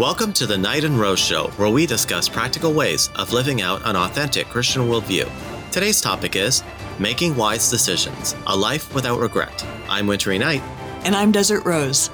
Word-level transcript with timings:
Welcome 0.00 0.32
to 0.32 0.46
the 0.46 0.58
Knight 0.58 0.82
and 0.82 0.98
Rose 0.98 1.20
Show, 1.20 1.52
where 1.56 1.68
we 1.68 1.86
discuss 1.86 2.28
practical 2.28 2.72
ways 2.72 3.10
of 3.14 3.32
living 3.32 3.62
out 3.62 3.80
an 3.84 3.94
authentic 3.94 4.48
Christian 4.48 4.88
worldview. 4.88 5.30
Today's 5.70 6.00
topic 6.00 6.34
is 6.34 6.64
Making 6.98 7.36
Wise 7.36 7.70
Decisions 7.70 8.34
A 8.48 8.56
Life 8.56 8.92
Without 8.92 9.20
Regret. 9.20 9.64
I'm 9.88 10.08
Wintery 10.08 10.36
Knight. 10.36 10.62
And 11.04 11.14
I'm 11.14 11.30
Desert 11.30 11.64
Rose. 11.64 12.10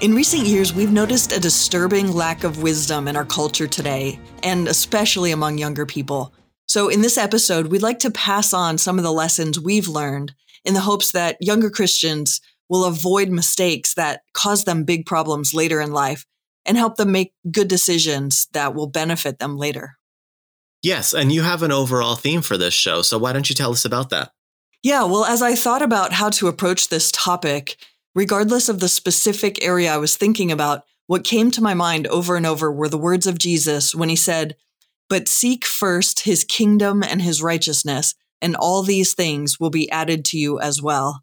In 0.00 0.14
recent 0.14 0.46
years, 0.46 0.72
we've 0.72 0.92
noticed 0.92 1.32
a 1.32 1.40
disturbing 1.40 2.12
lack 2.12 2.44
of 2.44 2.62
wisdom 2.62 3.08
in 3.08 3.16
our 3.16 3.24
culture 3.24 3.66
today, 3.66 4.20
and 4.44 4.68
especially 4.68 5.32
among 5.32 5.58
younger 5.58 5.86
people. 5.86 6.32
So, 6.68 6.88
in 6.88 7.00
this 7.00 7.18
episode, 7.18 7.72
we'd 7.72 7.82
like 7.82 7.98
to 8.00 8.12
pass 8.12 8.52
on 8.52 8.78
some 8.78 8.98
of 8.98 9.04
the 9.04 9.12
lessons 9.12 9.58
we've 9.58 9.88
learned 9.88 10.32
in 10.64 10.74
the 10.74 10.80
hopes 10.80 11.10
that 11.10 11.38
younger 11.40 11.70
Christians 11.70 12.40
will 12.68 12.84
avoid 12.84 13.30
mistakes 13.30 13.94
that 13.94 14.22
cause 14.32 14.62
them 14.62 14.84
big 14.84 15.06
problems 15.06 15.52
later 15.52 15.80
in 15.80 15.90
life 15.90 16.24
and 16.66 16.76
help 16.76 16.96
them 16.96 17.12
make 17.12 17.32
good 17.50 17.68
decisions 17.68 18.48
that 18.52 18.74
will 18.74 18.86
benefit 18.86 19.38
them 19.38 19.56
later. 19.56 19.96
Yes, 20.82 21.12
and 21.12 21.30
you 21.30 21.42
have 21.42 21.62
an 21.62 21.72
overall 21.72 22.16
theme 22.16 22.42
for 22.42 22.56
this 22.56 22.74
show, 22.74 23.02
so 23.02 23.18
why 23.18 23.32
don't 23.32 23.48
you 23.48 23.54
tell 23.54 23.72
us 23.72 23.84
about 23.84 24.10
that? 24.10 24.32
Yeah, 24.82 25.04
well, 25.04 25.26
as 25.26 25.42
I 25.42 25.54
thought 25.54 25.82
about 25.82 26.12
how 26.12 26.30
to 26.30 26.48
approach 26.48 26.88
this 26.88 27.12
topic, 27.12 27.76
regardless 28.14 28.68
of 28.68 28.80
the 28.80 28.88
specific 28.88 29.62
area 29.62 29.92
I 29.92 29.98
was 29.98 30.16
thinking 30.16 30.50
about, 30.50 30.84
what 31.06 31.24
came 31.24 31.50
to 31.50 31.62
my 31.62 31.74
mind 31.74 32.06
over 32.06 32.36
and 32.36 32.46
over 32.46 32.72
were 32.72 32.88
the 32.88 32.96
words 32.96 33.26
of 33.26 33.38
Jesus 33.38 33.94
when 33.94 34.08
he 34.08 34.16
said, 34.16 34.56
But 35.08 35.28
seek 35.28 35.66
first 35.66 36.20
his 36.20 36.44
kingdom 36.44 37.02
and 37.02 37.20
his 37.20 37.42
righteousness, 37.42 38.14
and 38.40 38.56
all 38.56 38.82
these 38.82 39.12
things 39.12 39.60
will 39.60 39.70
be 39.70 39.90
added 39.90 40.24
to 40.26 40.38
you 40.38 40.58
as 40.60 40.80
well. 40.80 41.22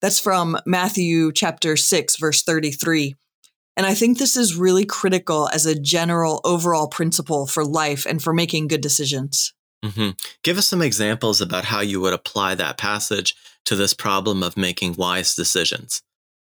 That's 0.00 0.18
from 0.18 0.58
Matthew 0.66 1.30
chapter 1.30 1.76
6, 1.76 2.16
verse 2.16 2.42
33. 2.42 3.14
And 3.76 3.86
I 3.86 3.94
think 3.94 4.18
this 4.18 4.36
is 4.36 4.56
really 4.56 4.84
critical 4.84 5.48
as 5.48 5.64
a 5.64 5.78
general 5.78 6.40
overall 6.44 6.88
principle 6.88 7.46
for 7.46 7.64
life 7.64 8.04
and 8.06 8.22
for 8.22 8.34
making 8.34 8.68
good 8.68 8.82
decisions. 8.82 9.54
Mm-hmm. 9.84 10.10
Give 10.42 10.58
us 10.58 10.66
some 10.66 10.82
examples 10.82 11.40
about 11.40 11.64
how 11.64 11.80
you 11.80 12.00
would 12.00 12.12
apply 12.12 12.54
that 12.56 12.78
passage 12.78 13.34
to 13.64 13.76
this 13.76 13.94
problem 13.94 14.42
of 14.42 14.56
making 14.56 14.94
wise 14.94 15.34
decisions. 15.34 16.02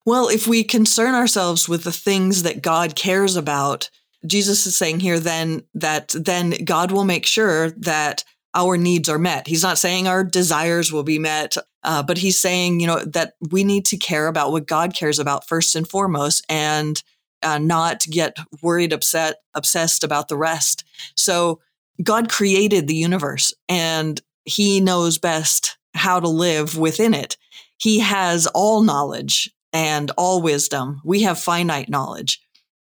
Well, 0.05 0.29
if 0.29 0.47
we 0.47 0.65
concern 0.65 1.15
ourselves 1.15 1.69
with 1.69 1.85
the 1.85 1.93
things 1.93 2.43
that 2.43 2.63
God 2.63 2.97
cares 2.97 3.37
about, 3.37 3.91
Jesus 4.27 4.67
is 4.67 4.77
saying 4.77 5.01
here 5.01 5.21
then 5.21 5.63
that 5.75 6.15
then 6.19 6.51
God 6.65 6.91
will 6.91 7.05
make 7.05 7.27
sure 7.27 7.71
that 7.73 8.25
our 8.55 8.77
needs 8.77 9.09
are 9.09 9.19
met. 9.19 9.47
He's 9.47 9.63
not 9.63 9.79
saying 9.79 10.07
our 10.07 10.25
desires 10.25 10.93
will 10.93 11.03
be 11.03 11.19
met, 11.19 11.57
uh, 11.85 12.03
but 12.03 12.19
he's 12.19 12.41
saying, 12.41 12.81
you 12.81 12.87
know, 12.87 13.01
that 13.05 13.35
we 13.51 13.65
need 13.65 13.85
to 13.87 13.97
care 13.97 14.29
about 14.29 14.53
what 14.53 14.67
God 14.67 14.95
cares 14.95 15.19
about 15.19 15.47
first 15.47 15.75
and 15.75 15.89
foremost 15.89 16.45
and 16.49 17.03
uh, 17.43 17.59
not 17.59 18.05
get 18.09 18.37
worried, 18.63 18.93
upset, 18.93 19.37
obsessed 19.55 20.05
about 20.05 20.29
the 20.29 20.37
rest. 20.37 20.85
So 21.17 21.61
God 22.03 22.29
created 22.29 22.87
the 22.87 22.95
universe 22.95 23.53
and 23.69 24.21
he 24.45 24.81
knows 24.81 25.19
best 25.19 25.77
how 25.95 26.21
to 26.21 26.29
live 26.29 26.79
within 26.79 27.15
it. 27.15 27.37
He 27.79 27.99
has 27.99 28.47
all 28.49 28.83
knowledge 28.83 29.51
and 29.73 30.11
all 30.17 30.41
wisdom. 30.41 31.01
We 31.05 31.23
have 31.23 31.39
finite 31.39 31.89
knowledge 31.89 32.41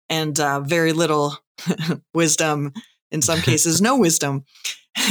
and 0.09 0.39
uh, 0.39 0.59
very 0.61 0.93
little 0.93 1.37
wisdom, 2.13 2.73
in 3.11 3.21
some 3.21 3.41
cases, 3.41 3.81
no 3.81 3.97
wisdom. 3.97 4.43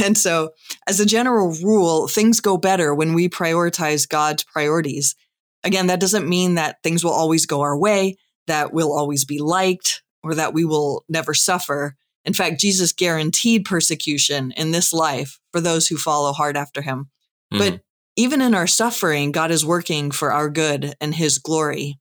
And 0.03 0.17
so, 0.17 0.51
as 0.87 0.99
a 0.99 1.05
general 1.05 1.51
rule, 1.63 2.07
things 2.07 2.41
go 2.41 2.57
better 2.57 2.93
when 2.93 3.13
we 3.13 3.29
prioritize 3.29 4.07
God's 4.07 4.43
priorities. 4.43 5.15
Again, 5.63 5.87
that 5.87 5.99
doesn't 5.99 6.27
mean 6.27 6.55
that 6.55 6.77
things 6.83 7.03
will 7.03 7.11
always 7.11 7.45
go 7.45 7.61
our 7.61 7.77
way, 7.77 8.17
that 8.47 8.73
we'll 8.73 8.93
always 8.93 9.25
be 9.25 9.39
liked, 9.39 10.03
or 10.23 10.35
that 10.35 10.53
we 10.53 10.65
will 10.65 11.05
never 11.09 11.33
suffer. 11.33 11.95
In 12.25 12.33
fact, 12.33 12.59
Jesus 12.59 12.91
guaranteed 12.91 13.65
persecution 13.65 14.51
in 14.51 14.71
this 14.71 14.93
life 14.93 15.39
for 15.51 15.61
those 15.61 15.87
who 15.87 15.97
follow 15.97 16.33
hard 16.33 16.57
after 16.57 16.81
him. 16.81 17.09
Mm-hmm. 17.53 17.57
But 17.57 17.81
even 18.15 18.41
in 18.41 18.53
our 18.53 18.67
suffering, 18.67 19.31
God 19.31 19.51
is 19.51 19.65
working 19.65 20.11
for 20.11 20.31
our 20.31 20.49
good 20.49 20.93
and 20.99 21.15
his 21.15 21.37
glory. 21.37 21.99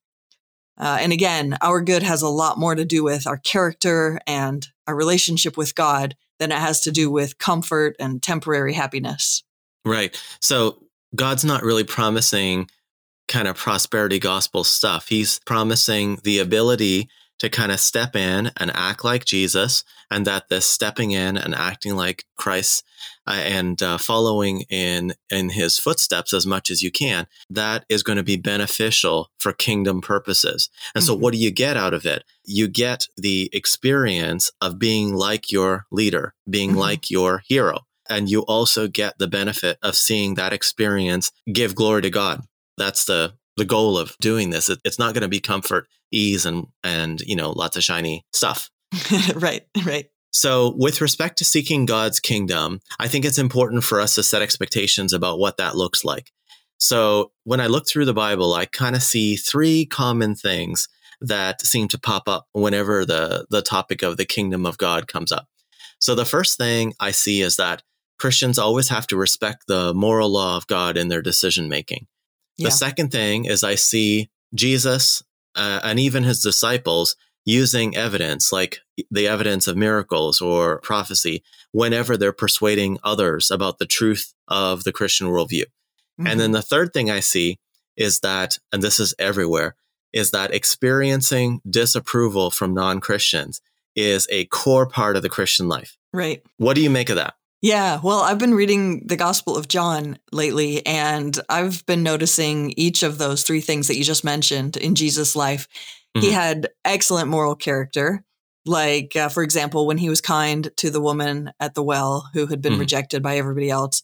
Uh, 0.79 0.99
and 1.01 1.13
again, 1.13 1.57
our 1.61 1.81
good 1.81 2.03
has 2.03 2.23
a 2.23 2.29
lot 2.29 2.59
more 2.59 2.75
to 2.75 2.85
do 2.85 3.03
with 3.03 3.27
our 3.27 3.39
character 3.39 4.21
and 4.27 4.69
our 4.87 4.95
relationship 4.95 5.57
with 5.57 5.75
God 5.75 6.17
than 6.39 6.53
it 6.53 6.59
has 6.59 6.81
to 6.83 6.93
do 6.93 7.11
with 7.11 7.39
comfort 7.39 7.97
and 7.99 8.23
temporary 8.23 8.75
happiness. 8.75 9.43
Right. 9.85 10.21
So 10.41 10.85
God's 11.15 11.45
not 11.45 11.63
really 11.63 11.85
promising 11.85 12.69
kind 13.27 13.49
of 13.49 13.57
prosperity 13.57 14.19
gospel 14.19 14.65
stuff. 14.65 15.09
He's 15.09 15.41
promising 15.41 16.19
the 16.23 16.39
ability 16.39 17.09
to 17.39 17.49
kind 17.49 17.71
of 17.71 17.79
step 17.79 18.17
in 18.17 18.51
and 18.57 18.71
act 18.75 19.05
like 19.05 19.25
Jesus, 19.25 19.85
and 20.11 20.27
that 20.27 20.49
this 20.49 20.67
stepping 20.67 21.13
in 21.13 21.37
and 21.37 21.55
acting 21.55 21.95
like 21.95 22.25
Christ 22.37 22.85
and 23.37 23.83
uh, 23.83 23.99
following 23.99 24.63
in 24.71 25.15
in 25.31 25.51
His 25.51 25.79
footsteps 25.79 26.33
as 26.33 26.47
much 26.47 26.71
as 26.71 26.83
you 26.83 26.91
can, 26.91 27.27
that 27.51 27.85
is 27.89 28.03
going 28.03 28.17
to 28.17 28.23
be 28.23 28.37
beneficial 28.37 29.31
for 29.39 29.53
kingdom 29.53 30.01
purposes. 30.01 30.71
And 30.95 31.03
mm-hmm. 31.03 31.09
so, 31.09 31.15
what 31.15 31.33
do 31.33 31.39
you 31.39 31.51
get 31.51 31.77
out 31.77 31.95
of 31.95 32.07
it? 32.07 32.25
You 32.45 32.69
get 32.69 33.07
the 33.17 33.51
experience 33.53 34.51
of 34.61 34.79
being 34.79 35.15
like 35.15 35.53
your 35.53 35.87
leader, 35.91 36.35
being 36.49 36.71
mm-hmm. 36.71 36.79
like 36.79 37.11
your 37.11 37.43
hero. 37.47 37.81
And 38.11 38.31
you 38.31 38.41
also 38.43 38.89
get 38.89 39.19
the 39.19 39.29
benefit 39.29 39.79
of 39.83 39.95
seeing 39.95 40.35
that 40.35 40.55
experience 40.55 41.31
give 41.53 41.75
glory 41.75 42.03
to 42.03 42.11
God. 42.11 42.43
That's 42.79 43.05
the 43.05 43.35
the 43.59 43.67
goal 43.67 43.99
of 43.99 44.17
doing 44.21 44.51
this. 44.51 44.71
It, 44.71 44.79
it's 44.85 44.99
not 44.99 45.13
going 45.13 45.23
to 45.23 45.29
be 45.29 45.41
comfort, 45.41 45.87
ease, 46.11 46.47
and 46.47 46.69
and 46.83 47.21
you 47.21 47.37
know 47.37 47.51
lots 47.51 47.77
of 47.77 47.85
shiny 47.85 48.25
stuff. 48.33 48.71
right, 49.35 49.67
right. 49.85 50.07
So, 50.31 50.75
with 50.77 51.01
respect 51.01 51.39
to 51.39 51.45
seeking 51.45 51.87
God's 51.87 52.21
kingdom, 52.21 52.81
I 52.99 53.09
think 53.09 53.25
it's 53.25 53.39
important 53.39 53.85
for 53.85 54.01
us 54.01 54.15
to 54.17 54.23
set 54.23 54.43
expectations 54.43 55.13
about 55.13 55.39
what 55.39 55.57
that 55.57 55.77
looks 55.77 56.05
like. 56.05 56.31
So, 56.79 57.33
when 57.45 57.61
I 57.61 57.67
look 57.67 57.87
through 57.87 58.05
the 58.05 58.15
Bible, 58.15 58.53
I 58.53 58.67
kind 58.67 58.95
of 58.95 59.03
see 59.03 59.37
three 59.37 59.87
common 59.87 60.35
things 60.35 60.89
that 61.21 61.63
seem 61.63 61.89
to 61.89 61.99
pop 61.99 62.29
up 62.29 62.47
whenever 62.53 63.05
the, 63.05 63.47
the 63.51 63.63
topic 63.63 64.03
of 64.03 64.17
the 64.17 64.27
kingdom 64.27 64.65
of 64.67 64.79
God 64.79 65.09
comes 65.09 65.33
up. 65.33 65.49
So, 65.99 66.15
the 66.15 66.27
first 66.27 66.59
thing 66.59 66.95
I 67.01 67.11
see 67.11 67.41
is 67.41 67.57
that 67.57 67.83
Christians 68.19 68.59
always 68.59 68.91
have 68.91 69.07
to 69.09 69.17
respect 69.17 69.65
the 69.67 69.95
moral 69.95 70.31
law 70.31 70.57
of 70.57 70.67
God 70.67 70.97
in 70.97 71.09
their 71.09 71.23
decision 71.23 71.69
making. 71.69 72.07
The 72.59 72.71
second 72.71 73.13
thing 73.13 73.45
is 73.45 73.63
I 73.63 73.77
see 73.77 74.31
Jesus 74.53 75.23
uh, 75.55 75.81
and 75.85 75.99
even 76.01 76.25
his 76.25 76.43
disciples 76.43 77.15
using 77.45 77.97
evidence 77.97 78.53
like 78.53 78.81
the 79.11 79.27
evidence 79.27 79.67
of 79.67 79.77
miracles 79.77 80.41
or 80.41 80.81
prophecy 80.81 81.43
whenever 81.73 82.17
they're 82.17 82.33
persuading 82.33 82.99
others 83.03 83.51
about 83.51 83.79
the 83.79 83.87
truth 83.87 84.35
of 84.49 84.85
the 84.85 84.93
Christian 84.93 85.29
worldview. 85.29 85.65
Mm-hmm. 85.65 86.27
And 86.27 86.41
then 86.41 86.49
mm-hmm. 86.49 86.55
the 86.55 86.63
third 86.63 86.93
thing 86.93 87.11
I 87.11 87.21
see 87.21 87.59
is 87.97 88.21
that, 88.21 88.59
and 88.73 88.83
this 88.83 89.01
is 89.01 89.15
everywhere, 89.19 89.77
is 90.13 90.31
that 90.31 90.55
experiencing 90.55 91.61
disapproval 91.69 92.51
from 92.51 92.75
non 92.75 93.01
Christians 93.01 93.61
is 93.95 94.27
a 94.31 94.47
core 94.47 94.87
part 94.87 95.17
of 95.17 95.23
the 95.23 95.29
Christian 95.29 95.69
life. 95.69 95.97
Right. 96.13 96.43
What 96.57 96.75
do 96.75 96.83
you 96.83 96.91
make 96.91 97.11
of 97.11 97.17
that? 97.17 97.35
Yeah, 97.61 97.99
well, 98.05 98.21
I've 98.21 98.39
been 98.39 98.55
reading 98.55 99.05
the 99.07 99.17
Gospel 99.17 99.57
of 99.57 99.67
John 99.67 100.17
lately, 100.31 100.87
and 100.87 101.39
I've 101.49 101.85
been 101.87 102.05
noticing 102.05 102.73
each 102.77 103.03
of 103.03 103.19
those 103.19 103.43
three 103.43 103.61
things 103.61 103.89
that 103.89 103.97
you 103.97 104.05
just 104.05 104.23
mentioned 104.23 104.77
in 104.77 104.95
Jesus' 104.95 105.35
life. 105.35 105.67
Mm-hmm. 106.19 106.27
He 106.27 106.33
had 106.33 106.69
excellent 106.85 107.29
moral 107.29 107.55
character. 107.55 108.25
Like, 108.67 109.17
uh, 109.17 109.31
for 109.31 109.43
example, 109.43 109.87
when 109.87 109.99
he 109.99 110.11
was 110.11 110.21
kind 110.21 110.71
to 110.77 110.91
the 110.91 111.01
woman 111.01 111.53
at 111.59 111.75
the 111.75 111.83
well 111.83 112.29
who 112.35 112.47
had 112.47 112.61
been 112.61 112.73
mm-hmm. 112.73 112.81
rejected 112.81 113.23
by 113.23 113.39
everybody 113.39 113.71
else. 113.71 114.03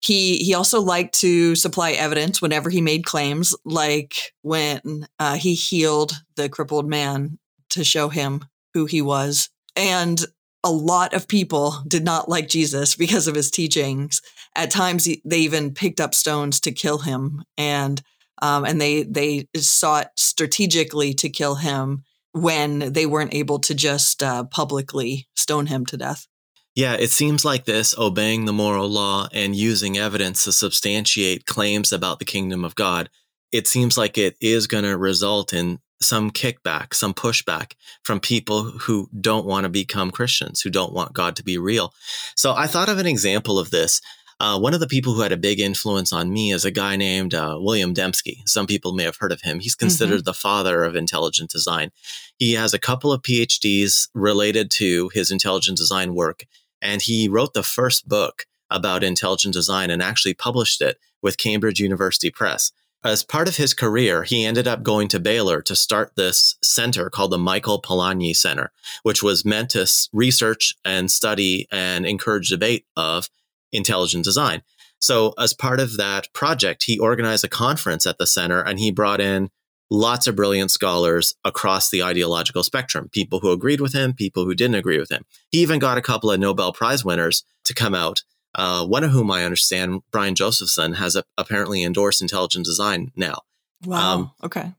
He, 0.00 0.36
he 0.36 0.54
also 0.54 0.80
liked 0.82 1.18
to 1.20 1.56
supply 1.56 1.92
evidence 1.92 2.42
whenever 2.42 2.68
he 2.68 2.82
made 2.82 3.06
claims, 3.06 3.56
like 3.64 4.34
when 4.42 5.08
uh, 5.18 5.36
he 5.36 5.54
healed 5.54 6.12
the 6.36 6.48
crippled 6.48 6.86
man 6.86 7.38
to 7.70 7.82
show 7.82 8.10
him 8.10 8.44
who 8.74 8.84
he 8.84 9.00
was. 9.00 9.48
And 9.74 10.22
a 10.62 10.70
lot 10.70 11.14
of 11.14 11.28
people 11.28 11.76
did 11.86 12.04
not 12.04 12.28
like 12.28 12.48
Jesus 12.48 12.96
because 12.96 13.28
of 13.28 13.34
his 13.34 13.50
teachings. 13.50 14.22
At 14.56 14.70
times, 14.70 15.08
they 15.24 15.38
even 15.38 15.74
picked 15.74 16.00
up 16.00 16.14
stones 16.14 16.60
to 16.60 16.72
kill 16.72 16.98
him, 16.98 17.42
and 17.58 18.00
um, 18.42 18.64
and 18.64 18.80
they 18.80 19.02
they 19.02 19.48
sought 19.56 20.10
strategically 20.16 21.14
to 21.14 21.28
kill 21.28 21.56
him 21.56 22.04
when 22.32 22.92
they 22.92 23.06
weren't 23.06 23.34
able 23.34 23.60
to 23.60 23.74
just 23.74 24.22
uh, 24.22 24.44
publicly 24.44 25.28
stone 25.34 25.66
him 25.66 25.86
to 25.86 25.96
death. 25.96 26.26
Yeah, 26.74 26.94
it 26.94 27.10
seems 27.10 27.44
like 27.44 27.64
this 27.64 27.96
obeying 27.96 28.46
the 28.46 28.52
moral 28.52 28.88
law 28.88 29.28
and 29.32 29.54
using 29.54 29.96
evidence 29.96 30.42
to 30.44 30.52
substantiate 30.52 31.46
claims 31.46 31.92
about 31.92 32.18
the 32.18 32.24
kingdom 32.24 32.64
of 32.64 32.74
God. 32.74 33.08
It 33.52 33.68
seems 33.68 33.96
like 33.96 34.18
it 34.18 34.36
is 34.40 34.66
going 34.66 34.82
to 34.82 34.98
result 34.98 35.52
in 35.52 35.78
some 36.02 36.32
kickback, 36.32 36.92
some 36.92 37.14
pushback 37.14 37.74
from 38.02 38.18
people 38.18 38.64
who 38.64 39.08
don't 39.20 39.46
want 39.46 39.64
to 39.64 39.68
become 39.68 40.10
Christians, 40.10 40.60
who 40.60 40.70
don't 40.70 40.92
want 40.92 41.12
God 41.12 41.36
to 41.36 41.44
be 41.44 41.56
real. 41.58 41.94
So 42.34 42.52
I 42.54 42.66
thought 42.66 42.88
of 42.88 42.98
an 42.98 43.06
example 43.06 43.58
of 43.58 43.70
this. 43.70 44.00
Uh, 44.40 44.58
one 44.58 44.74
of 44.74 44.80
the 44.80 44.86
people 44.86 45.14
who 45.14 45.20
had 45.20 45.32
a 45.32 45.36
big 45.36 45.60
influence 45.60 46.12
on 46.12 46.32
me 46.32 46.52
is 46.52 46.64
a 46.64 46.70
guy 46.70 46.96
named 46.96 47.34
uh, 47.34 47.56
William 47.60 47.94
Dembski. 47.94 48.46
Some 48.46 48.66
people 48.66 48.92
may 48.92 49.04
have 49.04 49.16
heard 49.16 49.32
of 49.32 49.42
him. 49.42 49.60
He's 49.60 49.74
considered 49.74 50.20
mm-hmm. 50.20 50.24
the 50.24 50.34
father 50.34 50.82
of 50.82 50.96
intelligent 50.96 51.50
design. 51.50 51.90
He 52.38 52.54
has 52.54 52.74
a 52.74 52.78
couple 52.78 53.12
of 53.12 53.22
PhDs 53.22 54.08
related 54.14 54.70
to 54.72 55.10
his 55.14 55.30
intelligent 55.30 55.78
design 55.78 56.14
work, 56.14 56.46
and 56.82 57.02
he 57.02 57.28
wrote 57.28 57.54
the 57.54 57.62
first 57.62 58.08
book 58.08 58.46
about 58.70 59.04
intelligent 59.04 59.54
design 59.54 59.90
and 59.90 60.02
actually 60.02 60.34
published 60.34 60.80
it 60.80 60.98
with 61.22 61.38
Cambridge 61.38 61.80
University 61.80 62.30
Press. 62.30 62.72
As 63.04 63.22
part 63.22 63.48
of 63.48 63.56
his 63.56 63.74
career, 63.74 64.24
he 64.24 64.46
ended 64.46 64.66
up 64.66 64.82
going 64.82 65.08
to 65.08 65.20
Baylor 65.20 65.60
to 65.62 65.76
start 65.76 66.16
this 66.16 66.56
center 66.62 67.10
called 67.10 67.32
the 67.32 67.38
Michael 67.38 67.80
Polanyi 67.80 68.34
Center, 68.34 68.72
which 69.02 69.22
was 69.22 69.44
meant 69.44 69.70
to 69.70 69.86
research 70.12 70.74
and 70.86 71.10
study 71.10 71.68
and 71.70 72.06
encourage 72.06 72.48
debate 72.48 72.86
of 72.96 73.28
intelligent 73.74 74.24
design. 74.24 74.62
So, 75.00 75.34
as 75.38 75.52
part 75.52 75.80
of 75.80 75.96
that 75.96 76.32
project, 76.32 76.84
he 76.84 76.98
organized 76.98 77.44
a 77.44 77.48
conference 77.48 78.06
at 78.06 78.18
the 78.18 78.26
center 78.26 78.60
and 78.62 78.78
he 78.78 78.90
brought 78.90 79.20
in 79.20 79.50
lots 79.90 80.26
of 80.26 80.36
brilliant 80.36 80.70
scholars 80.70 81.34
across 81.44 81.90
the 81.90 82.02
ideological 82.02 82.62
spectrum 82.62 83.10
people 83.12 83.40
who 83.40 83.52
agreed 83.52 83.80
with 83.80 83.92
him, 83.92 84.14
people 84.14 84.44
who 84.44 84.54
didn't 84.54 84.76
agree 84.76 84.98
with 84.98 85.10
him. 85.10 85.24
He 85.50 85.58
even 85.58 85.78
got 85.78 85.98
a 85.98 86.02
couple 86.02 86.30
of 86.30 86.40
Nobel 86.40 86.72
Prize 86.72 87.04
winners 87.04 87.44
to 87.64 87.74
come 87.74 87.94
out 87.94 88.22
uh, 88.54 88.86
one 88.86 89.04
of 89.04 89.10
whom 89.10 89.30
I 89.30 89.44
understand, 89.44 90.02
Brian 90.10 90.34
Josephson, 90.34 90.94
has 90.94 91.16
a, 91.16 91.24
apparently 91.36 91.82
endorsed 91.82 92.22
intelligent 92.22 92.64
design 92.64 93.10
now. 93.16 93.40
Wow. 93.84 94.14
Um, 94.14 94.30
okay. 94.44 94.72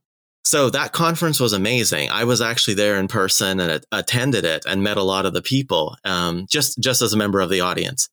So 0.44 0.70
that 0.70 0.94
conference 0.94 1.40
was 1.40 1.54
amazing. 1.54 2.10
I 2.10 2.24
was 2.24 2.40
actually 2.40 2.76
there 2.76 2.98
in 2.98 3.08
person 3.08 3.60
and 3.60 3.84
attended 3.92 4.46
it 4.46 4.66
and 4.66 4.84
met 4.84 4.98
a 4.98 5.04
lot 5.04 5.26
of 5.26 5.34
the 5.34 5.42
people, 5.42 5.98
um, 6.06 6.46
just 6.50 6.80
just 6.80 7.02
as 7.02 7.14
a 7.14 7.18
member 7.18 7.42
of 7.42 7.50
the 7.50 7.62
audience 7.62 8.10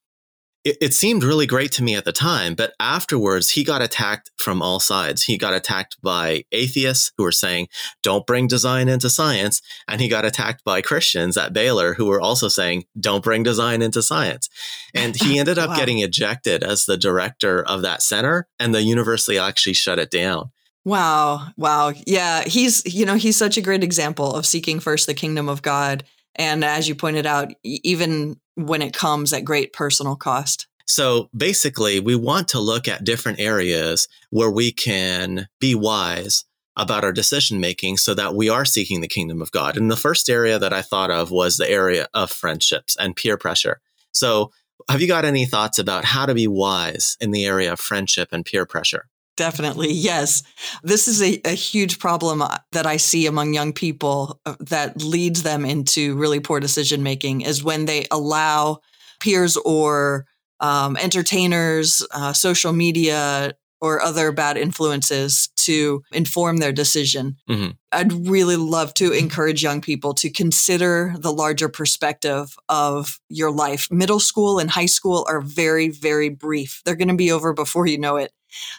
it, 0.65 0.77
it, 0.81 0.95
seemed 0.95 1.25
really 1.25 1.47
great 1.47 1.73
to 1.73 1.83
me 1.83 1.95
at 1.95 2.05
the 2.05 2.13
time, 2.13 2.55
but 2.55 2.73
afterwards 2.79 3.51
he 3.51 3.65
got 3.65 3.83
attacked 3.83 4.31
from 4.37 4.63
all 4.63 4.79
sides. 4.81 5.25
He 5.25 5.37
got 5.37 5.55
attacked 5.55 5.97
by 6.03 6.45
atheists 6.53 7.13
who 7.17 7.25
were 7.25 7.33
saying, 7.33 7.69
don't 8.03 8.27
bring 8.27 8.47
design 8.47 8.89
into 8.89 9.11
science. 9.11 9.61
And 9.89 10.01
he 10.01 10.09
got 10.09 10.25
attacked 10.25 10.65
by 10.65 10.81
Christians 10.81 11.37
at 11.37 11.53
Baylor 11.53 11.95
who 11.95 12.07
were 12.07 12.21
also 12.21 12.49
saying, 12.49 12.85
don't 12.99 13.25
bring 13.25 13.43
design 13.43 13.83
into 13.83 14.03
science. 14.03 14.49
And 14.95 15.17
he 15.17 15.39
ended 15.39 15.59
up 15.59 15.71
wow. 15.71 15.77
getting 15.77 15.99
ejected 15.99 16.63
as 16.63 16.85
the 16.85 16.97
director 16.97 17.63
of 17.63 17.83
that 17.83 18.03
center, 18.03 18.47
and 18.59 18.75
the 18.75 18.83
university 18.83 19.39
actually 19.39 19.75
shut 19.75 19.99
it 19.99 20.11
down. 20.11 20.51
Wow. 20.85 21.49
Wow. 21.57 21.93
Yeah. 22.07 22.43
He's, 22.43 22.83
you 22.85 23.07
know, 23.07 23.15
he's 23.15 23.37
such 23.37 23.57
a 23.57 23.63
great 23.63 23.85
example 23.85 24.35
of 24.35 24.47
seeking 24.47 24.81
first 24.81 25.07
the 25.07 25.15
kingdom 25.15 25.49
of 25.49 25.63
God. 25.63 26.05
And 26.37 26.65
as 26.65 26.89
you 26.89 26.95
pointed 26.95 27.27
out, 27.27 27.53
even 27.63 28.37
when 28.55 28.83
it 28.83 28.95
comes 28.95 29.33
at 29.33 29.45
great 29.45 29.73
personal 29.73 30.17
cost. 30.17 30.67
So 30.87 31.31
basically, 31.37 32.01
we 32.01 32.17
want 32.17 32.49
to 32.49 32.61
look 32.61 32.89
at 32.89 33.05
different 33.05 33.41
areas 33.41 34.09
where 34.31 34.51
we 34.51 34.73
can 34.73 35.49
be 35.61 35.75
wise 35.75 36.45
about 36.77 37.05
our 37.05 37.13
decision 37.13 37.61
making 37.61 37.99
so 37.99 38.15
that 38.15 38.35
we 38.35 38.49
are 38.49 38.65
seeking 38.65 39.01
the 39.01 39.09
kingdom 39.09 39.43
of 39.43 39.53
God. 39.53 39.77
And 39.77 39.91
the 39.91 39.97
first 39.97 40.29
area 40.29 40.59
that 40.59 40.73
I 40.73 40.83
thought 40.83 41.11
of 41.11 41.31
was 41.31 41.57
the 41.57 41.71
area 41.71 42.09
of 42.15 42.31
friendships 42.31 42.97
and 42.99 43.15
peer 43.15 43.37
pressure. 43.37 43.81
So, 44.13 44.53
have 44.89 45.01
you 45.01 45.07
got 45.07 45.25
any 45.25 45.45
thoughts 45.47 45.79
about 45.79 46.05
how 46.05 46.27
to 46.27 46.35
be 46.35 46.49
wise 46.49 47.17
in 47.21 47.31
the 47.31 47.47
area 47.47 47.73
of 47.73 47.79
friendship 47.79 48.31
and 48.33 48.45
peer 48.45 48.67
pressure? 48.67 49.07
Definitely, 49.43 49.93
yes. 49.93 50.45
This 50.85 51.09
is 51.09 51.21
a, 51.21 51.41
a, 51.45 51.57
huge 51.57 51.99
problem 51.99 52.43
uh, 52.43 52.59
that 52.71 52.87
I 52.87 52.97
see 52.97 53.27
among 53.27 53.55
young 53.55 53.73
people 53.73 54.41
uh, 54.47 54.55
that 54.61 55.03
leads 55.03 55.43
them 55.43 55.65
into 55.65 56.15
really 56.15 56.39
poor 56.39 56.61
decision 56.61 57.03
making 57.03 57.41
is 57.41 57.65
when 57.65 57.87
they 57.87 58.07
allow 58.13 58.79
peers 59.19 59.57
or 59.57 60.27
um, 60.61 60.97
entertainers, 60.97 62.07
uh, 62.13 62.33
social 62.33 62.73
media, 62.73 63.55
or 63.83 64.01
other 64.01 64.31
bad 64.31 64.57
influences 64.57 65.49
to 65.57 66.05
inform 66.13 66.59
their 66.59 66.73
decision. 66.73 67.37
Mm-hmm. 67.51 67.71
I'd 67.91 68.29
really 68.29 68.55
love 68.55 68.95
to 68.95 69.11
encourage 69.11 69.63
young 69.63 69.81
people 69.81 70.15
to 70.15 70.31
consider 70.31 71.15
the 71.19 71.33
larger 71.33 71.69
perspective 71.69 72.57
of 72.69 73.19
your 73.29 73.51
life. 73.51 73.89
Middle 73.91 74.21
school 74.21 74.61
and 74.61 74.71
high 74.71 74.87
school 74.87 75.27
are 75.29 75.41
very, 75.41 75.89
very 75.89 76.29
brief. 76.29 76.81
They're 76.85 76.95
going 76.95 77.09
to 77.09 77.15
be 77.15 77.33
over 77.33 77.53
before 77.53 77.87
you 77.87 77.99
know 77.99 78.17
it. 78.17 78.33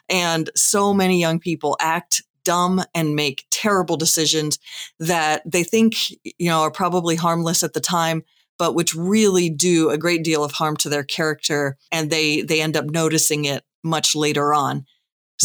And 0.08 0.50
so 0.56 0.94
many 0.94 1.20
young 1.20 1.38
people 1.38 1.76
act 1.82 2.24
dumb 2.46 2.82
and 2.96 3.16
make 3.16 3.46
terrible 3.52 3.98
decisions 3.98 4.58
that 5.00 5.42
they 5.46 5.64
think, 5.64 6.12
you 6.24 6.48
know, 6.48 6.62
are 6.62 6.72
probably 6.72 7.18
harmless 7.18 7.62
at 7.62 7.74
the 7.74 7.82
time, 7.82 8.24
but 8.58 8.74
which 8.74 8.96
really 8.96 9.50
do 9.50 9.90
a 9.90 9.98
great 9.98 10.24
deal 10.24 10.46
of 10.46 10.54
harm 10.54 10.78
to 10.78 10.90
their 10.90 11.04
character 11.04 11.78
and 11.92 12.10
they 12.10 12.42
they 12.42 12.62
end 12.62 12.78
up 12.78 12.86
noticing 12.86 13.44
it 13.46 13.64
much 13.84 14.16
later 14.16 14.54
on. 14.54 14.86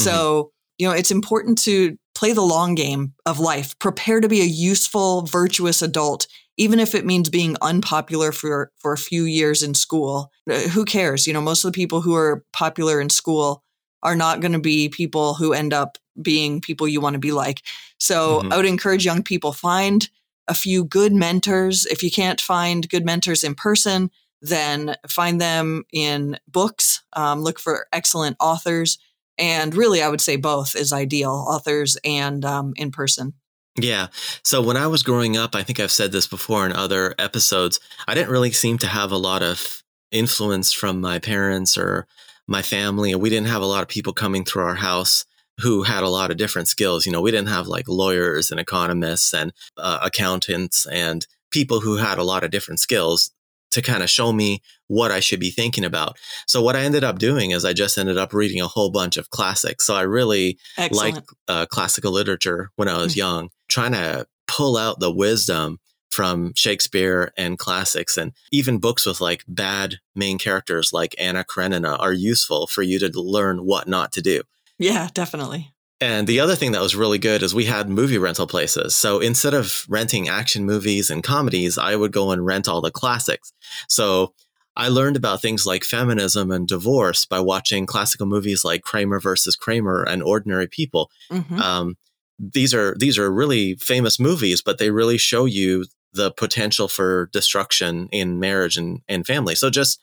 So, 0.02 0.44
mm-hmm. 0.44 0.48
you 0.78 0.88
know, 0.88 0.94
it's 0.94 1.10
important 1.10 1.58
to 1.62 1.96
play 2.14 2.32
the 2.32 2.42
long 2.42 2.74
game 2.74 3.14
of 3.26 3.38
life, 3.38 3.78
prepare 3.78 4.20
to 4.20 4.28
be 4.28 4.40
a 4.40 4.44
useful, 4.44 5.22
virtuous 5.22 5.82
adult, 5.82 6.26
even 6.56 6.80
if 6.80 6.94
it 6.94 7.06
means 7.06 7.28
being 7.28 7.56
unpopular 7.62 8.32
for, 8.32 8.72
for 8.78 8.92
a 8.92 8.98
few 8.98 9.24
years 9.24 9.62
in 9.62 9.74
school. 9.74 10.32
Uh, 10.50 10.58
who 10.68 10.84
cares? 10.84 11.26
You 11.26 11.32
know, 11.32 11.40
most 11.40 11.64
of 11.64 11.72
the 11.72 11.76
people 11.76 12.00
who 12.00 12.16
are 12.16 12.44
popular 12.52 13.00
in 13.00 13.10
school 13.10 13.62
are 14.02 14.16
not 14.16 14.40
going 14.40 14.52
to 14.52 14.58
be 14.58 14.88
people 14.88 15.34
who 15.34 15.52
end 15.52 15.72
up 15.72 15.98
being 16.20 16.60
people 16.60 16.88
you 16.88 17.00
want 17.00 17.14
to 17.14 17.20
be 17.20 17.32
like. 17.32 17.62
So 17.98 18.40
mm-hmm. 18.40 18.52
I 18.52 18.56
would 18.56 18.66
encourage 18.66 19.04
young 19.04 19.22
people 19.22 19.52
find 19.52 20.08
a 20.48 20.54
few 20.54 20.84
good 20.84 21.12
mentors. 21.12 21.86
If 21.86 22.02
you 22.02 22.10
can't 22.10 22.40
find 22.40 22.88
good 22.88 23.04
mentors 23.04 23.44
in 23.44 23.54
person, 23.54 24.10
then 24.40 24.96
find 25.08 25.40
them 25.40 25.84
in 25.92 26.38
books. 26.48 27.02
Um, 27.12 27.42
look 27.42 27.58
for 27.58 27.86
excellent 27.92 28.36
authors 28.40 28.98
and 29.38 29.74
really, 29.74 30.02
I 30.02 30.08
would 30.08 30.20
say 30.20 30.36
both 30.36 30.74
is 30.74 30.92
ideal 30.92 31.30
authors 31.30 31.96
and 32.04 32.44
um, 32.44 32.72
in 32.76 32.90
person. 32.90 33.34
Yeah. 33.76 34.08
So 34.42 34.60
when 34.60 34.76
I 34.76 34.88
was 34.88 35.02
growing 35.02 35.36
up, 35.36 35.54
I 35.54 35.62
think 35.62 35.78
I've 35.78 35.92
said 35.92 36.10
this 36.10 36.26
before 36.26 36.66
in 36.66 36.72
other 36.72 37.14
episodes, 37.18 37.78
I 38.08 38.14
didn't 38.14 38.30
really 38.30 38.50
seem 38.50 38.78
to 38.78 38.88
have 38.88 39.12
a 39.12 39.16
lot 39.16 39.42
of 39.42 39.82
influence 40.10 40.72
from 40.72 41.00
my 41.00 41.18
parents 41.18 41.78
or 41.78 42.06
my 42.48 42.62
family. 42.62 43.14
We 43.14 43.30
didn't 43.30 43.48
have 43.48 43.62
a 43.62 43.66
lot 43.66 43.82
of 43.82 43.88
people 43.88 44.12
coming 44.12 44.44
through 44.44 44.64
our 44.64 44.74
house 44.74 45.24
who 45.60 45.82
had 45.82 46.02
a 46.02 46.08
lot 46.08 46.30
of 46.30 46.36
different 46.36 46.68
skills. 46.68 47.06
You 47.06 47.12
know, 47.12 47.20
we 47.20 47.30
didn't 47.30 47.48
have 47.48 47.66
like 47.66 47.88
lawyers 47.88 48.50
and 48.50 48.58
economists 48.58 49.32
and 49.34 49.52
uh, 49.76 49.98
accountants 50.02 50.86
and 50.86 51.26
people 51.50 51.80
who 51.80 51.96
had 51.96 52.18
a 52.18 52.24
lot 52.24 52.44
of 52.44 52.50
different 52.50 52.80
skills 52.80 53.30
to 53.70 53.82
kind 53.82 54.02
of 54.02 54.10
show 54.10 54.32
me 54.32 54.62
what 54.86 55.10
I 55.10 55.20
should 55.20 55.40
be 55.40 55.50
thinking 55.50 55.84
about. 55.84 56.18
So 56.46 56.62
what 56.62 56.76
I 56.76 56.80
ended 56.80 57.04
up 57.04 57.18
doing 57.18 57.50
is 57.50 57.64
I 57.64 57.72
just 57.72 57.98
ended 57.98 58.16
up 58.18 58.32
reading 58.32 58.60
a 58.60 58.68
whole 58.68 58.90
bunch 58.90 59.16
of 59.16 59.30
classics. 59.30 59.86
So 59.86 59.94
I 59.94 60.02
really 60.02 60.58
liked 60.90 61.20
uh, 61.48 61.66
classical 61.66 62.12
literature 62.12 62.70
when 62.76 62.88
I 62.88 62.96
was 62.98 63.12
mm-hmm. 63.12 63.18
young, 63.18 63.48
trying 63.68 63.92
to 63.92 64.26
pull 64.46 64.76
out 64.76 65.00
the 65.00 65.12
wisdom 65.12 65.78
from 66.10 66.52
Shakespeare 66.54 67.32
and 67.36 67.58
classics 67.58 68.16
and 68.16 68.32
even 68.50 68.78
books 68.78 69.06
with 69.06 69.20
like 69.20 69.44
bad 69.46 69.96
main 70.14 70.38
characters 70.38 70.92
like 70.92 71.14
Anna 71.18 71.44
Karenina 71.44 71.96
are 71.96 72.12
useful 72.12 72.66
for 72.66 72.82
you 72.82 72.98
to 72.98 73.10
learn 73.20 73.58
what 73.58 73.86
not 73.86 74.12
to 74.12 74.22
do. 74.22 74.42
Yeah, 74.78 75.08
definitely. 75.12 75.72
And 76.00 76.28
the 76.28 76.40
other 76.40 76.54
thing 76.54 76.72
that 76.72 76.82
was 76.82 76.94
really 76.94 77.18
good 77.18 77.42
is 77.42 77.54
we 77.54 77.64
had 77.64 77.88
movie 77.88 78.18
rental 78.18 78.46
places. 78.46 78.94
So 78.94 79.18
instead 79.18 79.54
of 79.54 79.84
renting 79.88 80.28
action 80.28 80.64
movies 80.64 81.10
and 81.10 81.24
comedies, 81.24 81.76
I 81.76 81.96
would 81.96 82.12
go 82.12 82.30
and 82.30 82.46
rent 82.46 82.68
all 82.68 82.80
the 82.80 82.90
classics. 82.90 83.52
So 83.88 84.32
I 84.76 84.88
learned 84.88 85.16
about 85.16 85.42
things 85.42 85.66
like 85.66 85.82
feminism 85.82 86.52
and 86.52 86.68
divorce 86.68 87.26
by 87.26 87.40
watching 87.40 87.84
classical 87.84 88.26
movies 88.26 88.64
like 88.64 88.82
Kramer 88.82 89.18
versus 89.18 89.56
Kramer 89.56 90.04
and 90.04 90.22
Ordinary 90.22 90.68
People. 90.68 91.10
Mm-hmm. 91.32 91.58
Um, 91.60 91.96
these 92.38 92.72
are 92.72 92.94
these 92.96 93.18
are 93.18 93.32
really 93.32 93.74
famous 93.74 94.20
movies, 94.20 94.62
but 94.62 94.78
they 94.78 94.92
really 94.92 95.18
show 95.18 95.46
you 95.46 95.86
the 96.12 96.30
potential 96.30 96.86
for 96.86 97.28
destruction 97.32 98.08
in 98.12 98.38
marriage 98.38 98.76
and, 98.76 99.00
and 99.08 99.26
family. 99.26 99.56
So 99.56 99.68
just 99.68 100.00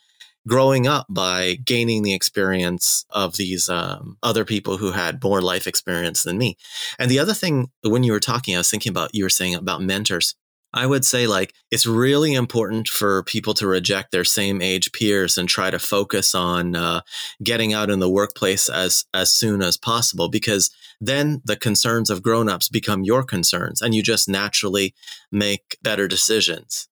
growing 0.47 0.87
up 0.87 1.07
by 1.09 1.55
gaining 1.55 2.03
the 2.03 2.13
experience 2.13 3.05
of 3.09 3.37
these 3.37 3.69
um, 3.69 4.17
other 4.21 4.45
people 4.45 4.77
who 4.77 4.91
had 4.91 5.23
more 5.23 5.41
life 5.41 5.67
experience 5.67 6.23
than 6.23 6.37
me. 6.37 6.57
And 6.99 7.09
the 7.09 7.19
other 7.19 7.33
thing, 7.33 7.71
when 7.83 8.03
you 8.03 8.11
were 8.11 8.19
talking, 8.19 8.55
I 8.55 8.59
was 8.59 8.69
thinking 8.69 8.91
about, 8.91 9.13
you 9.13 9.23
were 9.23 9.29
saying 9.29 9.55
about 9.55 9.81
mentors. 9.81 10.35
I 10.75 10.85
would 10.85 11.05
say 11.05 11.25
like 11.25 11.53
it's 11.71 11.87
really 11.87 12.33
important 12.33 12.89
for 12.89 13.23
people 13.23 13.53
to 13.55 13.65
reject 13.65 14.11
their 14.11 14.25
same 14.25 14.61
age 14.61 14.91
peers 14.91 15.37
and 15.37 15.47
try 15.47 15.71
to 15.71 15.79
focus 15.79 16.35
on 16.35 16.75
uh, 16.75 16.99
getting 17.41 17.73
out 17.73 17.89
in 17.89 17.99
the 17.99 18.09
workplace 18.09 18.67
as 18.67 19.05
as 19.13 19.33
soon 19.33 19.61
as 19.61 19.77
possible 19.77 20.27
because 20.27 20.69
then 20.99 21.41
the 21.45 21.55
concerns 21.55 22.09
of 22.09 22.21
grown-ups 22.21 22.67
become 22.67 23.05
your 23.05 23.23
concerns 23.23 23.81
and 23.81 23.95
you 23.95 24.03
just 24.03 24.27
naturally 24.27 24.93
make 25.31 25.77
better 25.81 26.09
decisions. 26.09 26.89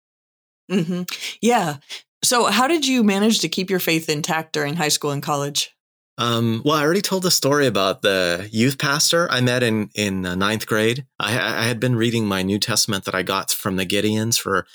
Mm-hmm. 0.71 1.03
Yeah. 1.41 1.77
So, 2.23 2.45
how 2.45 2.67
did 2.67 2.87
you 2.87 3.03
manage 3.03 3.39
to 3.39 3.49
keep 3.49 3.69
your 3.69 3.79
faith 3.79 4.09
intact 4.09 4.53
during 4.53 4.75
high 4.75 4.87
school 4.87 5.11
and 5.11 5.21
college? 5.21 5.75
Um, 6.17 6.61
well, 6.63 6.75
I 6.75 6.83
already 6.83 7.01
told 7.01 7.23
the 7.23 7.31
story 7.31 7.65
about 7.65 8.01
the 8.01 8.47
youth 8.51 8.77
pastor 8.77 9.29
I 9.31 9.41
met 9.41 9.63
in 9.63 9.89
in 9.95 10.25
uh, 10.25 10.35
ninth 10.35 10.67
grade. 10.67 11.05
I, 11.19 11.31
I, 11.31 11.63
had 11.63 11.79
been 11.79 11.95
reading 11.95 12.25
my 12.25 12.43
New 12.43 12.59
Testament 12.59 13.05
that 13.05 13.15
I 13.15 13.23
got 13.23 13.51
from 13.51 13.77
the 13.77 13.85
Gideons 13.85 14.39
for 14.39 14.67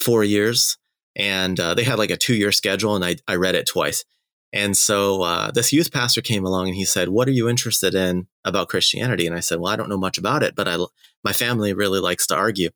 four 0.00 0.24
years, 0.24 0.78
and 1.14 1.60
uh, 1.60 1.74
they 1.74 1.84
had 1.84 1.98
like 1.98 2.10
a 2.10 2.16
two 2.16 2.34
year 2.34 2.50
schedule, 2.50 2.96
and 2.96 3.04
I 3.04 3.16
I 3.28 3.36
read 3.36 3.54
it 3.54 3.66
twice. 3.66 4.04
And 4.54 4.74
so 4.74 5.22
uh, 5.22 5.50
this 5.50 5.72
youth 5.72 5.92
pastor 5.92 6.22
came 6.22 6.46
along 6.46 6.68
and 6.68 6.76
he 6.76 6.86
said, 6.86 7.10
"What 7.10 7.28
are 7.28 7.32
you 7.32 7.46
interested 7.46 7.94
in 7.94 8.26
about 8.42 8.68
Christianity?" 8.68 9.26
And 9.26 9.36
I 9.36 9.40
said, 9.40 9.60
"Well, 9.60 9.70
I 9.70 9.76
don't 9.76 9.90
know 9.90 9.98
much 9.98 10.16
about 10.16 10.42
it, 10.42 10.54
but 10.56 10.66
I 10.66 10.78
my 11.22 11.34
family 11.34 11.74
really 11.74 12.00
likes 12.00 12.26
to 12.28 12.36
argue." 12.36 12.70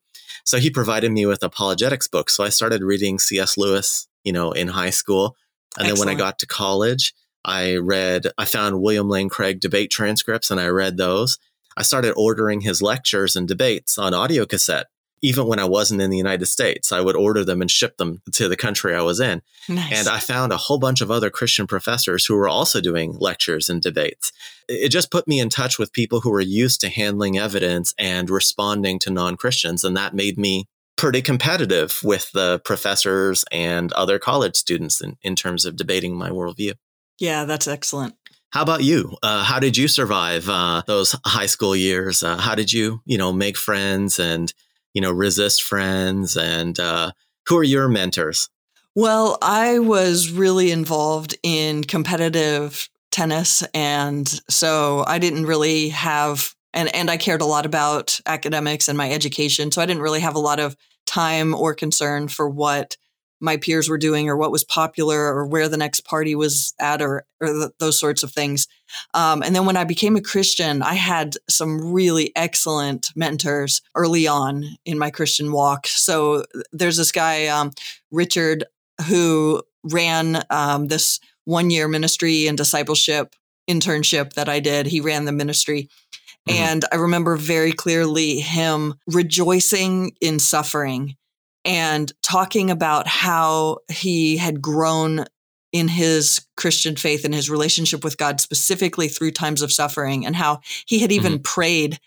So 0.45 0.59
he 0.59 0.69
provided 0.69 1.11
me 1.11 1.25
with 1.25 1.43
apologetics 1.43 2.07
books. 2.07 2.35
So 2.37 2.43
I 2.43 2.49
started 2.49 2.83
reading 2.83 3.17
C.S. 3.17 3.57
Lewis, 3.57 4.07
you 4.23 4.33
know, 4.33 4.51
in 4.51 4.67
high 4.67 4.89
school, 4.89 5.35
and 5.77 5.87
Excellent. 5.87 5.97
then 5.97 6.07
when 6.07 6.15
I 6.15 6.17
got 6.17 6.39
to 6.39 6.47
college, 6.47 7.13
I 7.43 7.75
read 7.75 8.27
I 8.37 8.45
found 8.45 8.81
William 8.81 9.09
Lane 9.09 9.29
Craig 9.29 9.59
debate 9.59 9.89
transcripts 9.89 10.51
and 10.51 10.59
I 10.59 10.67
read 10.67 10.97
those. 10.97 11.39
I 11.75 11.83
started 11.83 12.13
ordering 12.13 12.61
his 12.61 12.81
lectures 12.81 13.35
and 13.35 13.47
debates 13.47 13.97
on 13.97 14.13
audio 14.13 14.45
cassette 14.45 14.87
even 15.21 15.45
when 15.45 15.59
I 15.59 15.65
wasn't 15.65 16.01
in 16.01 16.09
the 16.09 16.17
United 16.17 16.47
States, 16.47 16.91
I 16.91 17.01
would 17.01 17.15
order 17.15 17.45
them 17.45 17.61
and 17.61 17.69
ship 17.69 17.97
them 17.97 18.21
to 18.33 18.47
the 18.47 18.57
country 18.57 18.95
I 18.95 19.01
was 19.01 19.19
in. 19.19 19.41
Nice. 19.69 19.99
And 19.99 20.07
I 20.07 20.19
found 20.19 20.51
a 20.51 20.57
whole 20.57 20.79
bunch 20.79 21.01
of 21.01 21.11
other 21.11 21.29
Christian 21.29 21.67
professors 21.67 22.25
who 22.25 22.35
were 22.35 22.49
also 22.49 22.81
doing 22.81 23.17
lectures 23.19 23.69
and 23.69 23.81
debates. 23.81 24.31
It 24.67 24.89
just 24.89 25.11
put 25.11 25.27
me 25.27 25.39
in 25.39 25.49
touch 25.49 25.77
with 25.77 25.93
people 25.93 26.21
who 26.21 26.31
were 26.31 26.41
used 26.41 26.81
to 26.81 26.89
handling 26.89 27.37
evidence 27.37 27.93
and 27.99 28.29
responding 28.29 28.97
to 28.99 29.11
non 29.11 29.37
Christians. 29.37 29.83
And 29.83 29.95
that 29.95 30.15
made 30.15 30.39
me 30.39 30.67
pretty 30.97 31.21
competitive 31.21 31.99
with 32.03 32.31
the 32.31 32.59
professors 32.63 33.43
and 33.51 33.91
other 33.93 34.19
college 34.19 34.55
students 34.55 35.01
in, 35.01 35.17
in 35.21 35.35
terms 35.35 35.65
of 35.65 35.75
debating 35.75 36.15
my 36.15 36.29
worldview. 36.29 36.73
Yeah, 37.19 37.45
that's 37.45 37.67
excellent. 37.67 38.15
How 38.51 38.63
about 38.63 38.83
you? 38.83 39.17
Uh, 39.23 39.43
how 39.43 39.59
did 39.59 39.77
you 39.77 39.87
survive 39.87 40.49
uh, 40.49 40.83
those 40.85 41.15
high 41.25 41.45
school 41.45 41.75
years? 41.75 42.21
Uh, 42.21 42.37
how 42.37 42.55
did 42.55 42.73
you, 42.73 43.01
you 43.05 43.17
know, 43.17 43.31
make 43.31 43.57
friends 43.57 44.19
and 44.19 44.53
you 44.93 45.01
know, 45.01 45.11
resist 45.11 45.63
friends 45.63 46.35
and 46.35 46.79
uh, 46.79 47.11
who 47.47 47.57
are 47.57 47.63
your 47.63 47.87
mentors? 47.87 48.49
Well, 48.95 49.37
I 49.41 49.79
was 49.79 50.31
really 50.31 50.71
involved 50.71 51.37
in 51.43 51.83
competitive 51.83 52.89
tennis. 53.09 53.63
And 53.73 54.27
so 54.49 55.03
I 55.07 55.19
didn't 55.19 55.45
really 55.45 55.89
have, 55.89 56.53
and, 56.73 56.93
and 56.95 57.09
I 57.09 57.17
cared 57.17 57.41
a 57.41 57.45
lot 57.45 57.65
about 57.65 58.19
academics 58.25 58.87
and 58.87 58.97
my 58.97 59.11
education. 59.11 59.71
So 59.71 59.81
I 59.81 59.85
didn't 59.85 60.03
really 60.03 60.21
have 60.21 60.35
a 60.35 60.39
lot 60.39 60.59
of 60.59 60.75
time 61.05 61.53
or 61.53 61.73
concern 61.73 62.27
for 62.27 62.49
what 62.49 62.97
my 63.41 63.57
peers 63.57 63.89
were 63.89 63.97
doing 63.97 64.29
or 64.29 64.37
what 64.37 64.51
was 64.51 64.63
popular 64.63 65.19
or 65.19 65.47
where 65.47 65.67
the 65.67 65.77
next 65.77 66.01
party 66.01 66.35
was 66.35 66.73
at 66.79 67.01
or, 67.01 67.25
or 67.41 67.47
th- 67.47 67.71
those 67.79 67.99
sorts 67.99 68.21
of 68.21 68.31
things. 68.31 68.67
Um, 69.15 69.41
and 69.41 69.55
then 69.55 69.65
when 69.65 69.77
I 69.77 69.83
became 69.83 70.15
a 70.15 70.21
Christian, 70.21 70.83
I 70.83 70.93
had 70.93 71.37
some 71.49 71.91
really 71.91 72.31
excellent 72.35 73.09
mentors 73.15 73.81
early 73.95 74.27
on 74.27 74.65
in 74.85 74.99
my 74.99 75.09
Christian 75.09 75.51
walk. 75.51 75.87
So 75.87 76.45
there's 76.71 76.97
this 76.97 77.11
guy, 77.11 77.47
um, 77.47 77.71
Richard, 78.11 78.65
who 79.07 79.63
ran 79.83 80.43
um, 80.51 80.87
this 80.87 81.19
one 81.45 81.71
year 81.71 81.87
ministry 81.87 82.45
and 82.45 82.57
discipleship 82.57 83.35
internship 83.69 84.33
that 84.33 84.49
I 84.49 84.59
did. 84.59 84.87
He 84.87 85.01
ran 85.01 85.25
the 85.25 85.31
ministry. 85.31 85.89
Mm-hmm. 86.49 86.63
And 86.63 86.85
I 86.91 86.95
remember 86.95 87.35
very 87.35 87.71
clearly 87.71 88.39
him 88.39 88.95
rejoicing 89.07 90.15
in 90.21 90.39
suffering 90.39 91.15
and 91.63 92.11
talking 92.23 92.71
about 92.71 93.07
how 93.07 93.79
he 93.91 94.37
had 94.37 94.61
grown 94.61 95.25
in 95.71 95.87
his 95.87 96.45
Christian 96.57 96.95
faith 96.95 97.23
and 97.23 97.33
his 97.33 97.49
relationship 97.49 98.03
with 98.03 98.17
God, 98.17 98.41
specifically 98.41 99.07
through 99.07 99.31
times 99.31 99.61
of 99.61 99.71
suffering, 99.71 100.25
and 100.25 100.35
how 100.35 100.59
he 100.85 100.99
had 100.99 101.11
even 101.11 101.33
mm-hmm. 101.33 101.43
prayed 101.43 101.99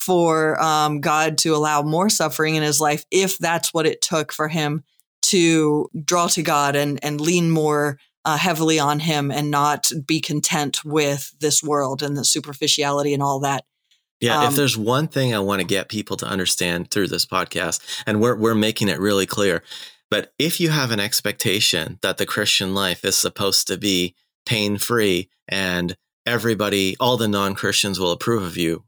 for 0.00 0.60
um, 0.60 1.00
God 1.00 1.38
to 1.38 1.54
allow 1.54 1.82
more 1.82 2.08
suffering 2.08 2.56
in 2.56 2.62
his 2.62 2.80
life 2.80 3.04
if 3.10 3.38
that's 3.38 3.72
what 3.72 3.86
it 3.86 4.02
took 4.02 4.32
for 4.32 4.48
him 4.48 4.82
to 5.22 5.88
draw 6.04 6.26
to 6.28 6.42
God 6.42 6.74
and, 6.74 6.98
and 7.04 7.20
lean 7.20 7.50
more 7.50 7.98
uh, 8.24 8.36
heavily 8.36 8.80
on 8.80 8.98
him 8.98 9.30
and 9.30 9.50
not 9.50 9.90
be 10.04 10.20
content 10.20 10.84
with 10.84 11.32
this 11.40 11.62
world 11.62 12.02
and 12.02 12.16
the 12.16 12.24
superficiality 12.24 13.14
and 13.14 13.22
all 13.22 13.40
that. 13.40 13.64
Yeah, 14.22 14.38
um, 14.38 14.48
if 14.48 14.56
there's 14.56 14.78
one 14.78 15.08
thing 15.08 15.34
I 15.34 15.40
want 15.40 15.60
to 15.60 15.66
get 15.66 15.88
people 15.88 16.16
to 16.18 16.26
understand 16.26 16.90
through 16.90 17.08
this 17.08 17.26
podcast, 17.26 17.80
and 18.06 18.20
we're 18.20 18.36
we're 18.36 18.54
making 18.54 18.88
it 18.88 19.00
really 19.00 19.26
clear, 19.26 19.62
but 20.10 20.32
if 20.38 20.60
you 20.60 20.70
have 20.70 20.92
an 20.92 21.00
expectation 21.00 21.98
that 22.02 22.18
the 22.18 22.26
Christian 22.26 22.72
life 22.72 23.04
is 23.04 23.16
supposed 23.16 23.66
to 23.66 23.76
be 23.76 24.14
pain 24.46 24.78
free 24.78 25.28
and 25.48 25.96
everybody, 26.24 26.96
all 27.00 27.16
the 27.16 27.28
non 27.28 27.54
Christians 27.54 27.98
will 27.98 28.12
approve 28.12 28.42
of 28.42 28.56
you, 28.56 28.84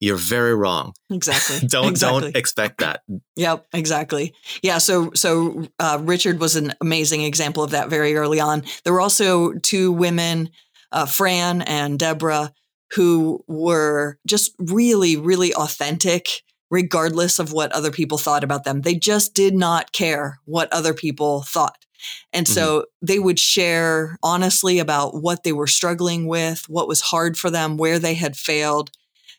you're 0.00 0.16
very 0.16 0.54
wrong. 0.54 0.94
Exactly. 1.10 1.58
don't 1.68 1.90
exactly. 1.90 2.20
don't 2.20 2.36
expect 2.36 2.78
that. 2.78 3.02
yep, 3.36 3.66
exactly. 3.72 4.34
Yeah. 4.62 4.78
So 4.78 5.10
so 5.14 5.68
uh, 5.78 5.98
Richard 6.00 6.40
was 6.40 6.56
an 6.56 6.72
amazing 6.80 7.22
example 7.22 7.62
of 7.62 7.72
that 7.72 7.90
very 7.90 8.14
early 8.14 8.40
on. 8.40 8.62
There 8.84 8.92
were 8.92 9.00
also 9.00 9.52
two 9.52 9.92
women, 9.92 10.50
uh, 10.92 11.06
Fran 11.06 11.62
and 11.62 11.98
Deborah, 11.98 12.52
who 12.92 13.44
were 13.46 14.18
just 14.26 14.54
really, 14.58 15.16
really 15.16 15.54
authentic, 15.54 16.42
regardless 16.70 17.38
of 17.38 17.52
what 17.52 17.72
other 17.72 17.90
people 17.90 18.18
thought 18.18 18.44
about 18.44 18.64
them. 18.64 18.82
They 18.82 18.94
just 18.94 19.34
did 19.34 19.54
not 19.54 19.92
care 19.92 20.40
what 20.44 20.72
other 20.72 20.94
people 20.94 21.42
thought. 21.42 21.84
And 22.32 22.46
so 22.46 22.80
mm-hmm. 22.80 23.06
they 23.06 23.18
would 23.18 23.38
share 23.38 24.18
honestly 24.22 24.78
about 24.78 25.20
what 25.20 25.42
they 25.42 25.52
were 25.52 25.66
struggling 25.66 26.26
with, 26.26 26.68
what 26.68 26.88
was 26.88 27.00
hard 27.00 27.36
for 27.36 27.50
them, 27.50 27.76
where 27.76 27.98
they 27.98 28.14
had 28.14 28.36
failed, 28.36 28.90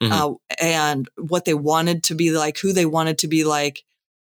mm-hmm. 0.02 0.12
uh, 0.12 0.34
and 0.60 1.08
what 1.18 1.46
they 1.46 1.54
wanted 1.54 2.04
to 2.06 2.16
be 2.16 2.32
like, 2.32 2.58
who 2.58 2.74
they 2.74 2.86
wanted 2.86 3.18
to 3.20 3.28
be 3.28 3.44
like, 3.44 3.84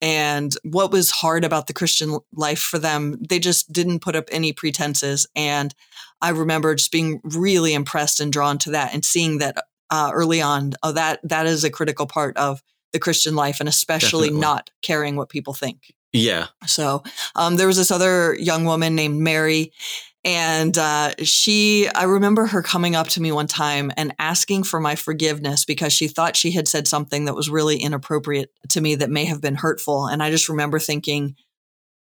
and 0.04 0.54
what 0.64 0.92
was 0.92 1.10
hard 1.10 1.44
about 1.44 1.66
the 1.66 1.72
Christian 1.72 2.18
life 2.34 2.60
for 2.60 2.78
them. 2.78 3.16
They 3.26 3.38
just 3.38 3.72
didn't 3.72 4.00
put 4.00 4.14
up 4.14 4.28
any 4.30 4.52
pretenses. 4.52 5.26
And 5.34 5.74
I 6.20 6.28
remember 6.28 6.74
just 6.74 6.92
being 6.92 7.22
really 7.24 7.72
impressed 7.72 8.20
and 8.20 8.30
drawn 8.30 8.58
to 8.58 8.72
that 8.72 8.92
and 8.92 9.02
seeing 9.02 9.38
that 9.38 9.56
uh, 9.88 10.10
early 10.12 10.42
on. 10.42 10.74
Oh, 10.82 10.92
that 10.92 11.20
that 11.24 11.46
is 11.46 11.64
a 11.64 11.70
critical 11.70 12.06
part 12.06 12.36
of 12.36 12.62
the 12.92 12.98
Christian 12.98 13.34
life, 13.34 13.60
and 13.60 13.68
especially 13.68 14.28
Definitely. 14.28 14.40
not 14.40 14.70
caring 14.82 15.16
what 15.16 15.30
people 15.30 15.54
think. 15.54 15.94
Yeah. 16.12 16.48
So 16.66 17.02
um, 17.34 17.56
there 17.56 17.66
was 17.66 17.78
this 17.78 17.90
other 17.90 18.36
young 18.38 18.66
woman 18.66 18.94
named 18.94 19.18
Mary, 19.18 19.72
and 20.24 20.76
uh, 20.78 21.12
she, 21.22 21.88
I 21.94 22.04
remember 22.04 22.46
her 22.46 22.62
coming 22.62 22.96
up 22.96 23.08
to 23.08 23.20
me 23.20 23.30
one 23.30 23.46
time 23.46 23.92
and 23.96 24.14
asking 24.18 24.64
for 24.64 24.80
my 24.80 24.94
forgiveness 24.94 25.66
because 25.66 25.92
she 25.92 26.08
thought 26.08 26.36
she 26.36 26.52
had 26.52 26.66
said 26.66 26.88
something 26.88 27.26
that 27.26 27.34
was 27.34 27.50
really 27.50 27.76
inappropriate 27.76 28.50
to 28.70 28.80
me 28.80 28.94
that 28.94 29.10
may 29.10 29.26
have 29.26 29.42
been 29.42 29.56
hurtful. 29.56 30.06
And 30.06 30.22
I 30.22 30.30
just 30.30 30.48
remember 30.48 30.78
thinking, 30.78 31.36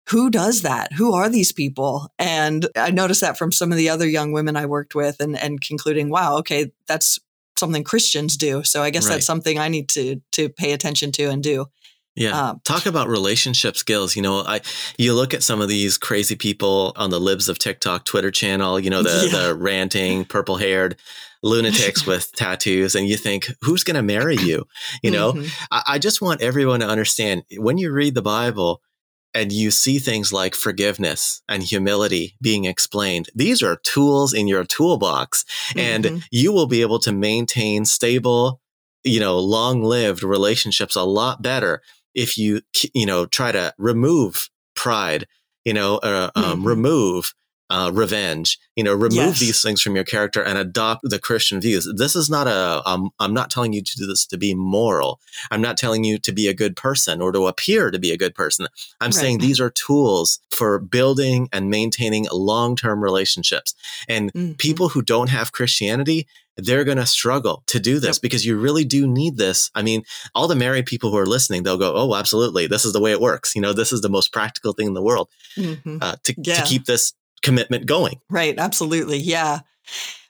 who 0.09 0.31
does 0.31 0.63
that? 0.63 0.93
Who 0.93 1.13
are 1.13 1.29
these 1.29 1.51
people? 1.51 2.09
And 2.17 2.67
I 2.75 2.89
noticed 2.91 3.21
that 3.21 3.38
from 3.38 3.51
some 3.51 3.71
of 3.71 3.77
the 3.77 3.89
other 3.89 4.07
young 4.07 4.31
women 4.31 4.55
I 4.55 4.65
worked 4.65 4.95
with 4.95 5.19
and, 5.19 5.38
and 5.38 5.62
concluding, 5.62 6.09
wow, 6.09 6.38
okay, 6.38 6.71
that's 6.88 7.19
something 7.57 7.83
Christians 7.83 8.38
do. 8.38 8.63
So 8.63 8.81
I 8.81 8.89
guess 8.89 9.05
right. 9.05 9.15
that's 9.15 9.25
something 9.25 9.59
I 9.59 9.67
need 9.67 9.89
to 9.89 10.21
to 10.33 10.50
pay 10.50 10.71
attention 10.71 11.12
to 11.13 11.25
and 11.25 11.43
do. 11.43 11.67
Yeah. 12.17 12.50
Um, 12.50 12.62
Talk 12.63 12.88
about 12.88 13.07
relationship 13.07 13.77
skills. 13.77 14.15
You 14.15 14.24
know, 14.24 14.39
I 14.39 14.62
you 14.97 15.13
look 15.13 15.36
at 15.36 15.43
some 15.43 15.62
of 15.62 15.69
these 15.69 16.00
crazy 16.00 16.36
people 16.36 16.91
on 16.95 17.12
the 17.12 17.19
libs 17.19 17.47
of 17.47 17.59
TikTok 17.59 18.05
Twitter 18.05 18.31
channel, 18.31 18.79
you 18.79 18.89
know, 18.89 19.03
the 19.03 19.29
yeah. 19.31 19.39
the 19.39 19.55
ranting, 19.55 20.25
purple 20.25 20.57
haired 20.57 20.97
lunatics 21.43 22.07
with 22.07 22.31
tattoos, 22.36 22.95
and 22.95 23.07
you 23.07 23.17
think, 23.17 23.51
who's 23.62 23.83
gonna 23.83 24.01
marry 24.01 24.36
you? 24.36 24.67
You 25.03 25.12
know? 25.12 25.33
Mm-hmm. 25.33 25.47
I, 25.71 25.83
I 25.88 26.00
just 26.00 26.19
want 26.19 26.41
everyone 26.41 26.79
to 26.79 26.88
understand 26.88 27.43
when 27.57 27.77
you 27.77 27.91
read 27.91 28.15
the 28.15 28.24
Bible, 28.24 28.81
and 29.36 29.51
you 29.51 29.69
see 29.69 30.00
things 30.00 30.33
like 30.33 30.55
forgiveness 30.55 31.43
and 31.47 31.62
humility 31.62 32.36
being 32.41 32.65
explained. 32.65 33.29
These 33.36 33.62
are 33.62 33.75
tools 33.75 34.33
in 34.33 34.47
your 34.47 34.63
toolbox 34.63 35.45
mm-hmm. 35.69 35.79
and 35.79 36.24
you 36.31 36.51
will 36.51 36.65
be 36.65 36.81
able 36.81 36.97
to 37.00 37.12
maintain 37.12 37.86
stable, 37.86 38.59
you 39.03 39.19
know, 39.19 39.38
long 39.38 39.83
lived 39.83 40.24
relationships 40.24 40.95
a 40.95 41.03
lot 41.03 41.43
better 41.43 41.83
if 42.17 42.38
you, 42.38 42.62
you 42.93 43.05
know, 43.05 43.25
try 43.25 43.53
to 43.53 43.74
remove 43.77 44.50
pride, 44.75 45.27
you 45.63 45.74
know, 45.74 45.97
uh, 46.00 46.31
um, 46.36 46.43
mm-hmm. 46.43 46.67
remove 46.67 47.33
uh, 47.69 47.91
revenge. 47.93 48.57
You 48.75 48.83
know, 48.83 48.93
remove 48.93 49.13
yes. 49.13 49.39
these 49.39 49.62
things 49.62 49.81
from 49.81 49.95
your 49.95 50.05
character 50.05 50.41
and 50.41 50.57
adopt 50.57 51.01
the 51.03 51.19
Christian 51.19 51.59
views. 51.59 51.91
This 51.97 52.15
is 52.15 52.29
not 52.29 52.47
a. 52.47 52.81
Um, 52.86 53.09
I'm 53.19 53.33
not 53.33 53.50
telling 53.50 53.74
you 53.74 53.81
to 53.81 53.97
do 53.97 54.05
this 54.05 54.25
to 54.27 54.38
be 54.38 54.53
moral. 54.53 55.19
I'm 55.51 55.62
not 55.62 55.77
telling 55.77 56.03
you 56.03 56.17
to 56.19 56.31
be 56.31 56.47
a 56.47 56.53
good 56.53 56.75
person 56.75 57.21
or 57.21 57.31
to 57.31 57.47
appear 57.47 57.91
to 57.91 58.00
be 58.00 58.12
a 58.12 58.17
good 58.17 58.36
person. 58.36 58.67
I'm 59.01 59.07
right. 59.07 59.13
saying 59.13 59.39
these 59.39 59.59
are 59.59 59.69
tools 59.69 60.39
for 60.50 60.79
building 60.79 61.50
and 61.51 61.69
maintaining 61.69 62.27
long 62.31 62.75
term 62.75 63.03
relationships. 63.03 63.75
And 64.07 64.31
mm-hmm. 64.33 64.53
people 64.53 64.89
who 64.89 65.01
don't 65.01 65.29
have 65.29 65.51
Christianity, 65.51 66.27
they're 66.57 66.83
going 66.83 66.97
to 66.97 67.05
struggle 67.05 67.63
to 67.67 67.79
do 67.79 67.99
this 67.99 68.19
because 68.19 68.45
you 68.45 68.57
really 68.57 68.83
do 68.83 69.07
need 69.07 69.37
this. 69.37 69.69
I 69.75 69.81
mean, 69.81 70.03
all 70.33 70.47
the 70.47 70.55
married 70.55 70.85
people 70.85 71.11
who 71.11 71.17
are 71.17 71.25
listening, 71.25 71.63
they'll 71.63 71.77
go, 71.77 71.93
"Oh, 71.95 72.15
absolutely, 72.15 72.67
this 72.67 72.85
is 72.85 72.93
the 72.93 73.01
way 73.01 73.11
it 73.11 73.21
works." 73.21 73.55
You 73.55 73.61
know, 73.61 73.73
this 73.73 73.91
is 73.91 74.01
the 74.01 74.09
most 74.09 74.33
practical 74.33 74.73
thing 74.73 74.87
in 74.87 74.93
the 74.93 75.01
world 75.01 75.29
mm-hmm. 75.55 75.97
uh, 76.01 76.15
to, 76.23 76.35
yeah. 76.37 76.55
to 76.55 76.63
keep 76.63 76.85
this 76.85 77.13
commitment 77.41 77.85
going. 77.85 78.19
Right. 78.29 78.57
Absolutely. 78.57 79.19
Yeah. 79.19 79.59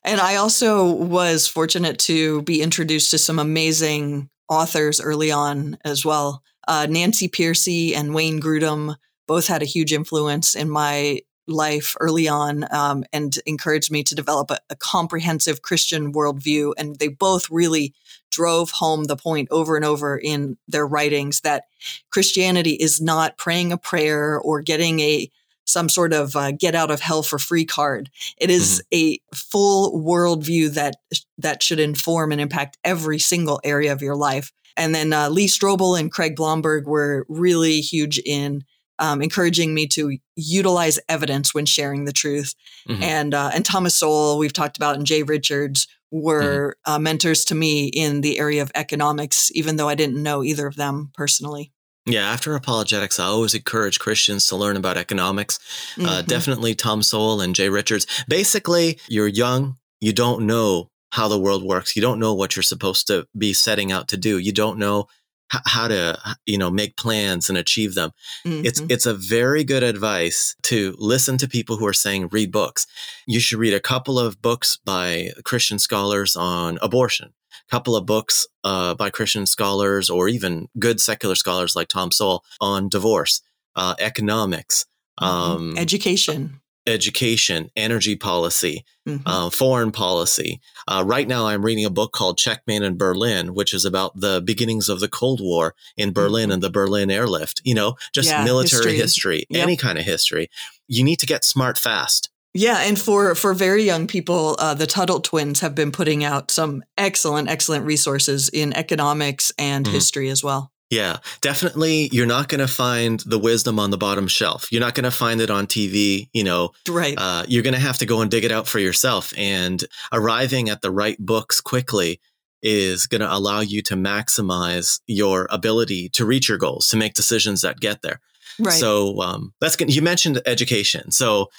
And 0.03 0.21
I 0.21 0.35
also 0.35 0.85
was 0.91 1.47
fortunate 1.47 1.99
to 1.99 2.41
be 2.43 2.61
introduced 2.61 3.11
to 3.11 3.17
some 3.17 3.39
amazing 3.39 4.29
authors 4.49 5.01
early 5.01 5.31
on 5.31 5.77
as 5.83 6.05
well. 6.05 6.43
Uh, 6.67 6.87
Nancy 6.89 7.27
Pearcey 7.27 7.95
and 7.95 8.13
Wayne 8.13 8.41
Grudem 8.41 8.95
both 9.27 9.47
had 9.47 9.61
a 9.61 9.65
huge 9.65 9.91
influence 9.91 10.55
in 10.55 10.69
my 10.69 11.21
life 11.47 11.95
early 11.99 12.27
on 12.27 12.65
um, 12.73 13.03
and 13.13 13.39
encouraged 13.45 13.91
me 13.91 14.03
to 14.03 14.15
develop 14.15 14.51
a, 14.51 14.59
a, 14.69 14.75
comprehensive 14.75 15.61
Christian 15.61 16.11
worldview. 16.13 16.73
And 16.77 16.97
they 16.97 17.07
both 17.07 17.49
really 17.49 17.93
drove 18.31 18.71
home 18.71 19.05
the 19.05 19.15
point 19.15 19.47
over 19.49 19.75
and 19.75 19.85
over 19.85 20.17
in 20.17 20.57
their 20.67 20.85
writings 20.85 21.41
that 21.41 21.63
Christianity 22.11 22.73
is 22.73 23.01
not 23.01 23.37
praying 23.37 23.71
a 23.71 23.77
prayer 23.77 24.39
or 24.39 24.61
getting 24.61 24.99
a 24.99 25.31
some 25.65 25.89
sort 25.89 26.13
of 26.13 26.35
uh, 26.35 26.51
get 26.51 26.75
out 26.75 26.89
of 26.91 27.01
hell 27.01 27.21
for 27.21 27.37
free 27.37 27.65
card. 27.65 28.09
It 28.37 28.49
is 28.49 28.81
mm-hmm. 28.93 29.15
a 29.33 29.35
full 29.35 30.01
worldview 30.01 30.73
that 30.73 30.95
that 31.37 31.61
should 31.61 31.79
inform 31.79 32.31
and 32.31 32.39
impact 32.39 32.77
every 32.83 33.19
single 33.19 33.59
area 33.63 33.91
of 33.91 34.01
your 34.01 34.15
life. 34.15 34.51
And 34.77 34.93
then 34.95 35.11
uh, 35.11 35.29
Lee 35.29 35.47
Strobel 35.47 35.99
and 35.99 36.11
Craig 36.11 36.35
Blomberg 36.35 36.87
were 36.87 37.25
really 37.27 37.81
huge 37.81 38.19
in 38.19 38.63
um, 38.99 39.21
encouraging 39.21 39.73
me 39.73 39.87
to 39.87 40.17
utilize 40.35 40.99
evidence 41.09 41.53
when 41.53 41.65
sharing 41.65 42.05
the 42.05 42.13
truth. 42.13 42.53
Mm-hmm. 42.87 43.03
And 43.03 43.33
uh, 43.33 43.51
and 43.53 43.65
Thomas 43.65 43.95
Sowell, 43.95 44.37
we've 44.37 44.53
talked 44.53 44.77
about, 44.77 44.95
and 44.95 45.05
Jay 45.05 45.23
Richards 45.23 45.87
were 46.11 46.75
mm-hmm. 46.85 46.91
uh, 46.93 46.99
mentors 46.99 47.45
to 47.45 47.55
me 47.55 47.87
in 47.87 48.21
the 48.21 48.39
area 48.39 48.61
of 48.61 48.71
economics, 48.75 49.51
even 49.53 49.75
though 49.75 49.89
I 49.89 49.95
didn't 49.95 50.21
know 50.21 50.43
either 50.43 50.67
of 50.67 50.75
them 50.75 51.11
personally. 51.13 51.71
Yeah, 52.05 52.31
after 52.31 52.55
apologetics, 52.55 53.19
I 53.19 53.25
always 53.25 53.53
encourage 53.53 53.99
Christians 53.99 54.47
to 54.47 54.55
learn 54.55 54.77
about 54.77 54.95
economics. 54.95 55.59
Uh, 55.97 56.01
mm-hmm. 56.01 56.09
Uh, 56.09 56.21
definitely 56.21 56.73
Tom 56.73 57.03
Sowell 57.03 57.41
and 57.41 57.53
Jay 57.53 57.67
Richards. 57.67 58.07
Basically, 58.29 58.97
you're 59.09 59.27
young, 59.27 59.75
you 59.99 60.13
don't 60.13 60.45
know 60.45 60.89
how 61.11 61.27
the 61.27 61.39
world 61.39 61.63
works. 61.63 61.95
You 61.95 62.01
don't 62.01 62.19
know 62.19 62.33
what 62.33 62.55
you're 62.55 62.63
supposed 62.63 63.07
to 63.07 63.27
be 63.37 63.53
setting 63.53 63.91
out 63.91 64.07
to 64.09 64.17
do. 64.17 64.37
You 64.37 64.51
don't 64.51 64.77
know 64.77 65.07
how 65.49 65.87
to 65.87 66.17
you 66.45 66.57
know 66.57 66.69
make 66.69 66.97
plans 66.97 67.49
and 67.49 67.57
achieve 67.57 67.95
them 67.95 68.11
mm-hmm. 68.45 68.65
it's 68.65 68.81
it's 68.89 69.05
a 69.05 69.13
very 69.13 69.63
good 69.63 69.83
advice 69.83 70.55
to 70.63 70.95
listen 70.97 71.37
to 71.37 71.47
people 71.47 71.77
who 71.77 71.87
are 71.87 71.93
saying 71.93 72.27
read 72.31 72.51
books 72.51 72.85
you 73.27 73.39
should 73.39 73.59
read 73.59 73.73
a 73.73 73.79
couple 73.79 74.19
of 74.19 74.41
books 74.41 74.77
by 74.83 75.31
christian 75.43 75.79
scholars 75.79 76.35
on 76.35 76.77
abortion 76.81 77.33
a 77.67 77.71
couple 77.71 77.95
of 77.95 78.05
books 78.05 78.45
uh, 78.63 78.93
by 78.95 79.09
christian 79.09 79.45
scholars 79.45 80.09
or 80.09 80.27
even 80.27 80.67
good 80.79 80.99
secular 80.99 81.35
scholars 81.35 81.75
like 81.75 81.87
tom 81.87 82.11
sowell 82.11 82.43
on 82.59 82.89
divorce 82.89 83.41
uh, 83.75 83.95
economics 83.99 84.85
mm-hmm. 85.19 85.25
um, 85.25 85.77
education 85.77 86.59
education, 86.87 87.69
energy 87.75 88.15
policy, 88.15 88.85
mm-hmm. 89.07 89.27
uh, 89.27 89.49
foreign 89.49 89.91
policy. 89.91 90.59
Uh, 90.87 91.03
right 91.05 91.27
now, 91.27 91.47
I'm 91.47 91.63
reading 91.63 91.85
a 91.85 91.89
book 91.89 92.13
called 92.13 92.37
Checkmate 92.37 92.81
in 92.81 92.97
Berlin, 92.97 93.53
which 93.53 93.73
is 93.73 93.85
about 93.85 94.19
the 94.19 94.41
beginnings 94.41 94.89
of 94.89 94.99
the 94.99 95.07
Cold 95.07 95.41
War 95.41 95.75
in 95.95 96.13
Berlin 96.13 96.45
mm-hmm. 96.45 96.53
and 96.53 96.63
the 96.63 96.69
Berlin 96.69 97.11
airlift. 97.11 97.61
You 97.63 97.75
know, 97.75 97.95
just 98.13 98.29
yeah, 98.29 98.43
military 98.43 98.95
history, 98.95 98.97
history 98.97 99.45
yep. 99.49 99.63
any 99.63 99.77
kind 99.77 99.97
of 99.97 100.05
history. 100.05 100.49
You 100.87 101.03
need 101.03 101.19
to 101.19 101.25
get 101.25 101.43
smart 101.43 101.77
fast. 101.77 102.29
Yeah, 102.53 102.79
and 102.79 102.99
for 102.99 103.35
for 103.35 103.53
very 103.53 103.83
young 103.83 104.07
people, 104.07 104.55
uh, 104.57 104.73
the 104.73 104.87
Tuttle 104.87 105.19
twins 105.19 105.59
have 105.59 105.75
been 105.75 105.91
putting 105.91 106.23
out 106.23 106.49
some 106.49 106.83
excellent, 106.97 107.49
excellent 107.49 107.85
resources 107.85 108.49
in 108.49 108.73
economics 108.73 109.51
and 109.59 109.85
mm-hmm. 109.85 109.93
history 109.93 110.29
as 110.29 110.43
well. 110.43 110.71
Yeah, 110.89 111.17
definitely. 111.41 112.09
You're 112.13 112.25
not 112.25 112.47
going 112.47 112.59
to 112.59 112.67
find 112.67 113.19
the 113.21 113.39
wisdom 113.39 113.77
on 113.77 113.91
the 113.91 113.97
bottom 113.97 114.27
shelf. 114.27 114.71
You're 114.71 114.81
not 114.81 114.95
going 114.95 115.03
to 115.03 115.11
find 115.11 115.41
it 115.41 115.49
on 115.49 115.67
TV. 115.67 116.29
You 116.33 116.43
know, 116.43 116.71
right? 116.87 117.15
Uh, 117.17 117.43
you're 117.47 117.63
going 117.63 117.73
to 117.73 117.79
have 117.79 117.97
to 117.99 118.05
go 118.05 118.21
and 118.21 118.31
dig 118.31 118.45
it 118.45 118.51
out 118.51 118.67
for 118.67 118.79
yourself. 118.79 119.33
And 119.37 119.83
arriving 120.13 120.69
at 120.69 120.81
the 120.81 120.91
right 120.91 121.17
books 121.19 121.59
quickly 121.59 122.21
is 122.61 123.05
going 123.05 123.21
to 123.21 123.31
allow 123.31 123.59
you 123.59 123.81
to 123.83 123.95
maximize 123.95 124.99
your 125.07 125.47
ability 125.51 126.09
to 126.09 126.25
reach 126.25 126.49
your 126.49 126.57
goals, 126.57 126.89
to 126.89 126.97
make 126.97 127.13
decisions 127.13 127.61
that 127.61 127.79
get 127.79 128.01
there. 128.01 128.19
Right. 128.59 128.73
So 128.73 129.21
um, 129.21 129.53
that's 129.61 129.75
good. 129.75 129.93
You 129.93 130.01
mentioned 130.01 130.41
education. 130.45 131.11
So 131.11 131.49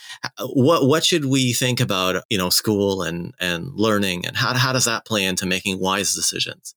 what 0.40 0.87
what 0.87 1.04
should 1.04 1.26
we 1.26 1.52
think 1.52 1.80
about 1.80 2.25
you 2.28 2.38
know 2.38 2.50
school 2.50 3.02
and 3.02 3.35
and 3.38 3.73
learning 3.75 4.26
and 4.26 4.37
how 4.37 4.54
how 4.54 4.73
does 4.73 4.87
that 4.87 5.04
play 5.04 5.25
into 5.25 5.47
making 5.47 5.78
wise 5.78 6.14
decisions? 6.14 6.74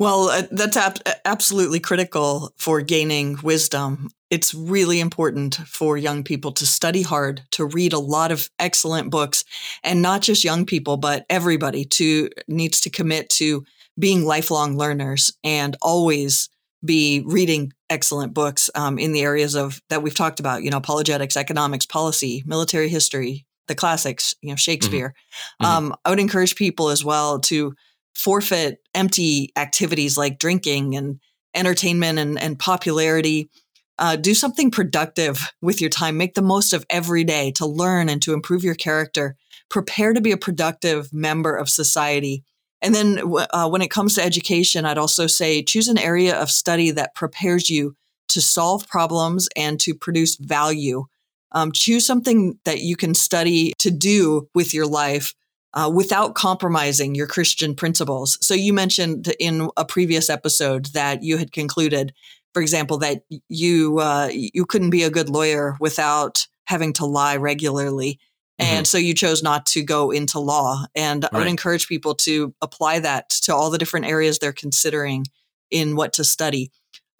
Well, 0.00 0.30
uh, 0.30 0.44
that's 0.50 0.78
ab- 0.78 1.02
absolutely 1.26 1.78
critical 1.78 2.54
for 2.56 2.80
gaining 2.80 3.36
wisdom. 3.42 4.08
It's 4.30 4.54
really 4.54 4.98
important 4.98 5.56
for 5.56 5.98
young 5.98 6.24
people 6.24 6.52
to 6.52 6.64
study 6.64 7.02
hard, 7.02 7.42
to 7.50 7.66
read 7.66 7.92
a 7.92 7.98
lot 7.98 8.32
of 8.32 8.48
excellent 8.58 9.10
books, 9.10 9.44
and 9.84 10.00
not 10.00 10.22
just 10.22 10.42
young 10.42 10.64
people, 10.64 10.96
but 10.96 11.26
everybody 11.28 11.84
to 11.84 12.30
needs 12.48 12.80
to 12.80 12.90
commit 12.90 13.28
to 13.28 13.66
being 13.98 14.24
lifelong 14.24 14.78
learners 14.78 15.36
and 15.44 15.76
always 15.82 16.48
be 16.82 17.22
reading 17.26 17.70
excellent 17.90 18.32
books 18.32 18.70
um, 18.74 18.98
in 18.98 19.12
the 19.12 19.20
areas 19.20 19.54
of 19.54 19.82
that 19.90 20.02
we've 20.02 20.14
talked 20.14 20.40
about. 20.40 20.62
You 20.62 20.70
know, 20.70 20.78
apologetics, 20.78 21.36
economics, 21.36 21.84
policy, 21.84 22.42
military 22.46 22.88
history, 22.88 23.44
the 23.68 23.74
classics. 23.74 24.34
You 24.40 24.48
know, 24.48 24.56
Shakespeare. 24.56 25.12
Mm-hmm. 25.60 25.66
Um, 25.66 25.94
I 26.06 26.08
would 26.08 26.20
encourage 26.20 26.56
people 26.56 26.88
as 26.88 27.04
well 27.04 27.38
to 27.40 27.74
forfeit 28.20 28.78
empty 28.94 29.50
activities 29.56 30.18
like 30.18 30.38
drinking 30.38 30.94
and 30.94 31.20
entertainment 31.54 32.18
and, 32.18 32.38
and 32.38 32.58
popularity. 32.58 33.50
Uh, 33.98 34.16
do 34.16 34.34
something 34.34 34.70
productive 34.70 35.52
with 35.60 35.80
your 35.80 35.90
time. 35.90 36.16
Make 36.16 36.34
the 36.34 36.42
most 36.42 36.72
of 36.72 36.86
every 36.90 37.24
day 37.24 37.50
to 37.52 37.66
learn 37.66 38.08
and 38.08 38.20
to 38.22 38.34
improve 38.34 38.62
your 38.62 38.74
character. 38.74 39.36
Prepare 39.68 40.12
to 40.12 40.20
be 40.20 40.32
a 40.32 40.36
productive 40.36 41.12
member 41.12 41.54
of 41.54 41.68
society. 41.68 42.44
And 42.82 42.94
then 42.94 43.20
uh, 43.52 43.68
when 43.68 43.82
it 43.82 43.90
comes 43.90 44.14
to 44.14 44.22
education, 44.22 44.84
I'd 44.84 44.98
also 44.98 45.26
say 45.26 45.62
choose 45.62 45.88
an 45.88 45.98
area 45.98 46.38
of 46.38 46.50
study 46.50 46.90
that 46.92 47.14
prepares 47.14 47.68
you 47.68 47.94
to 48.28 48.40
solve 48.40 48.88
problems 48.88 49.48
and 49.56 49.78
to 49.80 49.94
produce 49.94 50.36
value. 50.36 51.04
Um, 51.52 51.72
choose 51.72 52.06
something 52.06 52.58
that 52.64 52.80
you 52.80 52.96
can 52.96 53.14
study 53.14 53.72
to 53.78 53.90
do 53.90 54.48
with 54.54 54.72
your 54.72 54.86
life 54.86 55.34
uh, 55.74 55.90
without 55.92 56.34
compromising 56.34 57.14
your 57.14 57.26
Christian 57.26 57.74
principles. 57.74 58.38
So 58.40 58.54
you 58.54 58.72
mentioned 58.72 59.32
in 59.38 59.68
a 59.76 59.84
previous 59.84 60.28
episode 60.28 60.86
that 60.86 61.22
you 61.22 61.36
had 61.36 61.52
concluded, 61.52 62.12
for 62.52 62.62
example, 62.62 62.98
that 62.98 63.22
you 63.48 63.98
uh, 63.98 64.28
you 64.32 64.66
couldn't 64.66 64.90
be 64.90 65.04
a 65.04 65.10
good 65.10 65.28
lawyer 65.28 65.76
without 65.80 66.46
having 66.66 66.92
to 66.94 67.06
lie 67.06 67.36
regularly. 67.36 68.18
Mm-hmm. 68.60 68.76
And 68.76 68.86
so 68.86 68.98
you 68.98 69.14
chose 69.14 69.42
not 69.42 69.66
to 69.66 69.82
go 69.82 70.10
into 70.10 70.38
law. 70.38 70.84
And 70.94 71.24
right. 71.24 71.32
I 71.32 71.38
would 71.38 71.46
encourage 71.46 71.88
people 71.88 72.14
to 72.16 72.54
apply 72.60 73.00
that 73.00 73.30
to 73.44 73.54
all 73.54 73.70
the 73.70 73.78
different 73.78 74.06
areas 74.06 74.38
they're 74.38 74.52
considering 74.52 75.24
in 75.70 75.96
what 75.96 76.12
to 76.14 76.24
study. 76.24 76.70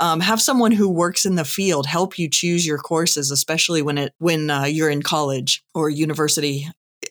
Um, 0.00 0.20
have 0.20 0.40
someone 0.40 0.72
who 0.72 0.88
works 0.88 1.26
in 1.26 1.34
the 1.34 1.44
field 1.44 1.84
help 1.86 2.18
you 2.18 2.28
choose 2.28 2.66
your 2.66 2.78
courses, 2.78 3.30
especially 3.30 3.82
when 3.82 3.98
it 3.98 4.14
when 4.18 4.50
uh, 4.50 4.64
you're 4.64 4.90
in 4.90 5.02
college 5.02 5.62
or 5.74 5.90
university 5.90 6.66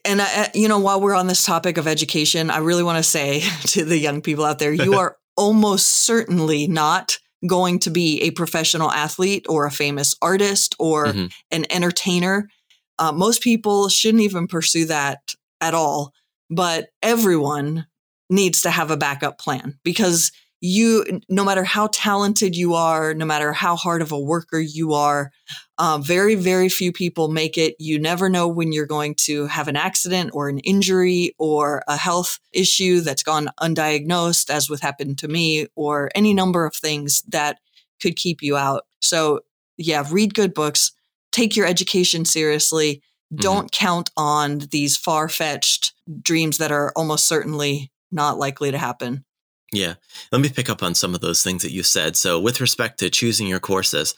and 0.05 0.21
I, 0.21 0.49
you 0.53 0.67
know, 0.67 0.79
while 0.79 1.01
we're 1.01 1.15
on 1.15 1.27
this 1.27 1.45
topic 1.45 1.77
of 1.77 1.87
education, 1.87 2.49
I 2.49 2.57
really 2.57 2.83
want 2.83 2.97
to 2.97 3.03
say 3.03 3.41
to 3.67 3.85
the 3.85 3.97
young 3.97 4.21
people 4.21 4.45
out 4.45 4.59
there, 4.59 4.71
you 4.71 4.93
are 4.99 5.17
almost 5.35 5.87
certainly 5.87 6.67
not 6.67 7.17
going 7.47 7.79
to 7.79 7.89
be 7.89 8.21
a 8.23 8.31
professional 8.31 8.91
athlete 8.91 9.45
or 9.47 9.65
a 9.65 9.71
famous 9.71 10.15
artist 10.21 10.75
or 10.77 11.07
mm-hmm. 11.07 11.27
an 11.51 11.65
entertainer. 11.69 12.49
Uh, 12.97 13.13
most 13.13 13.41
people 13.41 13.87
shouldn't 13.87 14.23
even 14.23 14.47
pursue 14.47 14.85
that 14.85 15.33
at 15.61 15.73
all, 15.73 16.13
but 16.49 16.89
everyone 17.01 17.87
needs 18.29 18.61
to 18.61 18.69
have 18.69 18.91
a 18.91 18.97
backup 18.97 19.39
plan 19.39 19.79
because 19.83 20.31
you, 20.61 21.21
no 21.29 21.45
matter 21.45 21.63
how 21.63 21.87
talented 21.91 22.55
you 22.55 22.73
are, 22.73 23.13
no 23.13 23.25
matter 23.25 23.53
how 23.53 23.75
hard 23.75 24.01
of 24.01 24.11
a 24.11 24.19
worker 24.19 24.59
you 24.59 24.93
are, 24.93 25.31
uh, 25.77 25.97
very, 25.99 26.35
very 26.35 26.67
few 26.67 26.91
people 26.91 27.29
make 27.29 27.57
it. 27.57 27.75
You 27.79 27.97
never 27.97 28.27
know 28.27 28.47
when 28.47 28.73
you're 28.73 28.85
going 28.85 29.15
to 29.19 29.47
have 29.47 29.69
an 29.69 29.77
accident 29.77 30.31
or 30.33 30.49
an 30.49 30.59
injury 30.59 31.33
or 31.37 31.83
a 31.87 31.95
health 31.95 32.39
issue 32.51 32.99
that's 32.99 33.23
gone 33.23 33.49
undiagnosed, 33.61 34.49
as 34.49 34.69
with 34.69 34.81
happened 34.81 35.17
to 35.19 35.27
me, 35.29 35.67
or 35.75 36.09
any 36.13 36.33
number 36.33 36.65
of 36.65 36.75
things 36.75 37.23
that 37.29 37.59
could 38.01 38.17
keep 38.17 38.41
you 38.41 38.57
out. 38.57 38.85
So, 38.99 39.41
yeah, 39.77 40.05
read 40.11 40.33
good 40.33 40.53
books, 40.53 40.91
take 41.31 41.55
your 41.55 41.67
education 41.67 42.25
seriously. 42.25 43.01
Mm-hmm. 43.33 43.41
Don't 43.41 43.71
count 43.71 44.09
on 44.17 44.59
these 44.71 44.97
far 44.97 45.29
fetched 45.29 45.93
dreams 46.21 46.57
that 46.57 46.71
are 46.71 46.91
almost 46.97 47.27
certainly 47.27 47.91
not 48.11 48.37
likely 48.37 48.71
to 48.71 48.77
happen. 48.77 49.23
Yeah. 49.71 49.95
Let 50.31 50.41
me 50.41 50.49
pick 50.49 50.69
up 50.69 50.81
on 50.81 50.95
some 50.95 51.13
of 51.13 51.21
those 51.21 51.43
things 51.43 51.63
that 51.63 51.71
you 51.71 51.83
said. 51.83 52.15
So, 52.15 52.39
with 52.39 52.61
respect 52.61 52.99
to 52.99 53.09
choosing 53.09 53.47
your 53.47 53.59
courses, 53.59 54.15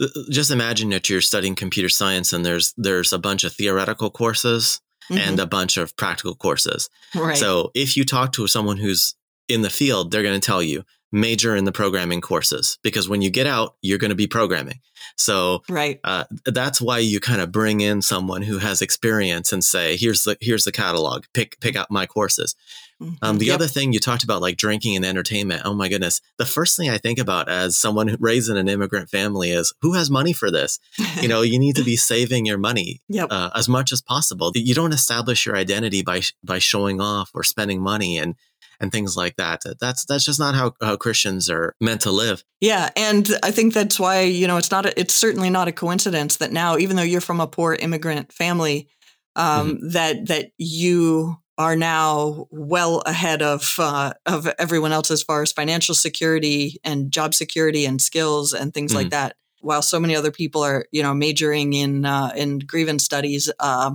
uh, 0.00 0.08
just 0.30 0.50
imagine 0.50 0.90
that 0.90 1.08
you're 1.08 1.20
studying 1.20 1.54
computer 1.54 1.88
science 1.88 2.32
and 2.32 2.44
there's 2.44 2.74
there's 2.76 3.12
a 3.12 3.18
bunch 3.18 3.44
of 3.44 3.52
theoretical 3.52 4.10
courses 4.10 4.80
mm-hmm. 5.10 5.18
and 5.18 5.40
a 5.40 5.46
bunch 5.46 5.76
of 5.76 5.96
practical 5.96 6.34
courses. 6.34 6.90
Right. 7.14 7.36
So, 7.36 7.70
if 7.74 7.96
you 7.96 8.04
talk 8.04 8.32
to 8.32 8.46
someone 8.46 8.76
who's 8.76 9.14
in 9.48 9.62
the 9.62 9.70
field, 9.70 10.10
they're 10.10 10.22
going 10.22 10.40
to 10.40 10.46
tell 10.46 10.62
you 10.62 10.84
major 11.12 11.54
in 11.54 11.64
the 11.64 11.72
programming 11.72 12.20
courses 12.20 12.78
because 12.82 13.08
when 13.08 13.22
you 13.22 13.30
get 13.30 13.46
out, 13.46 13.76
you're 13.82 13.98
going 13.98 14.10
to 14.10 14.16
be 14.16 14.26
programming. 14.26 14.80
So 15.16 15.62
right. 15.68 16.00
Uh, 16.04 16.24
that's 16.46 16.80
why 16.80 16.98
you 16.98 17.20
kind 17.20 17.40
of 17.40 17.52
bring 17.52 17.80
in 17.80 18.02
someone 18.02 18.42
who 18.42 18.58
has 18.58 18.80
experience 18.80 19.52
and 19.52 19.62
say, 19.62 19.96
here's 19.96 20.24
the, 20.24 20.36
here's 20.40 20.64
the 20.64 20.72
catalog, 20.72 21.24
pick, 21.34 21.60
pick 21.60 21.76
out 21.76 21.90
my 21.90 22.06
courses. 22.06 22.56
Mm-hmm. 23.00 23.14
Um, 23.20 23.38
the 23.38 23.46
yep. 23.46 23.56
other 23.56 23.66
thing 23.66 23.92
you 23.92 23.98
talked 23.98 24.22
about, 24.22 24.40
like 24.40 24.56
drinking 24.56 24.96
and 24.96 25.04
entertainment. 25.04 25.62
Oh 25.64 25.74
my 25.74 25.88
goodness. 25.88 26.20
The 26.38 26.46
first 26.46 26.76
thing 26.76 26.88
I 26.88 26.98
think 26.98 27.18
about 27.18 27.48
as 27.48 27.76
someone 27.76 28.16
raised 28.20 28.48
in 28.48 28.56
an 28.56 28.68
immigrant 28.68 29.10
family 29.10 29.50
is 29.50 29.74
who 29.82 29.94
has 29.94 30.10
money 30.10 30.32
for 30.32 30.50
this? 30.50 30.78
you 31.20 31.28
know, 31.28 31.42
you 31.42 31.58
need 31.58 31.76
to 31.76 31.84
be 31.84 31.96
saving 32.12 32.46
your 32.46 32.58
money 32.58 33.02
yep. 33.08 33.28
uh, 33.30 33.50
as 33.54 33.68
much 33.68 33.92
as 33.92 34.00
possible. 34.00 34.52
You 34.54 34.74
don't 34.74 34.92
establish 34.92 35.46
your 35.46 35.56
identity 35.56 36.02
by, 36.02 36.22
by 36.44 36.58
showing 36.58 37.00
off 37.00 37.30
or 37.34 37.42
spending 37.42 37.82
money 37.82 38.18
and, 38.18 38.36
and 38.82 38.90
things 38.90 39.16
like 39.16 39.36
that. 39.36 39.62
That's 39.80 40.04
that's 40.04 40.24
just 40.26 40.40
not 40.40 40.54
how, 40.54 40.74
how 40.82 40.96
Christians 40.96 41.48
are 41.48 41.74
meant 41.80 42.02
to 42.02 42.10
live. 42.10 42.44
Yeah, 42.60 42.90
and 42.96 43.30
I 43.42 43.52
think 43.52 43.72
that's 43.72 43.98
why 43.98 44.22
you 44.22 44.46
know 44.46 44.58
it's 44.58 44.70
not 44.70 44.84
a, 44.84 45.00
it's 45.00 45.14
certainly 45.14 45.48
not 45.48 45.68
a 45.68 45.72
coincidence 45.72 46.36
that 46.36 46.52
now, 46.52 46.76
even 46.76 46.96
though 46.96 47.02
you're 47.02 47.22
from 47.22 47.40
a 47.40 47.46
poor 47.46 47.74
immigrant 47.74 48.32
family, 48.32 48.88
um, 49.36 49.76
mm-hmm. 49.76 49.88
that 49.90 50.26
that 50.26 50.50
you 50.58 51.36
are 51.56 51.76
now 51.76 52.48
well 52.50 53.02
ahead 53.06 53.40
of 53.40 53.76
uh, 53.78 54.12
of 54.26 54.48
everyone 54.58 54.92
else 54.92 55.10
as 55.10 55.22
far 55.22 55.42
as 55.42 55.52
financial 55.52 55.94
security 55.94 56.78
and 56.84 57.12
job 57.12 57.34
security 57.34 57.86
and 57.86 58.02
skills 58.02 58.52
and 58.52 58.74
things 58.74 58.90
mm-hmm. 58.90 59.02
like 59.02 59.10
that. 59.10 59.36
While 59.60 59.82
so 59.82 60.00
many 60.00 60.16
other 60.16 60.32
people 60.32 60.64
are, 60.64 60.86
you 60.90 61.04
know, 61.04 61.14
majoring 61.14 61.72
in 61.72 62.04
uh, 62.04 62.32
in 62.34 62.58
grievance 62.58 63.04
studies 63.04 63.48
uh, 63.60 63.94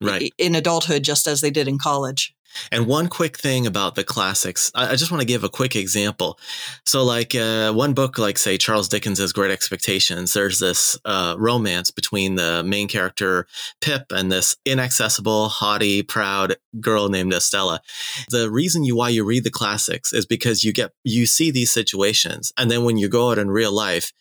right. 0.00 0.32
in 0.38 0.54
adulthood, 0.54 1.02
just 1.02 1.26
as 1.26 1.40
they 1.40 1.50
did 1.50 1.66
in 1.66 1.78
college. 1.78 2.36
And 2.72 2.86
one 2.86 3.08
quick 3.08 3.38
thing 3.38 3.66
about 3.66 3.94
the 3.94 4.04
classics, 4.04 4.70
I, 4.74 4.90
I 4.90 4.96
just 4.96 5.10
want 5.10 5.20
to 5.20 5.26
give 5.26 5.44
a 5.44 5.48
quick 5.48 5.76
example. 5.76 6.38
So, 6.84 7.04
like 7.04 7.34
uh, 7.34 7.72
one 7.72 7.94
book, 7.94 8.18
like 8.18 8.38
say 8.38 8.56
Charles 8.56 8.88
Dickens's 8.88 9.32
Great 9.32 9.50
Expectations, 9.50 10.34
there's 10.34 10.58
this 10.58 10.98
uh, 11.04 11.36
romance 11.38 11.90
between 11.90 12.34
the 12.34 12.62
main 12.64 12.88
character 12.88 13.46
Pip 13.80 14.06
and 14.10 14.30
this 14.30 14.56
inaccessible, 14.64 15.48
haughty, 15.48 16.02
proud 16.02 16.56
girl 16.80 17.08
named 17.08 17.32
Estella. 17.32 17.80
The 18.30 18.50
reason 18.50 18.84
you 18.84 18.96
why 18.96 19.10
you 19.10 19.24
read 19.24 19.44
the 19.44 19.50
classics 19.50 20.12
is 20.12 20.26
because 20.26 20.64
you 20.64 20.72
get 20.72 20.92
you 21.04 21.26
see 21.26 21.50
these 21.50 21.72
situations, 21.72 22.52
and 22.56 22.70
then 22.70 22.84
when 22.84 22.98
you 22.98 23.08
go 23.08 23.30
out 23.30 23.38
in 23.38 23.50
real 23.50 23.72
life, 23.72 24.12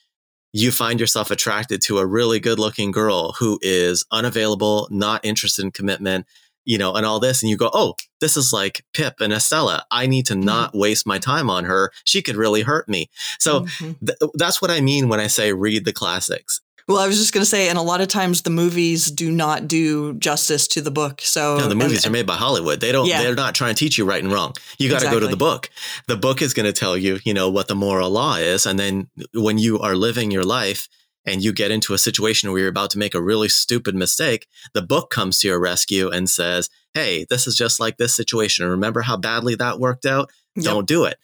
you 0.53 0.71
find 0.71 0.99
yourself 0.99 1.29
attracted 1.29 1.81
to 1.83 1.99
a 1.99 2.05
really 2.05 2.39
good 2.39 2.57
looking 2.57 2.91
girl 2.91 3.33
who 3.33 3.59
is 3.61 4.05
unavailable, 4.11 4.87
not 4.89 5.23
interested 5.23 5.63
in 5.63 5.71
commitment 5.71 6.25
you 6.67 6.77
know, 6.77 6.93
and 6.93 7.05
all 7.05 7.19
this. 7.19 7.41
And 7.41 7.49
you 7.49 7.57
go, 7.57 7.71
oh, 7.73 7.95
this 8.19 8.37
is 8.37 8.53
like 8.53 8.83
Pip 8.93 9.15
and 9.21 9.33
Estella. 9.33 9.85
I 9.89 10.05
need 10.05 10.27
to 10.27 10.33
mm-hmm. 10.33 10.43
not 10.43 10.69
mm-hmm. 10.69 10.79
waste 10.79 11.07
my 11.07 11.17
time 11.17 11.49
on 11.49 11.63
her. 11.63 11.91
She 12.03 12.21
could 12.21 12.35
really 12.35 12.61
hurt 12.61 12.87
me. 12.87 13.09
So 13.39 13.61
mm-hmm. 13.61 14.05
th- 14.05 14.31
that's 14.35 14.61
what 14.61 14.69
I 14.69 14.81
mean 14.81 15.09
when 15.09 15.19
I 15.19 15.27
say 15.27 15.53
read 15.53 15.85
the 15.85 15.93
classics. 15.93 16.61
Well, 16.87 16.99
I 16.99 17.07
was 17.07 17.17
just 17.17 17.33
going 17.33 17.41
to 17.41 17.49
say, 17.49 17.67
and 17.67 17.77
a 17.77 17.81
lot 17.81 17.99
of 17.99 18.07
times 18.07 18.43
the 18.43 18.49
movies 18.49 19.11
do 19.11 19.29
not 19.29 19.67
do 19.67 20.13
justice 20.13 20.69
to 20.69 20.81
the 20.81 20.91
book. 20.91 21.19
So 21.21 21.57
no, 21.57 21.67
the 21.67 21.75
movies 21.75 22.05
and, 22.05 22.13
are 22.13 22.17
made 22.17 22.25
by 22.25 22.35
Hollywood. 22.35 22.79
They 22.79 22.93
don't. 22.93 23.07
Yeah. 23.07 23.23
They're 23.23 23.35
not 23.35 23.55
trying 23.55 23.75
to 23.75 23.79
teach 23.79 23.97
you 23.97 24.05
right 24.05 24.23
and 24.23 24.31
wrong. 24.31 24.53
You 24.77 24.87
got 24.87 24.99
to 24.99 25.07
exactly. 25.07 25.19
go 25.19 25.25
to 25.25 25.31
the 25.31 25.37
book. 25.37 25.69
The 26.07 26.15
book 26.15 26.41
is 26.41 26.53
going 26.53 26.65
to 26.65 26.71
tell 26.71 26.97
you, 26.97 27.19
you 27.25 27.33
know, 27.33 27.49
what 27.49 27.67
the 27.67 27.75
moral 27.75 28.09
law 28.09 28.35
is, 28.35 28.65
and 28.65 28.79
then 28.79 29.09
when 29.33 29.57
you 29.57 29.79
are 29.79 29.95
living 29.95 30.31
your 30.31 30.45
life, 30.45 30.87
and 31.27 31.43
you 31.43 31.53
get 31.53 31.69
into 31.69 31.93
a 31.93 31.99
situation 31.99 32.49
where 32.49 32.61
you're 32.61 32.69
about 32.69 32.89
to 32.91 32.97
make 32.97 33.13
a 33.13 33.21
really 33.21 33.49
stupid 33.49 33.93
mistake, 33.93 34.47
the 34.73 34.81
book 34.81 35.11
comes 35.11 35.39
to 35.39 35.47
your 35.47 35.59
rescue 35.59 36.09
and 36.09 36.29
says, 36.29 36.69
Hey, 36.93 37.27
this 37.29 37.45
is 37.45 37.55
just 37.55 37.79
like 37.79 37.97
this 37.97 38.15
situation. 38.15 38.67
Remember 38.67 39.01
how 39.01 39.17
badly 39.17 39.53
that 39.55 39.79
worked 39.79 40.05
out? 40.05 40.31
Yep. 40.55 40.65
Don't 40.65 40.87
do 40.87 41.03
it. 41.03 41.17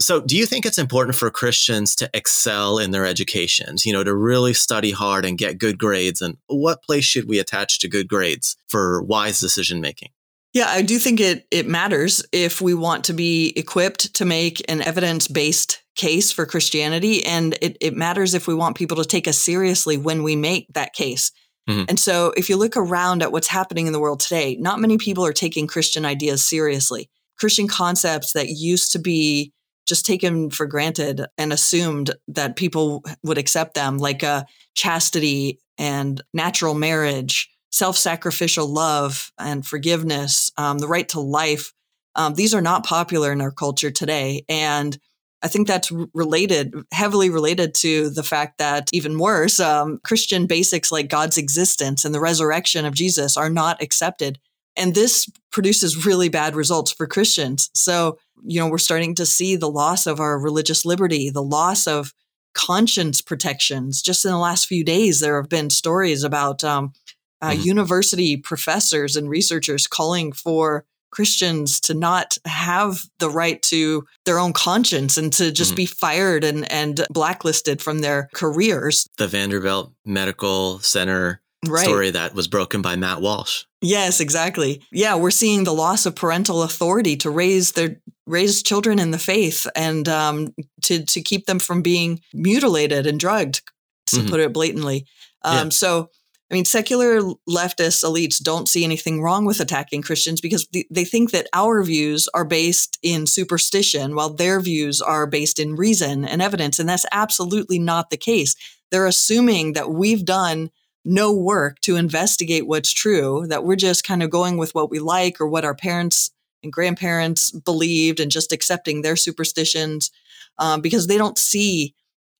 So, 0.00 0.20
do 0.20 0.36
you 0.36 0.46
think 0.46 0.66
it's 0.66 0.78
important 0.78 1.14
for 1.14 1.30
Christians 1.30 1.94
to 1.96 2.10
excel 2.14 2.78
in 2.78 2.90
their 2.90 3.06
educations, 3.06 3.84
you 3.86 3.92
know, 3.92 4.02
to 4.02 4.14
really 4.14 4.54
study 4.54 4.90
hard 4.90 5.24
and 5.24 5.38
get 5.38 5.58
good 5.58 5.78
grades? 5.78 6.20
And 6.20 6.38
what 6.46 6.82
place 6.82 7.04
should 7.04 7.28
we 7.28 7.38
attach 7.38 7.78
to 7.80 7.88
good 7.88 8.08
grades 8.08 8.56
for 8.68 9.02
wise 9.02 9.38
decision 9.38 9.80
making? 9.80 10.08
Yeah, 10.54 10.66
I 10.68 10.82
do 10.82 10.98
think 10.98 11.20
it 11.20 11.46
it 11.50 11.68
matters 11.68 12.24
if 12.32 12.60
we 12.60 12.74
want 12.74 13.04
to 13.04 13.12
be 13.12 13.52
equipped 13.54 14.14
to 14.14 14.24
make 14.24 14.62
an 14.68 14.82
evidence-based 14.82 15.81
case 15.94 16.32
for 16.32 16.46
Christianity 16.46 17.24
and 17.24 17.56
it, 17.60 17.76
it 17.80 17.94
matters 17.94 18.34
if 18.34 18.46
we 18.46 18.54
want 18.54 18.76
people 18.76 18.96
to 18.96 19.04
take 19.04 19.28
us 19.28 19.38
seriously 19.38 19.96
when 19.96 20.22
we 20.22 20.36
make 20.36 20.66
that 20.72 20.94
case. 20.94 21.32
Mm-hmm. 21.68 21.84
And 21.88 22.00
so 22.00 22.32
if 22.36 22.48
you 22.48 22.56
look 22.56 22.76
around 22.76 23.22
at 23.22 23.30
what's 23.30 23.48
happening 23.48 23.86
in 23.86 23.92
the 23.92 24.00
world 24.00 24.20
today, 24.20 24.56
not 24.58 24.80
many 24.80 24.98
people 24.98 25.24
are 25.24 25.32
taking 25.32 25.66
Christian 25.66 26.04
ideas 26.04 26.44
seriously. 26.44 27.08
Christian 27.38 27.68
concepts 27.68 28.32
that 28.32 28.48
used 28.48 28.92
to 28.92 28.98
be 28.98 29.52
just 29.86 30.06
taken 30.06 30.50
for 30.50 30.66
granted 30.66 31.26
and 31.36 31.52
assumed 31.52 32.14
that 32.28 32.56
people 32.56 33.04
would 33.22 33.38
accept 33.38 33.74
them, 33.74 33.98
like 33.98 34.22
uh, 34.22 34.44
chastity 34.74 35.58
and 35.78 36.22
natural 36.32 36.74
marriage 36.74 37.48
self 37.70 37.96
sacrificial 37.96 38.66
love 38.66 39.32
and 39.38 39.66
forgiveness, 39.66 40.50
um, 40.56 40.78
the 40.78 40.86
right 40.86 41.08
to 41.08 41.20
life. 41.20 41.72
Um, 42.14 42.34
these 42.34 42.54
are 42.54 42.60
not 42.60 42.84
popular 42.84 43.32
in 43.32 43.40
our 43.40 43.50
culture 43.50 43.90
today. 43.90 44.44
And 44.48 44.98
I 45.42 45.48
think 45.48 45.66
that's 45.66 45.90
related, 46.14 46.72
heavily 46.92 47.28
related 47.28 47.74
to 47.76 48.10
the 48.10 48.22
fact 48.22 48.58
that 48.58 48.88
even 48.92 49.18
worse, 49.18 49.58
um, 49.58 49.98
Christian 50.04 50.46
basics 50.46 50.92
like 50.92 51.08
God's 51.08 51.36
existence 51.36 52.04
and 52.04 52.14
the 52.14 52.20
resurrection 52.20 52.84
of 52.84 52.94
Jesus 52.94 53.36
are 53.36 53.50
not 53.50 53.82
accepted. 53.82 54.38
And 54.76 54.94
this 54.94 55.28
produces 55.50 56.06
really 56.06 56.28
bad 56.28 56.54
results 56.54 56.92
for 56.92 57.06
Christians. 57.06 57.70
So, 57.74 58.18
you 58.44 58.60
know, 58.60 58.68
we're 58.68 58.78
starting 58.78 59.14
to 59.16 59.26
see 59.26 59.56
the 59.56 59.68
loss 59.68 60.06
of 60.06 60.20
our 60.20 60.38
religious 60.38 60.84
liberty, 60.84 61.28
the 61.28 61.42
loss 61.42 61.86
of 61.86 62.14
conscience 62.54 63.20
protections. 63.20 64.00
Just 64.00 64.24
in 64.24 64.30
the 64.30 64.38
last 64.38 64.66
few 64.66 64.84
days, 64.84 65.20
there 65.20 65.40
have 65.40 65.48
been 65.48 65.70
stories 65.70 66.22
about 66.22 66.62
um, 66.62 66.92
uh, 67.40 67.50
mm-hmm. 67.50 67.62
university 67.62 68.36
professors 68.36 69.16
and 69.16 69.28
researchers 69.28 69.86
calling 69.86 70.32
for 70.32 70.86
Christians 71.12 71.78
to 71.80 71.94
not 71.94 72.36
have 72.46 73.02
the 73.18 73.30
right 73.30 73.62
to 73.62 74.04
their 74.24 74.38
own 74.38 74.52
conscience 74.52 75.16
and 75.16 75.32
to 75.34 75.52
just 75.52 75.72
mm-hmm. 75.72 75.76
be 75.76 75.86
fired 75.86 76.42
and, 76.42 76.70
and 76.72 77.06
blacklisted 77.10 77.80
from 77.80 78.00
their 78.00 78.28
careers. 78.34 79.08
The 79.18 79.28
Vanderbilt 79.28 79.92
Medical 80.04 80.80
Center 80.80 81.42
right. 81.68 81.84
story 81.84 82.10
that 82.10 82.34
was 82.34 82.48
broken 82.48 82.82
by 82.82 82.96
Matt 82.96 83.20
Walsh. 83.20 83.64
Yes, 83.80 84.20
exactly. 84.20 84.82
Yeah, 84.90 85.16
we're 85.16 85.30
seeing 85.30 85.64
the 85.64 85.74
loss 85.74 86.06
of 86.06 86.16
parental 86.16 86.62
authority 86.62 87.16
to 87.18 87.30
raise 87.30 87.72
their 87.72 88.00
raise 88.26 88.62
children 88.62 88.98
in 88.98 89.10
the 89.10 89.18
faith 89.18 89.66
and 89.74 90.08
um, 90.08 90.54
to 90.82 91.04
to 91.04 91.20
keep 91.20 91.46
them 91.46 91.58
from 91.58 91.82
being 91.82 92.20
mutilated 92.32 93.06
and 93.06 93.18
drugged, 93.18 93.62
to 94.06 94.16
mm-hmm. 94.16 94.28
put 94.28 94.40
it 94.40 94.52
blatantly. 94.52 95.06
Um, 95.44 95.66
yeah. 95.66 95.68
So 95.70 96.10
I 96.52 96.54
mean, 96.54 96.66
secular 96.66 97.22
leftist 97.48 98.04
elites 98.04 98.40
don't 98.42 98.68
see 98.68 98.84
anything 98.84 99.22
wrong 99.22 99.46
with 99.46 99.58
attacking 99.58 100.02
Christians 100.02 100.42
because 100.42 100.68
they 100.90 101.04
think 101.06 101.30
that 101.30 101.48
our 101.54 101.82
views 101.82 102.28
are 102.34 102.44
based 102.44 102.98
in 103.02 103.26
superstition 103.26 104.14
while 104.14 104.28
their 104.28 104.60
views 104.60 105.00
are 105.00 105.26
based 105.26 105.58
in 105.58 105.76
reason 105.76 106.26
and 106.26 106.42
evidence. 106.42 106.78
And 106.78 106.86
that's 106.86 107.06
absolutely 107.10 107.78
not 107.78 108.10
the 108.10 108.18
case. 108.18 108.54
They're 108.90 109.06
assuming 109.06 109.72
that 109.72 109.92
we've 109.92 110.26
done 110.26 110.70
no 111.06 111.32
work 111.32 111.80
to 111.80 111.96
investigate 111.96 112.66
what's 112.66 112.92
true, 112.92 113.46
that 113.48 113.64
we're 113.64 113.74
just 113.74 114.04
kind 114.04 114.22
of 114.22 114.28
going 114.28 114.58
with 114.58 114.74
what 114.74 114.90
we 114.90 114.98
like 114.98 115.40
or 115.40 115.48
what 115.48 115.64
our 115.64 115.74
parents 115.74 116.32
and 116.62 116.70
grandparents 116.70 117.50
believed 117.50 118.20
and 118.20 118.30
just 118.30 118.52
accepting 118.52 119.00
their 119.00 119.16
superstitions 119.16 120.10
um, 120.58 120.82
because 120.82 121.06
they 121.06 121.16
don't 121.16 121.38
see 121.38 121.94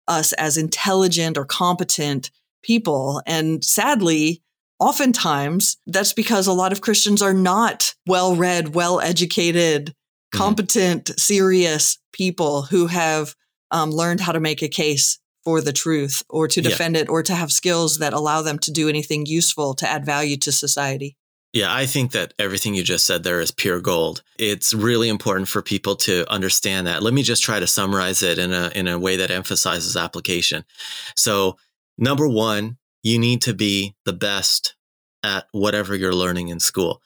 us 0.07 0.35
as 0.35 0.59
intelligent 0.59 1.39
or 1.39 1.47
competent 1.47 2.31
people. 2.63 3.23
And 3.27 3.65
sadly, 3.65 4.43
oftentimes 4.79 5.79
that's 5.87 6.13
because 6.13 6.47
a 6.47 6.53
lot 6.53 6.73
of 6.73 6.81
Christians 6.81 7.23
are 7.23 7.35
not 7.35 7.95
well 8.07 8.35
read, 8.35 8.75
well 8.75 9.01
educated, 9.01 9.87
mm-hmm. 9.87 10.39
competent, 10.39 11.05
mm-hmm. 11.05 11.19
serious 11.19 11.99
people 12.13 12.63
who 12.63 12.87
have 12.89 13.35
um, 13.71 13.91
learned 13.91 14.21
how 14.21 14.33
to 14.33 14.41
make 14.41 14.63
a 14.63 14.69
case 14.69 15.19
for 15.45 15.61
the 15.61 15.73
truth 15.73 16.23
or 16.29 16.47
to 16.47 16.61
defend 16.61 16.95
yeah. 16.95 17.03
it 17.03 17.09
or 17.09 17.23
to 17.23 17.35
have 17.35 17.51
skills 17.51 17.99
that 17.99 18.13
allow 18.13 18.43
them 18.43 18.59
to 18.61 18.71
do 18.71 18.89
anything 18.89 19.27
useful 19.27 19.75
to 19.75 19.89
add 19.89 20.07
value 20.07 20.37
to 20.37 20.53
society. 20.53 21.17
Yeah, 21.53 21.75
I 21.75 21.85
think 21.85 22.13
that 22.13 22.33
everything 22.39 22.75
you 22.75 22.83
just 22.83 23.05
said 23.05 23.25
there 23.25 23.41
is 23.41 23.51
pure 23.51 23.81
gold. 23.81 24.23
It's 24.39 24.73
really 24.73 25.11
important 25.11 25.49
for 25.49 25.61
people 25.61 25.97
to 25.97 26.31
understand 26.33 26.87
that. 26.87 27.03
Let 27.03 27.13
me 27.13 27.23
just 27.23 27.43
try 27.43 27.61
to 27.61 27.67
summarize 27.67 28.23
it 28.23 28.39
in 28.39 28.53
a 28.53 28.71
in 28.75 28.89
a 28.89 28.99
way 28.99 29.17
that 29.17 29.31
emphasizes 29.31 29.95
application. 29.95 30.65
So, 31.15 31.59
Number 31.99 32.29
one, 32.29 32.79
you 33.03 33.19
need 33.19 33.43
to 33.43 33.55
be 33.55 33.95
the 34.05 34.13
best 34.13 34.75
at 35.23 35.47
whatever 35.53 35.95
you're 35.95 36.15
learning 36.15 36.49
in 36.49 36.61
school 36.61 37.01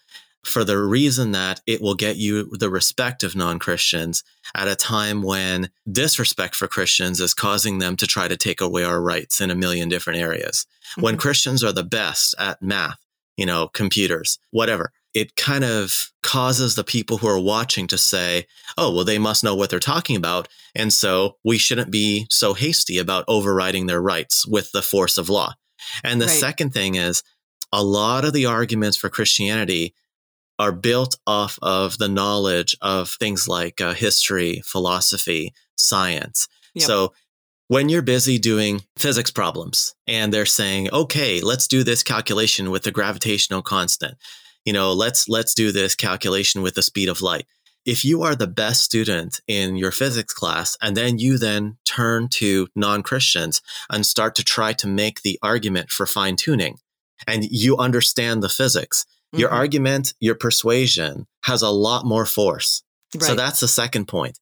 for 0.47 0.65
the 0.65 0.79
reason 0.79 1.33
that 1.33 1.61
it 1.67 1.81
will 1.83 1.95
get 1.95 2.17
you 2.17 2.45
the 2.57 2.71
respect 2.71 3.23
of 3.23 3.37
non 3.37 3.59
Christians 3.59 4.23
at 4.55 4.69
a 4.69 4.77
time 4.77 5.23
when 5.23 5.71
disrespect 5.91 6.55
for 6.55 6.69
Christians 6.69 7.21
is 7.21 7.35
causing 7.35 7.79
them 7.79 7.97
to 7.97 8.07
try 8.07 8.29
to 8.29 8.37
take 8.37 8.61
away 8.61 8.85
our 8.85 9.01
rights 9.01 9.41
in 9.41 9.51
a 9.51 9.55
million 9.57 9.89
different 9.89 10.21
areas. 10.21 10.67
Mm-hmm. 10.93 11.03
When 11.03 11.17
Christians 11.17 11.65
are 11.65 11.73
the 11.73 11.85
best 11.85 12.35
at 12.39 12.63
math, 12.63 12.99
you 13.37 13.45
know, 13.45 13.69
computers, 13.69 14.39
whatever, 14.51 14.93
it 15.17 15.35
kind 15.35 15.65
of 15.65 16.11
causes 16.23 16.75
the 16.75 16.85
people 16.85 17.17
who 17.17 17.27
are 17.27 17.41
watching 17.41 17.87
to 17.87 17.97
say, 17.97 18.47
oh, 18.77 18.95
well, 18.95 19.05
they 19.05 19.19
must 19.19 19.43
know 19.43 19.55
what 19.55 19.71
they're 19.71 19.81
talking 19.81 20.15
about. 20.15 20.47
And 20.75 20.93
so 20.93 21.39
we 21.43 21.57
shouldn't 21.57 21.91
be 21.91 22.27
so 22.29 22.53
hasty 22.53 22.99
about 22.99 23.25
overriding 23.27 23.87
their 23.87 24.03
rights 24.03 24.47
with 24.47 24.71
the 24.73 24.83
force 24.83 25.17
of 25.17 25.31
law. 25.31 25.55
And 26.05 26.21
the 26.21 26.27
right. 26.27 26.35
second 26.35 26.75
thing 26.75 26.97
is 26.97 27.23
a 27.73 27.83
lot 27.83 28.27
of 28.27 28.35
the 28.35 28.45
arguments 28.45 28.99
for 28.99 29.09
Christianity 29.09 29.95
are 30.59 30.71
built 30.71 31.17
off 31.27 31.59
of 31.63 31.97
the 31.97 32.09
knowledge 32.11 32.77
of 32.83 33.09
things 33.09 33.49
like 33.49 33.81
uh, 33.81 33.95
history, 33.95 34.61
philosophy, 34.67 35.55
science. 35.79 36.47
Yep. 36.75 36.87
So 36.87 37.15
when 37.69 37.89
you're 37.89 38.03
busy 38.03 38.39
doing 38.39 38.83
physics 38.99 39.31
problems 39.31 39.95
and 40.07 40.31
they're 40.31 40.45
saying, 40.45 40.91
okay, 40.93 41.41
let's 41.41 41.67
do 41.67 41.83
this 41.83 42.03
calculation 42.03 42.71
with 42.71 42.83
the 42.83 42.93
gravitational 42.93 43.63
constant. 43.63 44.19
You 44.67 44.75
know, 44.75 44.93
let's, 44.93 45.29
let's 45.29 45.55
do 45.55 45.73
this 45.73 45.95
calculation 45.95 46.61
with 46.61 46.75
the 46.75 46.83
speed 46.83 47.09
of 47.09 47.23
light. 47.23 47.47
If 47.87 48.05
you 48.05 48.23
are 48.23 48.35
the 48.35 48.49
best 48.49 48.83
student 48.83 49.41
in 49.47 49.77
your 49.77 49.93
physics 49.93 50.35
class 50.35 50.77
and 50.83 50.97
then 50.97 51.19
you 51.19 51.39
then 51.39 51.79
turn 51.87 52.29
to 52.33 52.69
non-Christians 52.77 53.63
and 53.89 54.05
start 54.05 54.35
to 54.35 54.45
try 54.45 54.75
to 54.75 54.87
make 54.87 55.23
the 55.23 55.39
argument 55.41 55.91
for 55.91 56.05
fine 56.05 56.37
tuning 56.37 56.79
and 57.27 57.45
you 57.49 57.79
understand 57.79 58.43
the 58.43 58.51
physics, 58.51 59.07
mm-hmm. 59.33 59.41
your 59.41 59.51
argument, 59.51 60.13
your 60.21 60.35
persuasion 60.35 61.27
has 61.45 61.63
a 61.63 61.71
lot 61.71 62.05
more 62.05 62.27
force. 62.27 62.83
Right. 63.15 63.23
So 63.23 63.35
that's 63.35 63.61
the 63.61 63.69
second 63.69 64.09
point 64.09 64.39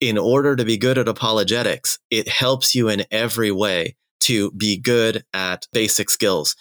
in 0.00 0.16
order 0.16 0.54
to 0.56 0.64
be 0.64 0.76
good 0.76 0.98
at 0.98 1.08
apologetics, 1.08 1.98
it 2.10 2.28
helps 2.28 2.74
you 2.74 2.88
in 2.88 3.04
every 3.10 3.50
way 3.50 3.96
to 4.20 4.50
be 4.52 4.76
good 4.76 5.24
at 5.32 5.66
basic 5.72 6.10
skills. 6.10 6.56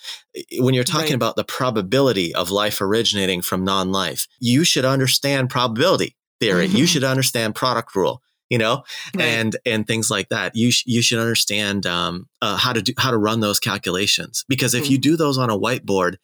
When 0.60 0.74
you're 0.74 0.84
talking 0.84 1.08
right. 1.08 1.15
about 1.15 1.36
the 1.36 1.43
probability 1.43 2.34
of 2.34 2.52
life 2.52 2.82
originating 2.82 3.41
from 3.41 3.63
non 3.63 3.91
life, 3.91 4.28
you 4.39 4.63
should 4.63 4.86
understand 4.86 5.50
probability 5.50 6.15
theory. 6.39 6.67
Mm-hmm. 6.67 6.78
You 6.78 6.86
should 6.88 7.04
understand 7.04 7.56
product 7.56 7.96
rule. 7.96 8.22
You 8.50 8.58
know, 8.58 8.84
right. 9.13 9.26
and 9.26 9.58
and 9.65 9.86
things 9.86 10.10
like 10.10 10.30
that. 10.30 10.56
You 10.56 10.72
sh- 10.72 10.86
you 10.86 11.02
should 11.02 11.20
understand 11.20 11.86
um, 11.86 12.30
uh, 12.41 12.56
how 12.56 12.72
to 12.72 12.82
do 12.82 12.93
how 12.98 13.12
to 13.12 13.17
run 13.17 13.41
those 13.41 13.60
calculations 13.60 14.46
because 14.48 14.74
if 14.74 14.84
mm-hmm. 14.84 14.93
you 14.93 14.98
do 15.00 15.17
those 15.17 15.38
on 15.38 15.50
a 15.50 15.60
whiteboard 15.60 16.15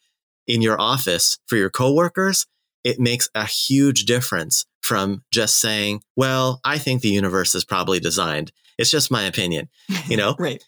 in 0.46 0.62
your 0.62 0.80
office 0.80 1.38
for 1.46 1.56
your 1.56 1.68
coworkers, 1.68 2.46
it 2.82 2.98
makes 2.98 3.28
a 3.34 3.44
huge 3.44 4.04
difference 4.04 4.64
from 4.84 5.22
just 5.30 5.60
saying, 5.60 6.02
well, 6.14 6.60
I 6.64 6.78
think 6.78 7.00
the 7.00 7.08
universe 7.08 7.54
is 7.54 7.64
probably 7.64 7.98
designed. 7.98 8.52
It's 8.76 8.90
just 8.90 9.10
my 9.10 9.22
opinion, 9.22 9.70
you 10.06 10.16
know? 10.16 10.36
right. 10.38 10.62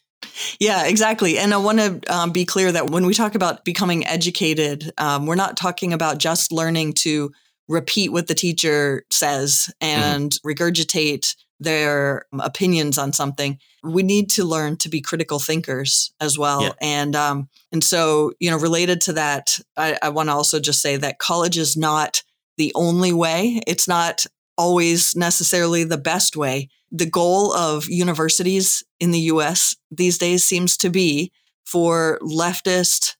Yeah, 0.58 0.86
exactly. 0.86 1.38
And 1.38 1.52
I 1.52 1.58
want 1.58 1.78
to 1.78 2.00
um, 2.14 2.30
be 2.30 2.44
clear 2.44 2.72
that 2.72 2.90
when 2.90 3.06
we 3.06 3.14
talk 3.14 3.34
about 3.34 3.64
becoming 3.64 4.06
educated, 4.06 4.92
um, 4.98 5.26
we're 5.26 5.34
not 5.34 5.56
talking 5.56 5.92
about 5.92 6.18
just 6.18 6.52
learning 6.52 6.94
to 6.94 7.32
repeat 7.68 8.12
what 8.12 8.26
the 8.26 8.34
teacher 8.34 9.04
says 9.10 9.70
mm-hmm. 9.82 10.00
and 10.00 10.30
mm-hmm. 10.30 10.48
regurgitate 10.48 11.34
their 11.58 12.26
opinions 12.38 12.98
on 12.98 13.12
something. 13.12 13.58
We 13.82 14.02
need 14.02 14.30
to 14.30 14.44
learn 14.44 14.76
to 14.78 14.88
be 14.88 15.00
critical 15.00 15.38
thinkers 15.38 16.12
as 16.20 16.38
well. 16.38 16.62
Yeah. 16.62 16.72
And 16.82 17.16
um, 17.16 17.48
and 17.72 17.82
so, 17.82 18.32
you 18.40 18.50
know, 18.50 18.58
related 18.58 19.00
to 19.02 19.14
that, 19.14 19.58
I, 19.76 19.96
I 20.02 20.08
want 20.10 20.28
to 20.28 20.34
also 20.34 20.60
just 20.60 20.82
say 20.82 20.96
that 20.96 21.18
college 21.18 21.56
is 21.56 21.76
not 21.76 22.22
the 22.58 22.72
only 22.74 23.12
way. 23.12 23.60
It's 23.66 23.88
not 23.88 24.26
always 24.56 25.14
necessarily 25.16 25.84
the 25.84 25.98
best 25.98 26.36
way. 26.36 26.68
The 26.90 27.06
goal 27.06 27.52
of 27.52 27.88
universities 27.88 28.82
in 29.00 29.10
the 29.10 29.20
US 29.20 29.76
these 29.90 30.18
days 30.18 30.44
seems 30.44 30.76
to 30.78 30.90
be 30.90 31.32
for 31.64 32.18
leftist, 32.22 33.16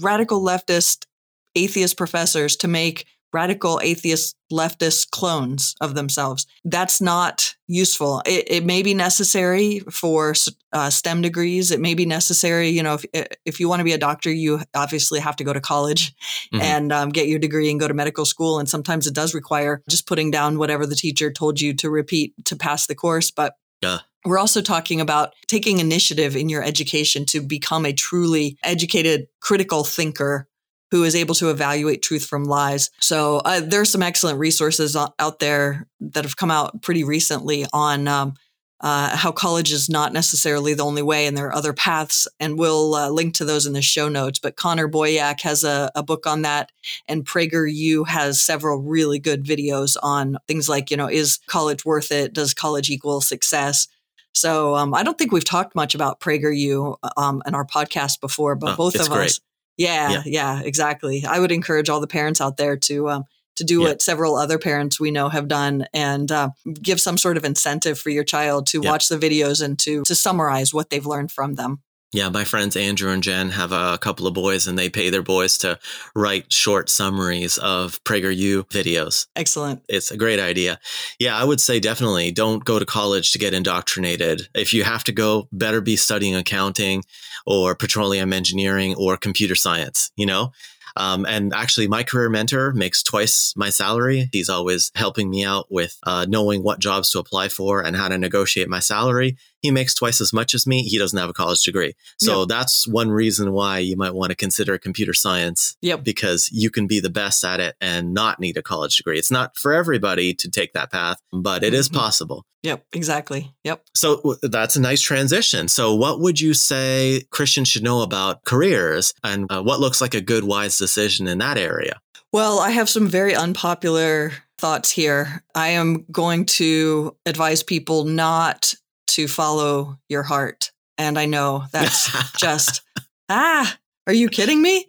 radical 0.00 0.40
leftist, 0.40 1.06
atheist 1.54 1.96
professors 1.96 2.56
to 2.56 2.68
make 2.68 3.06
radical 3.32 3.80
atheist 3.82 4.36
leftist 4.52 5.10
clones 5.10 5.74
of 5.80 5.94
themselves. 5.94 6.46
That's 6.64 7.00
not 7.00 7.54
useful. 7.66 8.22
It, 8.24 8.44
it 8.48 8.64
may 8.64 8.82
be 8.82 8.94
necessary 8.94 9.80
for 9.90 10.34
uh, 10.72 10.90
STEM 10.90 11.22
degrees. 11.22 11.70
It 11.70 11.80
may 11.80 11.94
be 11.94 12.06
necessary, 12.06 12.68
you 12.68 12.82
know, 12.82 12.98
if 13.12 13.28
if 13.44 13.60
you 13.60 13.68
want 13.68 13.80
to 13.80 13.84
be 13.84 13.92
a 13.92 13.98
doctor, 13.98 14.30
you 14.30 14.60
obviously 14.74 15.20
have 15.20 15.36
to 15.36 15.44
go 15.44 15.52
to 15.52 15.60
college 15.60 16.14
mm-hmm. 16.52 16.60
and 16.60 16.92
um, 16.92 17.10
get 17.10 17.28
your 17.28 17.38
degree 17.38 17.70
and 17.70 17.80
go 17.80 17.88
to 17.88 17.94
medical 17.94 18.24
school. 18.24 18.58
And 18.58 18.68
sometimes 18.68 19.06
it 19.06 19.14
does 19.14 19.34
require 19.34 19.82
just 19.88 20.06
putting 20.06 20.30
down 20.30 20.58
whatever 20.58 20.86
the 20.86 20.96
teacher 20.96 21.30
told 21.30 21.60
you 21.60 21.74
to 21.74 21.90
repeat 21.90 22.34
to 22.46 22.56
pass 22.56 22.86
the 22.86 22.94
course. 22.94 23.30
But 23.30 23.54
yeah. 23.82 23.98
We're 24.24 24.38
also 24.38 24.60
talking 24.60 25.00
about 25.00 25.32
taking 25.46 25.78
initiative 25.78 26.36
in 26.36 26.48
your 26.48 26.62
education 26.62 27.24
to 27.26 27.40
become 27.40 27.86
a 27.86 27.92
truly 27.92 28.58
educated, 28.64 29.28
critical 29.40 29.84
thinker 29.84 30.47
who 30.90 31.04
is 31.04 31.14
able 31.14 31.34
to 31.36 31.50
evaluate 31.50 32.02
truth 32.02 32.24
from 32.24 32.44
lies. 32.44 32.90
So 33.00 33.38
uh, 33.44 33.60
there 33.60 33.80
are 33.80 33.86
some 33.86 34.02
excellent 34.02 34.38
resources 34.38 34.96
out 34.96 35.38
there 35.38 35.86
that 36.00 36.24
have 36.24 36.36
come 36.36 36.50
out 36.50 36.82
pretty 36.82 37.04
recently 37.04 37.66
on 37.72 38.08
um, 38.08 38.34
uh, 38.80 39.16
how 39.16 39.32
college 39.32 39.72
is 39.72 39.88
not 39.88 40.12
necessarily 40.12 40.72
the 40.72 40.84
only 40.84 41.02
way, 41.02 41.26
and 41.26 41.36
there 41.36 41.46
are 41.48 41.54
other 41.54 41.72
paths. 41.72 42.28
And 42.38 42.58
we'll 42.58 42.94
uh, 42.94 43.10
link 43.10 43.34
to 43.34 43.44
those 43.44 43.66
in 43.66 43.72
the 43.72 43.82
show 43.82 44.08
notes. 44.08 44.38
But 44.38 44.56
Connor 44.56 44.88
Boyack 44.88 45.40
has 45.40 45.64
a, 45.64 45.90
a 45.94 46.02
book 46.02 46.26
on 46.26 46.42
that, 46.42 46.70
and 47.08 47.26
PragerU 47.26 48.06
has 48.06 48.40
several 48.40 48.80
really 48.80 49.18
good 49.18 49.44
videos 49.44 49.96
on 50.02 50.38
things 50.46 50.68
like, 50.68 50.90
you 50.90 50.96
know, 50.96 51.08
is 51.08 51.38
college 51.48 51.84
worth 51.84 52.12
it? 52.12 52.32
Does 52.32 52.54
college 52.54 52.88
equal 52.88 53.20
success? 53.20 53.88
So 54.32 54.76
um, 54.76 54.94
I 54.94 55.02
don't 55.02 55.18
think 55.18 55.32
we've 55.32 55.44
talked 55.44 55.74
much 55.74 55.96
about 55.96 56.20
PragerU 56.20 56.96
um, 57.16 57.42
in 57.44 57.56
our 57.56 57.66
podcast 57.66 58.20
before, 58.20 58.54
but 58.54 58.74
oh, 58.74 58.76
both 58.76 58.94
of 58.94 59.08
great. 59.08 59.26
us 59.26 59.40
yeah, 59.78 60.10
yeah, 60.10 60.22
yeah, 60.26 60.60
exactly. 60.62 61.24
I 61.26 61.40
would 61.40 61.52
encourage 61.52 61.88
all 61.88 62.00
the 62.00 62.06
parents 62.06 62.40
out 62.40 62.56
there 62.58 62.76
to 62.76 63.08
um, 63.08 63.24
to 63.56 63.64
do 63.64 63.80
what 63.80 64.02
several 64.02 64.36
other 64.36 64.58
parents 64.58 65.00
we 65.00 65.10
know 65.10 65.28
have 65.28 65.48
done 65.48 65.86
and 65.92 66.30
uh, 66.30 66.50
give 66.80 67.00
some 67.00 67.18
sort 67.18 67.36
of 67.36 67.44
incentive 67.44 67.98
for 67.98 68.10
your 68.10 68.24
child 68.24 68.66
to 68.68 68.80
watch 68.80 69.08
the 69.08 69.18
videos 69.18 69.62
and 69.62 69.78
to 69.80 70.02
to 70.04 70.14
summarize 70.14 70.74
what 70.74 70.90
they've 70.90 71.06
learned 71.06 71.32
from 71.32 71.54
them. 71.54 71.80
Yeah, 72.10 72.30
my 72.30 72.44
friends 72.44 72.74
Andrew 72.74 73.10
and 73.10 73.22
Jen 73.22 73.50
have 73.50 73.70
a 73.70 73.98
couple 73.98 74.26
of 74.26 74.32
boys, 74.32 74.66
and 74.66 74.78
they 74.78 74.88
pay 74.88 75.10
their 75.10 75.22
boys 75.22 75.58
to 75.58 75.78
write 76.16 76.50
short 76.50 76.88
summaries 76.88 77.58
of 77.58 78.02
PragerU 78.04 78.66
videos. 78.68 79.26
Excellent. 79.36 79.82
It's 79.90 80.10
a 80.10 80.16
great 80.16 80.40
idea. 80.40 80.80
Yeah, 81.18 81.36
I 81.36 81.44
would 81.44 81.60
say 81.60 81.80
definitely 81.80 82.32
don't 82.32 82.64
go 82.64 82.78
to 82.78 82.86
college 82.86 83.32
to 83.32 83.38
get 83.38 83.52
indoctrinated. 83.52 84.48
If 84.54 84.72
you 84.72 84.84
have 84.84 85.04
to 85.04 85.12
go, 85.12 85.48
better 85.52 85.82
be 85.82 85.96
studying 85.96 86.34
accounting 86.34 87.04
or 87.44 87.74
petroleum 87.74 88.32
engineering 88.32 88.94
or 88.96 89.18
computer 89.18 89.54
science, 89.54 90.10
you 90.16 90.24
know? 90.24 90.52
Um, 90.96 91.26
and 91.26 91.54
actually, 91.54 91.86
my 91.86 92.02
career 92.02 92.28
mentor 92.28 92.72
makes 92.72 93.02
twice 93.04 93.52
my 93.54 93.70
salary. 93.70 94.30
He's 94.32 94.48
always 94.48 94.90
helping 94.96 95.30
me 95.30 95.44
out 95.44 95.66
with 95.70 95.96
uh, 96.02 96.26
knowing 96.28 96.62
what 96.64 96.80
jobs 96.80 97.10
to 97.10 97.20
apply 97.20 97.50
for 97.50 97.82
and 97.82 97.94
how 97.94 98.08
to 98.08 98.18
negotiate 98.18 98.68
my 98.68 98.80
salary. 98.80 99.36
He 99.62 99.70
makes 99.70 99.94
twice 99.94 100.20
as 100.20 100.32
much 100.32 100.54
as 100.54 100.66
me. 100.66 100.82
He 100.82 100.98
doesn't 100.98 101.18
have 101.18 101.30
a 101.30 101.34
college 101.34 101.62
degree. 101.62 101.94
So 102.18 102.40
yep. 102.40 102.48
that's 102.48 102.86
one 102.86 103.10
reason 103.10 103.52
why 103.52 103.78
you 103.78 103.96
might 103.96 104.14
want 104.14 104.30
to 104.30 104.36
consider 104.36 104.78
computer 104.78 105.14
science. 105.14 105.76
Yep. 105.82 106.04
Because 106.04 106.48
you 106.52 106.70
can 106.70 106.86
be 106.86 107.00
the 107.00 107.10
best 107.10 107.44
at 107.44 107.60
it 107.60 107.76
and 107.80 108.14
not 108.14 108.40
need 108.40 108.56
a 108.56 108.62
college 108.62 108.96
degree. 108.96 109.18
It's 109.18 109.30
not 109.30 109.56
for 109.56 109.72
everybody 109.72 110.34
to 110.34 110.50
take 110.50 110.72
that 110.74 110.92
path, 110.92 111.20
but 111.32 111.62
it 111.62 111.68
mm-hmm. 111.68 111.76
is 111.76 111.88
possible. 111.88 112.44
Yep, 112.62 112.84
exactly. 112.92 113.54
Yep. 113.64 113.82
So 113.94 114.36
that's 114.42 114.74
a 114.74 114.80
nice 114.80 115.00
transition. 115.00 115.68
So, 115.68 115.94
what 115.94 116.20
would 116.20 116.40
you 116.40 116.54
say 116.54 117.22
Christians 117.30 117.68
should 117.68 117.84
know 117.84 118.02
about 118.02 118.44
careers 118.44 119.14
and 119.22 119.50
uh, 119.50 119.62
what 119.62 119.78
looks 119.78 120.00
like 120.00 120.14
a 120.14 120.20
good, 120.20 120.42
wise 120.42 120.76
decision 120.76 121.28
in 121.28 121.38
that 121.38 121.56
area? 121.56 122.00
Well, 122.32 122.58
I 122.58 122.70
have 122.70 122.88
some 122.88 123.08
very 123.08 123.34
unpopular 123.34 124.32
thoughts 124.58 124.90
here. 124.90 125.42
I 125.54 125.68
am 125.68 126.04
going 126.10 126.44
to 126.46 127.16
advise 127.24 127.62
people 127.62 128.04
not 128.04 128.74
to 129.08 129.28
follow 129.28 129.98
your 130.08 130.22
heart. 130.22 130.72
And 130.96 131.18
I 131.18 131.26
know 131.26 131.64
that's 131.72 132.10
just, 132.38 132.82
ah, 133.28 133.76
are 134.06 134.12
you 134.12 134.28
kidding 134.28 134.62
me? 134.62 134.86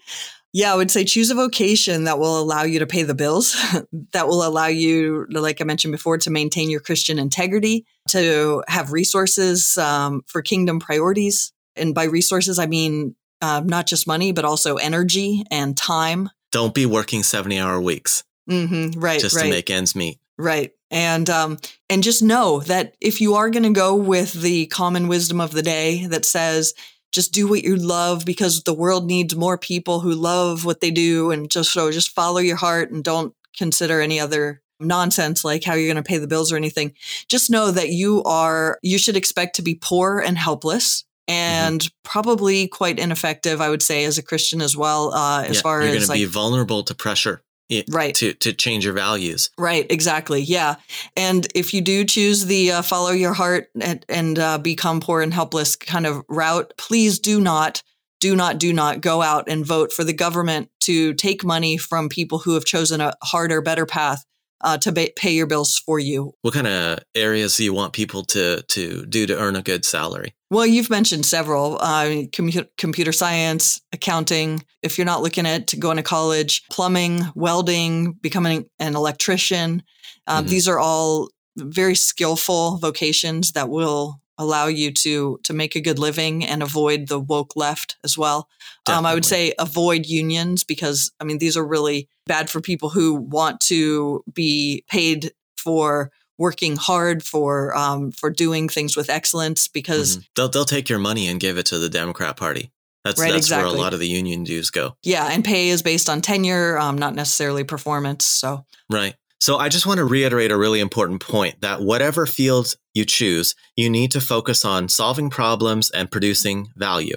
Yeah, 0.51 0.73
I 0.73 0.75
would 0.75 0.89
say 0.89 1.05
choose 1.05 1.29
a 1.29 1.36
vocation 1.36 2.05
that 2.05 2.17
will 2.17 2.39
allow 2.39 2.63
you 2.63 2.79
to 2.79 2.88
pay 2.88 3.03
the 3.03 3.13
bills, 3.13 3.55
that 4.13 4.27
will 4.27 4.45
allow 4.45 4.65
you, 4.65 5.27
like 5.29 5.62
I 5.62 5.63
mentioned 5.63 5.91
before, 5.91 6.17
to 6.19 6.32
maintain 6.32 6.71
your 6.71 6.79
Christian 6.79 7.19
integrity, 7.19 7.86
to 8.10 8.63
have 8.67 8.91
resources 8.91 9.77
um, 9.77 10.23
for 10.25 10.41
kingdom 10.41 10.79
priorities. 10.79 11.53
And 11.75 11.93
by 11.93 12.05
resources, 12.05 12.58
I 12.58 12.65
mean 12.65 13.15
uh, 13.41 13.62
not 13.63 13.86
just 13.86 14.08
money, 14.08 14.32
but 14.32 14.43
also 14.43 14.75
energy 14.77 15.43
and 15.51 15.77
time. 15.77 16.29
Don't 16.51 16.73
be 16.73 16.86
working 16.86 17.21
70 17.21 17.60
hour 17.60 17.79
weeks. 17.79 18.23
Mm-hmm, 18.49 18.99
right. 18.99 19.19
Just 19.19 19.36
right. 19.36 19.43
to 19.43 19.49
make 19.49 19.69
ends 19.69 19.95
meet. 19.95 20.19
Right. 20.39 20.71
And 20.89 21.30
um, 21.30 21.58
and 21.89 22.02
just 22.02 22.23
know 22.23 22.62
that 22.62 22.95
if 23.02 23.19
you 23.19 23.36
are 23.36 23.49
going 23.49 23.63
to 23.63 23.71
go 23.71 23.93
with 23.93 24.34
the 24.34 24.67
common 24.67 25.10
wisdom 25.10 25.41
of 25.41 25.52
the 25.52 25.62
day 25.62 26.06
that 26.08 26.25
says 26.25 26.73
just 27.12 27.34
do 27.34 27.47
what 27.47 27.63
you 27.63 27.75
love 27.75 28.25
because 28.25 28.63
the 28.63 28.73
world 28.73 29.06
needs 29.06 29.36
more 29.36 29.58
people 29.58 29.99
who 29.99 30.13
love 30.13 30.63
what 30.63 30.80
they 30.80 30.91
do 30.91 31.32
and 31.32 31.52
just 31.52 31.73
so 31.73 31.91
just 31.91 32.15
follow 32.15 32.39
your 32.39 32.56
heart 32.56 32.89
and 32.89 33.04
don't 33.04 33.34
consider 33.58 33.99
any 33.99 34.19
other 34.19 34.62
nonsense 34.80 35.43
like 35.43 35.63
how 35.63 35.73
you're 35.73 35.91
going 35.91 36.02
to 36.02 36.08
pay 36.08 36.17
the 36.17 36.28
bills 36.28 36.54
or 36.54 36.56
anything 36.56 36.93
just 37.28 37.49
know 37.49 37.69
that 37.69 37.89
you 37.89 38.23
are 38.23 38.80
you 38.82 38.97
should 38.97 39.17
expect 39.17 39.58
to 39.58 39.62
be 39.62 39.75
poor 39.75 40.19
and 40.19 40.38
helpless 40.38 41.04
mm-hmm. 41.28 41.34
and 41.34 41.82
mm-hmm. 41.82 41.93
probably 42.04 42.67
quite 42.67 42.97
ineffective 42.97 43.60
i 43.60 43.69
would 43.69 43.82
say 43.82 44.06
as 44.06 44.17
a 44.17 44.23
christian 44.23 44.62
as 44.62 44.78
well 44.78 45.13
uh, 45.13 45.43
as 45.43 45.58
yeah, 45.58 45.62
far 45.62 45.82
you're 45.82 45.95
as 45.95 46.08
going 46.08 46.19
to 46.19 46.25
be 46.25 46.32
vulnerable 46.32 46.84
to 46.84 46.95
pressure 46.95 47.41
i- 47.71 47.84
Right. 47.89 48.15
to 48.15 48.34
to 48.34 48.53
change 48.53 48.86
your 48.86 48.93
values. 48.93 49.49
Right, 49.58 49.86
exactly. 49.89 50.41
Yeah. 50.41 50.75
And 51.15 51.47
if 51.55 51.73
you 51.73 51.82
do 51.82 52.05
choose 52.05 52.45
the 52.45 52.71
uh, 52.71 52.82
follow 52.82 53.12
your 53.12 53.34
heart 53.34 53.69
and, 53.79 54.05
and 54.10 54.39
uh, 54.39 54.58
become 54.58 54.99
poor 54.99 55.21
and 55.21 55.34
helpless 55.34 55.75
kind 55.75 56.05
of 56.05 56.23
route, 56.27 56.73
please 56.77 57.19
do 57.19 57.39
not, 57.41 57.84
do 58.19 58.36
not, 58.36 58.58
do 58.60 58.73
not 58.73 59.01
go 59.01 59.21
out 59.21 59.45
and 59.47 59.65
vote 59.65 59.93
for 59.93 60.03
the 60.03 60.13
government 60.13 60.69
to 60.82 61.13
take 61.13 61.43
money 61.43 61.77
from 61.77 62.10
people 62.10 62.39
who 62.39 62.53
have 62.55 62.65
chosen 62.65 62.99
a 63.01 63.13
harder, 63.23 63.62
better 63.62 63.86
path 63.86 64.25
uh, 64.62 64.78
to 64.80 64.91
ba- 64.91 65.10
pay 65.15 65.32
your 65.32 65.45
bills 65.48 65.78
for 65.78 66.00
you. 66.00 66.34
What 66.41 66.54
kind 66.54 66.67
of 66.67 67.00
areas 67.15 67.58
do 67.58 67.63
you 67.63 67.74
want 67.74 67.93
people 67.93 68.24
to 68.26 68.62
to 68.62 69.06
do 69.06 69.26
to 69.26 69.38
earn 69.38 69.56
a 69.56 69.62
good 69.62 69.86
salary? 69.86 70.34
Well, 70.52 70.65
you've 70.65 70.89
mentioned 70.89 71.26
several 71.26 71.78
uh, 71.80 72.26
commu- 72.32 72.67
computer 72.78 73.12
science, 73.12 73.80
accounting. 73.93 74.63
If 74.82 74.98
you're 74.98 75.06
not 75.06 75.22
looking 75.22 75.45
at 75.45 75.78
going 75.80 75.98
to 75.98 76.04
college, 76.04 76.63
plumbing, 76.72 77.22
welding, 77.36 78.13
becoming 78.22 78.65
an 78.80 78.95
electrician. 78.95 79.84
Uh, 80.28 80.41
Mhm. 80.41 80.48
These 80.50 80.67
are 80.67 80.80
all 80.80 81.30
very 81.58 81.95
skillful 81.95 82.78
vocations 82.78 83.52
that 83.54 83.69
will 83.69 84.19
allow 84.39 84.65
you 84.65 84.91
to 84.91 85.39
to 85.43 85.54
make 85.54 85.75
a 85.75 85.82
good 85.82 85.99
living 85.99 86.43
and 86.43 86.63
avoid 86.63 87.08
the 87.10 87.19
woke 87.19 87.56
left 87.56 87.97
as 88.04 88.17
well. 88.17 88.49
Um, 88.88 89.06
I 89.06 89.13
would 89.13 89.25
say 89.25 89.54
avoid 89.60 90.08
unions 90.08 90.63
because 90.63 91.12
I 91.19 91.23
mean 91.25 91.38
these 91.38 91.56
are 91.56 91.65
really 91.67 92.08
bad 92.25 92.49
for 92.49 92.62
people 92.62 92.89
who 92.89 93.13
want 93.13 93.60
to 93.62 94.23
be 94.34 94.84
paid 94.89 95.32
for 95.58 96.10
working 96.39 96.78
hard 96.78 97.21
for 97.21 97.75
um, 97.78 98.12
for 98.12 98.30
doing 98.32 98.69
things 98.69 98.95
with 98.95 99.10
excellence 99.10 99.67
because 99.67 100.17
Mhm. 100.17 100.23
they'll 100.36 100.49
they'll 100.49 100.65
take 100.65 100.89
your 100.89 100.99
money 100.99 101.28
and 101.28 101.39
give 101.39 101.58
it 101.60 101.65
to 101.67 101.78
the 101.78 101.89
Democrat 101.89 102.38
Party. 102.38 102.71
That's 103.06 103.19
Right, 103.19 103.32
that's 103.32 103.49
where 103.49 103.65
a 103.65 103.71
lot 103.71 103.93
of 103.93 103.99
the 103.99 104.08
union 104.08 104.43
dues 104.43 104.69
go. 104.71 104.95
Yeah, 105.04 105.28
and 105.32 105.43
pay 105.43 105.69
is 105.69 105.82
based 105.82 106.10
on 106.10 106.21
tenure, 106.21 106.78
um, 106.78 106.97
not 106.97 107.15
necessarily 107.15 107.63
performance. 107.63 108.25
So, 108.25 108.65
Right. 108.89 109.15
So 109.39 109.58
I 109.58 109.69
just 109.69 109.86
want 109.86 109.99
to 109.99 110.06
reiterate 110.06 110.52
a 110.52 110.58
really 110.58 110.82
important 110.82 111.21
point 111.21 111.62
that 111.62 111.82
whatever 111.82 112.25
field 112.25 112.75
you 112.93 113.06
choose, 113.06 113.56
you 113.78 113.89
need 113.89 114.12
to 114.12 114.21
focus 114.21 114.65
on 114.65 114.89
solving 114.89 115.30
problems 115.30 115.89
and 115.91 116.12
producing 116.12 116.67
value. 116.75 117.15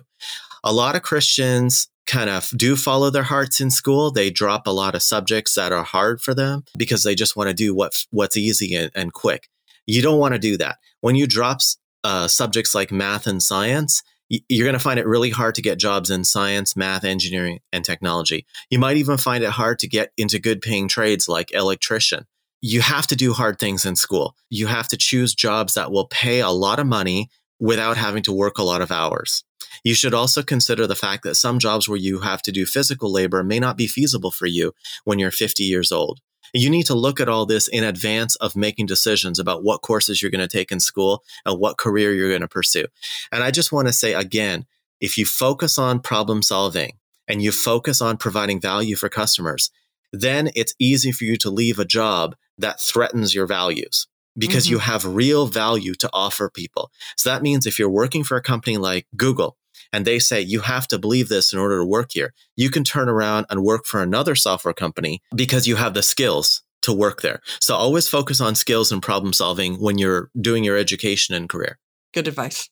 A 0.63 0.73
lot 0.73 0.95
of 0.95 1.03
Christians 1.03 1.89
kind 2.07 2.31
of 2.31 2.49
do 2.57 2.77
follow 2.77 3.11
their 3.11 3.25
hearts 3.25 3.61
in 3.61 3.71
school. 3.71 4.13
They 4.13 4.31
drop 4.31 4.67
a 4.67 4.71
lot 4.71 4.95
of 4.95 5.03
subjects 5.03 5.55
that 5.55 5.73
are 5.73 5.83
hard 5.83 6.21
for 6.21 6.35
them 6.35 6.65
because 6.79 7.03
they 7.03 7.15
just 7.15 7.37
want 7.37 7.49
to 7.49 7.55
do 7.55 7.75
what 7.75 8.05
what's 8.11 8.37
easy 8.37 8.75
and, 8.75 8.91
and 8.95 9.13
quick. 9.13 9.49
You 9.87 10.01
don't 10.01 10.19
want 10.19 10.35
to 10.35 10.39
do 10.39 10.57
that. 10.59 10.79
When 11.01 11.17
you 11.17 11.27
drop 11.27 11.61
uh, 12.05 12.29
subjects 12.29 12.75
like 12.75 12.93
math 12.93 13.27
and 13.27 13.43
science, 13.43 14.03
you're 14.49 14.65
going 14.65 14.73
to 14.73 14.79
find 14.79 14.99
it 14.99 15.07
really 15.07 15.31
hard 15.31 15.55
to 15.57 15.63
get 15.63 15.79
jobs 15.79 16.11
in 16.11 16.25
science, 16.25 16.75
math, 16.75 17.05
engineering, 17.05 17.61
and 17.71 17.85
technology. 17.85 18.47
You 18.71 18.79
might 18.79 18.97
even 18.97 19.19
find 19.19 19.45
it 19.45 19.51
hard 19.51 19.79
to 19.81 19.89
get 19.89 20.13
into 20.17 20.39
good 20.39 20.63
paying 20.63 20.89
trades 20.89 21.29
like 21.29 21.53
electrician. 21.53 22.27
You 22.63 22.81
have 22.81 23.07
to 23.09 23.17
do 23.17 23.35
hard 23.35 23.59
things 23.59 23.85
in 23.85 23.95
school. 23.95 24.35
You 24.49 24.69
have 24.69 24.89
to 24.89 24.97
choose 24.97 25.35
jobs 25.35 25.75
that 25.75 25.93
will 25.93 26.07
pay 26.07 26.41
a 26.41 26.51
lot 26.51 26.79
of 26.79 26.87
money 26.87 27.29
without 27.61 27.97
having 27.97 28.23
to 28.23 28.33
work 28.33 28.57
a 28.57 28.63
lot 28.63 28.81
of 28.81 28.91
hours. 28.91 29.45
You 29.85 29.95
should 29.95 30.15
also 30.15 30.43
consider 30.43 30.87
the 30.87 30.95
fact 30.95 31.25
that 31.25 31.35
some 31.35 31.59
jobs 31.59 31.89
where 31.89 31.99
you 31.99 32.21
have 32.21 32.41
to 32.43 32.53
do 32.53 32.65
physical 32.65 33.13
labor 33.13 33.43
may 33.43 33.59
not 33.59 33.77
be 33.77 33.87
feasible 33.87 34.31
for 34.31 34.47
you 34.47 34.73
when 35.05 35.19
you're 35.19 35.31
50 35.31 35.63
years 35.63 35.93
old. 35.93 36.21
You 36.53 36.71
need 36.71 36.87
to 36.87 36.95
look 36.95 37.21
at 37.21 37.29
all 37.29 37.47
this 37.47 37.69
in 37.69 37.85
advance 37.85 38.37
of 38.37 38.57
making 38.57 38.87
decisions 38.87 39.39
about 39.39 39.63
what 39.63 39.83
courses 39.83 40.21
you're 40.21 40.31
going 40.31 40.47
to 40.47 40.57
take 40.57 40.71
in 40.71 40.81
school 40.81 41.23
and 41.47 41.59
what 41.59 41.79
career 41.79 42.13
you're 42.13 42.29
going 42.29 42.43
to 42.43 42.49
pursue. 42.49 42.87
And 43.31 43.43
I 43.43 43.51
just 43.51 43.73
want 43.73 43.89
to 43.89 43.93
say 43.93 44.13
again, 44.13 44.67
if 45.01 45.19
you 45.19 45.25
focus 45.25 45.79
on 45.79 46.01
problem 46.01 46.43
solving 46.43 46.99
and 47.27 47.43
you 47.43 47.53
focus 47.53 48.01
on 48.01 48.17
providing 48.17 48.61
value 48.61 48.97
for 48.97 49.09
customers, 49.09 49.71
then 50.13 50.51
it's 50.55 50.75
easy 50.79 51.11
for 51.11 51.25
you 51.25 51.37
to 51.39 51.51
leave 51.51 51.79
a 51.79 51.85
job 51.85 52.37
that 52.59 52.81
threatens 52.81 53.35
your 53.35 53.47
values 53.47 54.07
because 54.37 54.69
you 54.69 54.79
mm-hmm. 54.79 54.91
have 54.91 55.05
real 55.05 55.47
value 55.47 55.95
to 55.95 56.11
offer 56.13 56.51
people. 56.51 56.91
So 57.17 57.31
that 57.31 57.43
means 57.43 57.67
if 57.67 57.79
you're 57.79 57.91
working 57.91 58.25
for 58.25 58.37
a 58.37 58.43
company 58.43 58.77
like 58.77 59.07
Google 59.17 59.57
and 59.93 60.05
they 60.05 60.19
say 60.19 60.41
you 60.41 60.61
have 60.61 60.89
to 60.89 60.99
believe 60.99 61.29
this 61.29 61.53
in 61.53 61.59
order 61.59 61.79
to 61.79 61.85
work 61.85 62.11
here, 62.13 62.33
you 62.57 62.71
can 62.71 62.85
turn 62.85 63.09
around 63.09 63.47
and 63.51 63.63
work 63.63 63.87
for 63.87 64.03
another 64.03 64.35
software 64.35 64.75
company 64.75 65.21
because 65.35 65.67
you 65.67 65.77
have 65.77 65.95
the 65.95 66.03
skills 66.03 66.63
to 66.83 66.93
work 66.93 67.23
there. 67.23 67.41
So 67.61 67.75
always 67.75 68.09
focus 68.09 68.41
on 68.41 68.55
skills 68.55 68.91
and 68.93 69.03
problem 69.03 69.33
solving 69.33 69.77
when 69.77 69.99
you're 69.99 70.31
doing 70.41 70.65
your 70.65 70.77
education 70.77 71.35
and 71.35 71.49
career. 71.49 71.79
good 72.13 72.29
advice. 72.29 72.69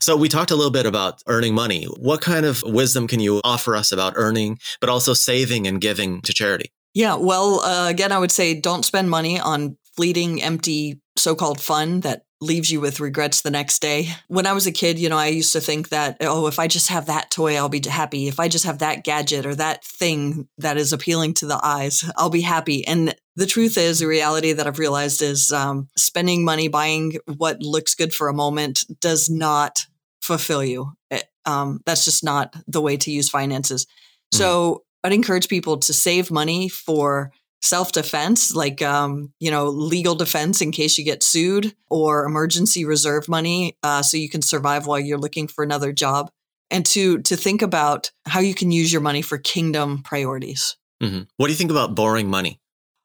So 0.00 0.16
we 0.16 0.28
talked 0.28 0.50
a 0.50 0.56
little 0.56 0.70
bit 0.70 0.86
about 0.86 1.22
earning 1.26 1.54
money. 1.54 1.84
What 1.84 2.20
kind 2.20 2.44
of 2.44 2.62
wisdom 2.62 3.06
can 3.06 3.20
you 3.20 3.40
offer 3.44 3.74
us 3.74 3.92
about 3.92 4.12
earning, 4.16 4.58
but 4.80 4.90
also 4.90 5.14
saving 5.14 5.66
and 5.66 5.80
giving 5.80 6.20
to 6.22 6.32
charity? 6.32 6.72
Yeah, 6.92 7.14
well, 7.14 7.60
uh, 7.60 7.88
again, 7.88 8.12
I 8.12 8.18
would 8.18 8.32
say 8.32 8.60
don't 8.60 8.84
spend 8.84 9.08
money 9.08 9.40
on 9.40 9.78
fleeting, 9.96 10.42
empty 10.42 11.00
so 11.20 11.34
called 11.34 11.60
fun 11.60 12.00
that 12.00 12.24
leaves 12.40 12.70
you 12.70 12.80
with 12.80 13.00
regrets 13.00 13.42
the 13.42 13.50
next 13.50 13.82
day. 13.82 14.08
When 14.28 14.46
I 14.46 14.54
was 14.54 14.66
a 14.66 14.72
kid, 14.72 14.98
you 14.98 15.10
know, 15.10 15.18
I 15.18 15.26
used 15.26 15.52
to 15.52 15.60
think 15.60 15.90
that, 15.90 16.16
oh, 16.22 16.46
if 16.46 16.58
I 16.58 16.68
just 16.68 16.88
have 16.88 17.06
that 17.06 17.30
toy, 17.30 17.56
I'll 17.56 17.68
be 17.68 17.82
happy. 17.86 18.28
If 18.28 18.40
I 18.40 18.48
just 18.48 18.64
have 18.64 18.78
that 18.78 19.04
gadget 19.04 19.44
or 19.44 19.54
that 19.56 19.84
thing 19.84 20.48
that 20.56 20.78
is 20.78 20.92
appealing 20.92 21.34
to 21.34 21.46
the 21.46 21.60
eyes, 21.62 22.02
I'll 22.16 22.30
be 22.30 22.40
happy. 22.40 22.86
And 22.86 23.14
the 23.36 23.46
truth 23.46 23.76
is, 23.76 23.98
the 23.98 24.06
reality 24.06 24.54
that 24.54 24.66
I've 24.66 24.78
realized 24.78 25.20
is 25.20 25.52
um, 25.52 25.88
spending 25.96 26.44
money 26.44 26.68
buying 26.68 27.18
what 27.26 27.60
looks 27.60 27.94
good 27.94 28.14
for 28.14 28.28
a 28.28 28.34
moment 28.34 28.84
does 29.00 29.28
not 29.28 29.86
fulfill 30.22 30.64
you. 30.64 30.92
It, 31.10 31.24
um, 31.44 31.80
that's 31.84 32.06
just 32.06 32.24
not 32.24 32.56
the 32.66 32.80
way 32.80 32.96
to 32.96 33.10
use 33.10 33.28
finances. 33.28 33.86
So 34.32 34.84
I'd 35.02 35.12
encourage 35.12 35.48
people 35.48 35.78
to 35.78 35.92
save 35.92 36.30
money 36.30 36.68
for 36.68 37.32
self 37.62 37.92
defense, 37.92 38.54
like 38.54 38.82
um, 38.82 39.32
you 39.38 39.50
know, 39.50 39.68
legal 39.68 40.14
defense 40.14 40.60
in 40.60 40.72
case 40.72 40.98
you 40.98 41.04
get 41.04 41.22
sued, 41.22 41.74
or 41.88 42.24
emergency 42.24 42.84
reserve 42.84 43.28
money 43.28 43.76
uh, 43.82 44.02
so 44.02 44.16
you 44.16 44.28
can 44.28 44.42
survive 44.42 44.86
while 44.86 45.00
you're 45.00 45.18
looking 45.18 45.48
for 45.48 45.62
another 45.64 45.92
job, 45.92 46.30
and 46.70 46.84
to 46.86 47.20
to 47.22 47.36
think 47.36 47.62
about 47.62 48.10
how 48.26 48.40
you 48.40 48.54
can 48.54 48.70
use 48.70 48.92
your 48.92 49.02
money 49.02 49.22
for 49.22 49.38
kingdom 49.38 50.02
priorities. 50.02 50.76
hmm 51.00 51.22
What 51.36 51.46
do 51.46 51.52
you 51.52 51.58
think 51.58 51.70
about 51.70 51.94
borrowing 51.94 52.28
money? 52.28 52.60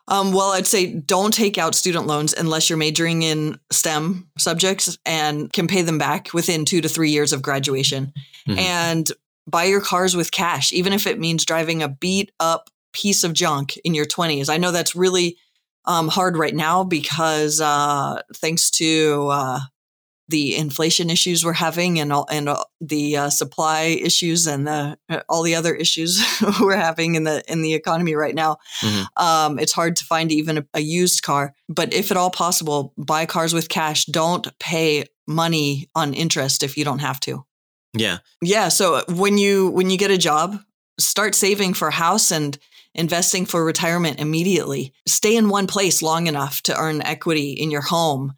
Um, 0.08 0.34
well, 0.34 0.52
I'd 0.52 0.68
say 0.68 0.94
don't 0.94 1.34
take 1.34 1.58
out 1.58 1.74
student 1.74 2.06
loans 2.06 2.34
unless 2.34 2.70
you're 2.70 2.78
majoring 2.78 3.24
in 3.24 3.58
STEM 3.72 4.30
subjects 4.38 5.00
and 5.04 5.52
can 5.52 5.68
pay 5.68 5.82
them 5.82 5.98
back 5.98 6.32
within 6.32 6.64
two 6.64 6.80
to 6.82 6.90
three 6.90 7.10
years 7.10 7.34
of 7.34 7.42
graduation. 7.42 8.14
Mhm. 8.48 8.58
And 8.60 9.12
buy 9.48 9.64
your 9.64 9.82
cars 9.82 10.16
with 10.16 10.32
cash, 10.32 10.72
even 10.74 10.94
if 10.94 11.08
it 11.08 11.20
means 11.20 11.44
driving 11.44 11.82
a 11.82 11.90
beat 11.90 12.32
up 12.40 12.70
piece 13.02 13.24
of 13.24 13.34
junk 13.34 13.78
in 13.84 13.94
your 13.94 14.06
20s. 14.06 14.50
I 14.50 14.58
know 14.58 14.72
that's 14.72 14.96
really 14.96 15.38
um, 15.86 16.08
hard 16.08 16.38
right 16.38 16.56
now 16.56 16.84
because 16.84 17.62
uh, 17.62 18.22
thanks 18.38 18.72
to 18.72 19.28
uh, 19.32 19.60
the 20.28 20.56
inflation 20.56 21.12
issues 21.12 21.46
we're 21.46 21.54
having 21.54 22.00
and 22.00 22.12
all, 22.12 22.26
and 22.32 22.50
all 22.50 22.66
the 22.82 23.16
uh, 23.18 23.30
supply 23.30 23.82
issues 24.02 24.48
and 24.48 24.66
the 24.66 24.98
uh, 25.10 25.20
all 25.30 25.44
the 25.44 25.54
other 25.54 25.76
issues 25.76 26.20
we're 26.60 26.76
having 26.76 27.14
in 27.14 27.24
the 27.26 27.44
in 27.52 27.62
the 27.62 27.76
economy 27.76 28.16
right 28.16 28.34
now 28.34 28.58
Mhm. 28.82 29.06
um, 29.18 29.60
it's 29.60 29.74
hard 29.74 29.96
to 29.98 30.06
find 30.06 30.32
even 30.32 30.58
a, 30.58 30.66
a 30.74 30.80
used 30.80 31.22
car 31.22 31.54
but 31.70 31.94
if 31.94 32.10
at 32.10 32.18
all 32.18 32.32
possible 32.32 32.92
buy 32.98 33.28
cars 33.28 33.54
with 33.54 33.70
cash 33.70 34.06
don't 34.06 34.48
pay 34.58 35.06
money 35.28 35.88
on 35.94 36.16
interest 36.16 36.64
if 36.64 36.76
you 36.78 36.84
don't 36.86 37.00
have 37.06 37.20
to 37.20 37.46
Yeah. 37.94 38.18
yeah 38.42 38.70
so 38.70 39.04
when 39.10 39.38
you 39.38 39.70
when 39.70 39.92
you 39.92 39.98
get 40.00 40.10
a 40.10 40.18
job 40.18 40.58
start 41.00 41.36
saving 41.36 41.76
for 41.76 41.88
a 41.90 41.94
house 42.06 42.32
and 42.32 42.58
investing 42.96 43.46
for 43.46 43.64
retirement 43.64 44.20
immediately 44.20 44.94
stay 45.08 45.36
in 45.36 45.50
one 45.50 45.68
place 45.68 46.02
long 46.02 46.28
enough 46.28 46.62
to 46.64 46.76
earn 46.78 47.02
equity 47.02 47.52
in 47.52 47.70
your 47.72 47.82
home 47.82 48.34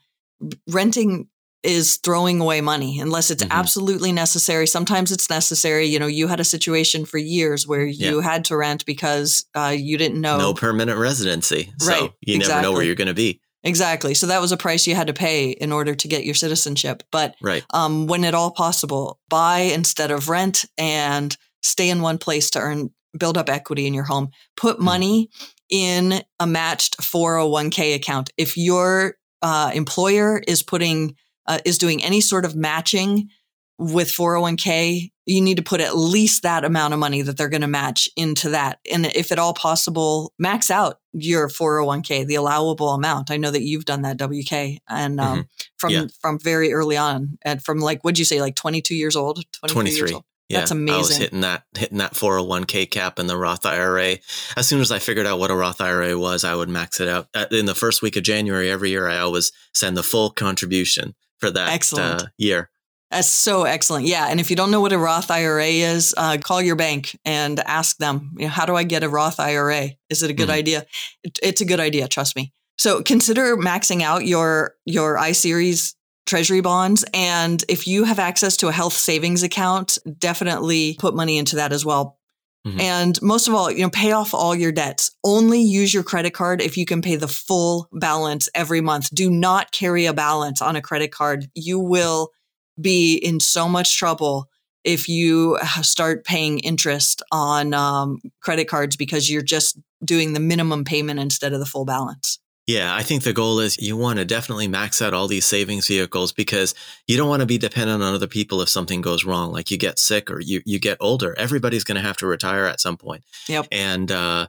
renting 0.68 1.28
is 1.64 1.98
throwing 1.98 2.40
away 2.40 2.62
money 2.62 3.00
unless 3.00 3.32
it's 3.32 3.44
Mhm. 3.44 3.50
absolutely 3.52 4.12
necessary 4.12 4.68
sometimes 4.68 5.12
it's 5.12 5.30
necessary 5.30 5.86
you 5.86 5.98
know 6.00 6.08
you 6.08 6.28
had 6.28 6.40
a 6.40 6.44
situation 6.46 7.06
for 7.06 7.18
years 7.18 7.68
where 7.68 7.86
you 7.86 8.22
had 8.22 8.46
to 8.46 8.56
rent 8.56 8.86
because 8.86 9.46
uh, 9.56 9.76
you 9.78 9.98
didn't 9.98 10.22
know 10.22 10.38
No 10.38 10.54
permanent 10.54 10.98
residency. 11.00 11.72
Right. 11.84 12.00
So 12.00 12.14
you 12.22 12.38
never 12.38 12.62
know 12.62 12.72
where 12.72 12.84
you're 12.84 12.96
going 12.96 13.08
to 13.08 13.14
be. 13.14 13.42
exactly 13.64 14.14
so 14.14 14.28
that 14.28 14.40
was 14.40 14.52
a 14.52 14.58
price 14.58 14.86
you 14.88 14.94
had 14.96 15.08
to 15.08 15.14
pay 15.14 15.50
in 15.50 15.72
order 15.72 15.96
to 15.96 16.08
get 16.08 16.24
your 16.24 16.36
citizenship 16.36 17.02
but 17.12 17.36
Right. 17.42 17.64
um, 17.74 18.06
when 18.08 18.24
at 18.24 18.36
all 18.36 18.52
possible, 18.52 19.20
buy 19.28 19.60
instead 19.60 20.12
of 20.12 20.30
rent 20.30 20.64
and 20.78 21.36
stay 21.64 21.90
in 21.90 22.02
one 22.02 22.20
place 22.20 22.52
to 22.52 22.60
earn, 22.60 22.92
build 23.18 23.38
up 23.38 23.50
equity 23.50 23.86
in 23.88 23.94
your 23.94 24.06
home. 24.06 24.30
Put 24.56 24.78
Mhm. 24.78 24.84
money 24.84 25.30
in 25.70 26.22
a 26.40 26.48
matched 26.48 26.96
401k 27.02 27.94
account. 27.94 28.30
If 28.38 28.58
your 28.58 29.16
uh, 29.44 29.70
employer 29.76 30.42
is 30.48 30.64
putting, 30.64 31.16
uh, 31.46 31.60
is 31.64 31.78
doing 31.78 32.04
any 32.04 32.22
sort 32.22 32.44
of 32.44 32.56
matching 32.56 33.30
with 33.78 34.10
401k, 34.12 35.12
you 35.28 35.42
need 35.42 35.58
to 35.58 35.64
put 35.64 35.80
at 35.82 35.96
least 35.96 36.42
that 36.42 36.66
amount 36.66 36.94
of 36.96 37.00
money 37.00 37.22
that 37.22 37.38
they're 37.38 37.48
going 37.50 37.62
to 37.62 37.68
match 37.68 38.10
into 38.16 38.50
that. 38.50 38.80
And 38.92 39.06
if 39.06 39.32
at 39.32 39.38
all 39.38 39.54
possible, 39.54 40.34
max 40.40 40.72
out 40.72 41.00
your 41.14 41.50
401k, 41.50 42.24
the 42.26 42.34
allowable 42.36 42.90
amount. 42.90 43.30
I 43.30 43.38
know 43.38 43.52
that 43.52 43.62
you've 43.62 43.86
done 43.86 44.02
that 44.02 44.18
WK 44.18 44.80
and 44.90 45.20
um, 45.22 45.48
from 45.78 45.92
Yeah. 45.94 46.06
from 46.20 46.40
very 46.40 46.74
early 46.74 46.98
on 46.98 47.38
and 47.44 47.62
from 47.64 47.78
like 47.80 48.02
what'd 48.04 48.18
you 48.18 48.26
say 48.26 48.42
like 48.42 48.56
22 48.56 48.96
years 48.96 49.16
old 49.16 49.44
23 49.52 49.84
years 49.92 50.00
23. 50.00 50.14
old 50.16 50.24
Yeah, 50.50 50.60
That's 50.60 50.72
I 50.72 50.76
was 50.76 50.82
amazing. 50.82 51.22
hitting 51.22 51.42
that 51.42 51.64
hitting 51.78 51.98
that 51.98 52.14
401k 52.14 52.90
cap 52.90 53.20
in 53.20 53.28
the 53.28 53.38
Roth 53.38 53.66
IRA. 53.66 54.18
As 54.56 54.66
soon 54.68 54.80
as 54.80 54.92
I 54.94 55.00
figured 55.00 55.28
out 55.28 55.40
what 55.40 55.52
a 55.52 55.56
Roth 55.56 55.82
IRA 55.82 56.18
was, 56.18 56.44
I 56.46 56.56
would 56.56 56.70
max 56.70 57.00
it 57.02 57.10
out. 57.10 57.28
Uh, 57.34 57.46
In 57.52 57.66
the 57.66 57.76
first 57.76 58.02
week 58.02 58.16
of 58.16 58.24
January 58.24 58.70
every 58.72 58.90
year, 58.90 59.08
I 59.10 59.18
always 59.20 59.52
send 59.74 59.98
the 59.98 60.04
full 60.04 60.30
contribution 60.30 61.16
for 61.40 61.52
that 61.52 61.70
Excellent. 61.74 62.22
Uh, 62.22 62.26
year. 62.38 62.70
That's 63.12 63.28
so 63.30 63.64
excellent. 63.64 64.06
Yeah. 64.06 64.28
And 64.28 64.40
if 64.40 64.50
you 64.50 64.56
don't 64.56 64.72
know 64.72 64.82
what 64.82 64.92
a 64.94 64.98
Roth 64.98 65.32
IRA 65.32 65.66
is, 65.68 66.14
uh, 66.18 66.38
call 66.44 66.62
your 66.62 66.76
bank 66.76 67.18
and 67.26 67.60
ask 67.62 67.98
them, 67.98 68.32
you 68.38 68.46
know, 68.46 68.50
how 68.52 68.66
do 68.66 68.76
I 68.76 68.84
get 68.84 69.04
a 69.04 69.10
Roth 69.10 69.40
IRA? 69.40 69.92
Is 70.10 70.24
it 70.24 70.30
a 70.30 70.34
good 70.34 70.50
Mhm. 70.50 70.54
idea? 70.54 70.86
It, 71.24 71.40
it's 71.44 71.62
a 71.62 71.66
good 71.66 71.80
idea. 71.80 72.08
Trust 72.08 72.36
me. 72.36 72.52
So 72.78 73.02
consider 73.02 73.56
maxing 73.58 74.02
out 74.02 74.26
your, 74.26 74.76
your 74.86 75.18
I 75.18 75.32
series 75.34 75.96
treasury 76.28 76.62
bonds. 76.62 77.04
And 77.14 77.64
if 77.68 77.88
you 77.88 78.04
have 78.04 78.20
access 78.20 78.58
to 78.58 78.68
a 78.68 78.72
health 78.72 78.94
savings 78.94 79.42
account, 79.42 79.98
definitely 80.20 80.96
put 81.00 81.16
money 81.16 81.38
into 81.38 81.56
that 81.56 81.74
as 81.74 81.84
well. 81.84 82.20
Mhm. 82.68 82.82
And 82.82 83.22
most 83.22 83.48
of 83.48 83.54
all, 83.54 83.72
you 83.72 83.82
know, 83.82 83.90
pay 83.90 84.12
off 84.12 84.34
all 84.34 84.54
your 84.54 84.72
debts. 84.72 85.12
Only 85.24 85.62
use 85.62 85.94
your 85.94 86.04
credit 86.04 86.34
card 86.34 86.62
if 86.62 86.78
you 86.78 86.86
can 86.86 87.02
pay 87.02 87.16
the 87.16 87.28
full 87.28 87.88
balance 87.94 88.50
every 88.54 88.82
month. 88.82 89.10
Do 89.14 89.30
not 89.30 89.72
carry 89.72 90.06
a 90.06 90.14
balance 90.14 90.62
on 90.62 90.76
a 90.76 90.82
credit 90.82 91.12
card. 91.12 91.50
You 91.56 91.80
will 91.80 92.32
be 92.80 93.16
in 93.16 93.40
so 93.40 93.70
much 93.70 93.98
trouble 93.98 94.50
if 94.84 95.08
you 95.10 95.58
start 95.82 96.26
paying 96.26 96.60
interest 96.60 97.22
on 97.32 97.74
um, 97.74 98.20
credit 98.42 98.68
cards 98.68 98.96
because 98.96 99.30
you're 99.30 99.42
just 99.42 99.80
doing 100.04 100.34
the 100.34 100.40
minimum 100.40 100.84
payment 100.84 101.20
instead 101.20 101.54
of 101.54 101.60
the 101.60 101.66
full 101.66 101.86
balance. 101.86 102.40
Yeah, 102.68 102.94
I 102.94 103.02
think 103.02 103.24
the 103.24 103.32
goal 103.32 103.62
is 103.62 103.78
you 103.78 103.96
want 103.96 104.20
to 104.20 104.26
definitely 104.26 104.68
max 104.68 105.02
out 105.02 105.14
all 105.14 105.30
these 105.30 105.46
savings 105.46 105.88
vehicles 105.88 106.34
because 106.34 106.76
you 107.08 107.16
don't 107.16 107.30
want 107.30 107.40
to 107.40 107.46
be 107.46 107.58
dependent 107.58 108.04
on 108.04 108.14
other 108.14 108.28
people 108.28 108.62
if 108.62 108.68
something 108.68 109.00
goes 109.00 109.24
wrong, 109.24 109.54
like 109.54 109.72
you 109.72 109.78
get 109.78 109.98
sick 109.98 110.30
or 110.30 110.42
you, 110.42 110.62
you 110.66 110.78
get 110.78 110.98
older. 111.00 111.34
Everybody's 111.40 111.86
going 111.86 111.96
to 111.96 112.02
have 112.02 112.18
to 112.18 112.28
retire 112.28 112.66
at 112.66 112.82
some 112.82 112.98
point. 112.98 113.24
Yep. 113.48 113.68
And 113.72 114.12
uh, 114.12 114.48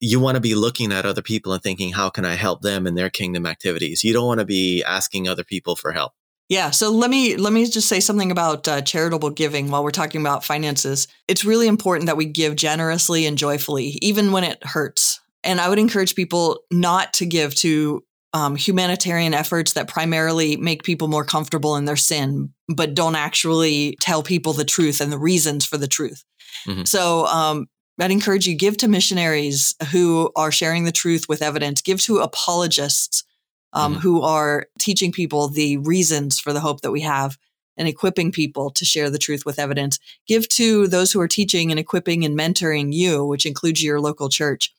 you 0.00 0.18
want 0.18 0.36
to 0.36 0.40
be 0.40 0.54
looking 0.54 0.92
at 0.92 1.04
other 1.04 1.20
people 1.20 1.52
and 1.52 1.62
thinking, 1.62 1.92
how 1.92 2.08
can 2.08 2.24
I 2.24 2.36
help 2.36 2.62
them 2.62 2.86
in 2.86 2.94
their 2.94 3.10
kingdom 3.10 3.44
activities? 3.44 4.02
You 4.02 4.14
don't 4.14 4.26
want 4.26 4.40
to 4.40 4.46
be 4.46 4.82
asking 4.82 5.28
other 5.28 5.44
people 5.44 5.76
for 5.76 5.92
help. 5.92 6.12
Yeah. 6.48 6.70
So 6.70 6.90
let 6.90 7.10
me 7.10 7.36
let 7.36 7.52
me 7.52 7.66
just 7.66 7.88
say 7.88 8.00
something 8.00 8.30
about 8.30 8.66
uh, 8.66 8.80
charitable 8.80 9.30
giving 9.30 9.70
while 9.70 9.84
we're 9.84 9.90
talking 9.90 10.22
about 10.22 10.42
finances. 10.42 11.06
It's 11.26 11.44
really 11.44 11.68
important 11.68 12.06
that 12.06 12.16
we 12.16 12.24
give 12.24 12.56
generously 12.56 13.26
and 13.26 13.36
joyfully, 13.36 13.98
even 14.00 14.32
when 14.32 14.44
it 14.44 14.64
hurts. 14.64 15.20
And 15.44 15.60
I 15.60 15.68
would 15.68 15.78
encourage 15.78 16.14
people 16.14 16.60
not 16.70 17.12
to 17.14 17.26
give 17.26 17.54
to 17.56 18.04
um, 18.34 18.56
humanitarian 18.56 19.32
efforts 19.34 19.72
that 19.72 19.88
primarily 19.88 20.56
make 20.56 20.82
people 20.82 21.08
more 21.08 21.24
comfortable 21.24 21.76
in 21.76 21.86
their 21.86 21.96
sin, 21.96 22.52
but 22.68 22.94
don't 22.94 23.14
actually 23.16 23.96
tell 24.00 24.22
people 24.22 24.52
the 24.52 24.64
truth 24.64 25.00
and 25.00 25.10
the 25.10 25.18
reasons 25.18 25.64
for 25.64 25.78
the 25.78 25.88
truth. 25.88 26.24
Mhm. 26.66 26.86
So 26.86 27.26
um, 27.26 27.66
I'd 27.98 28.10
encourage 28.10 28.46
you 28.46 28.54
give 28.54 28.76
to 28.78 28.88
missionaries 28.88 29.74
who 29.92 30.30
are 30.36 30.52
sharing 30.52 30.84
the 30.84 30.92
truth 30.92 31.28
with 31.28 31.40
evidence. 31.40 31.80
Give 31.80 32.00
to 32.02 32.18
apologists 32.18 33.24
um, 33.72 33.96
Mhm. 33.96 34.00
who 34.00 34.22
are 34.22 34.66
teaching 34.78 35.12
people 35.12 35.48
the 35.48 35.76
reasons 35.78 36.38
for 36.40 36.52
the 36.52 36.60
hope 36.60 36.80
that 36.82 36.90
we 36.90 37.02
have 37.02 37.36
and 37.76 37.86
equipping 37.86 38.32
people 38.32 38.70
to 38.70 38.84
share 38.84 39.08
the 39.10 39.18
truth 39.18 39.44
with 39.46 39.58
evidence. 39.58 39.98
Give 40.26 40.48
to 40.50 40.86
those 40.88 41.12
who 41.12 41.20
are 41.20 41.28
teaching 41.28 41.70
and 41.70 41.78
equipping 41.78 42.24
and 42.24 42.36
mentoring 42.36 42.92
you, 42.92 43.24
which 43.24 43.46
includes 43.46 43.82
your 43.82 44.00
local 44.00 44.28
church. 44.28 44.72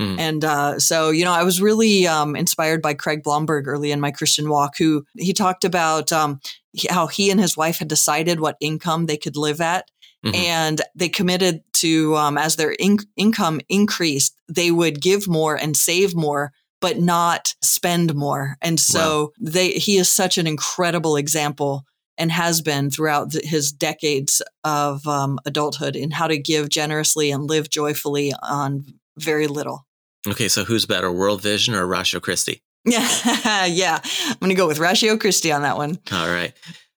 Mhm. 0.00 0.18
And 0.18 0.44
uh, 0.44 0.78
so, 0.78 1.10
you 1.10 1.24
know, 1.24 1.32
I 1.32 1.44
was 1.44 1.60
really 1.60 2.06
um, 2.06 2.34
inspired 2.34 2.80
by 2.80 2.94
Craig 2.94 3.22
Blomberg 3.22 3.68
early 3.68 3.92
in 3.92 4.00
my 4.00 4.10
Christian 4.10 4.48
walk, 4.48 4.78
who 4.78 5.04
he 5.18 5.32
talked 5.32 5.64
about 5.64 6.10
um, 6.10 6.40
how 6.88 7.06
he 7.06 7.30
and 7.30 7.40
his 7.40 7.56
wife 7.56 7.78
had 7.78 7.88
decided 7.88 8.40
what 8.40 8.56
income 8.60 9.06
they 9.06 9.16
could 9.18 9.36
live 9.36 9.60
at. 9.60 9.90
Mhm. 10.24 10.34
And 10.34 10.80
they 10.94 11.08
committed 11.08 11.62
to, 11.74 12.16
um, 12.16 12.38
as 12.38 12.56
their 12.56 12.72
in- 12.72 13.06
income 13.16 13.60
increased, 13.68 14.34
they 14.48 14.70
would 14.70 15.00
give 15.00 15.28
more 15.28 15.54
and 15.54 15.76
save 15.76 16.14
more, 16.14 16.52
but 16.80 16.98
not 16.98 17.54
spend 17.62 18.14
more. 18.14 18.56
And 18.62 18.78
so 18.80 19.32
they, 19.40 19.72
he 19.72 19.96
is 19.98 20.08
such 20.08 20.38
an 20.38 20.46
incredible 20.46 21.16
example 21.16 21.84
and 22.18 22.32
has 22.32 22.60
been 22.60 22.90
throughout 22.90 23.32
th- 23.32 23.44
his 23.44 23.72
decades 23.72 24.42
of 24.62 25.06
um, 25.06 25.38
adulthood 25.46 25.96
in 25.96 26.10
how 26.10 26.26
to 26.26 26.36
give 26.38 26.68
generously 26.68 27.30
and 27.30 27.48
live 27.48 27.70
joyfully 27.70 28.32
on 28.42 28.84
very 29.16 29.46
little. 29.46 29.86
Okay, 30.28 30.48
so 30.48 30.64
who's 30.64 30.86
better, 30.86 31.10
World 31.10 31.42
Vision 31.42 31.74
or 31.74 31.86
Ratio 31.86 32.20
Christi? 32.20 32.62
Yeah, 32.84 33.66
yeah. 33.66 34.00
I'm 34.26 34.36
going 34.40 34.50
to 34.50 34.54
go 34.54 34.66
with 34.66 34.78
Ratio 34.78 35.16
Christi 35.16 35.52
on 35.52 35.62
that 35.62 35.76
one. 35.76 35.98
All 36.12 36.28
right. 36.28 36.52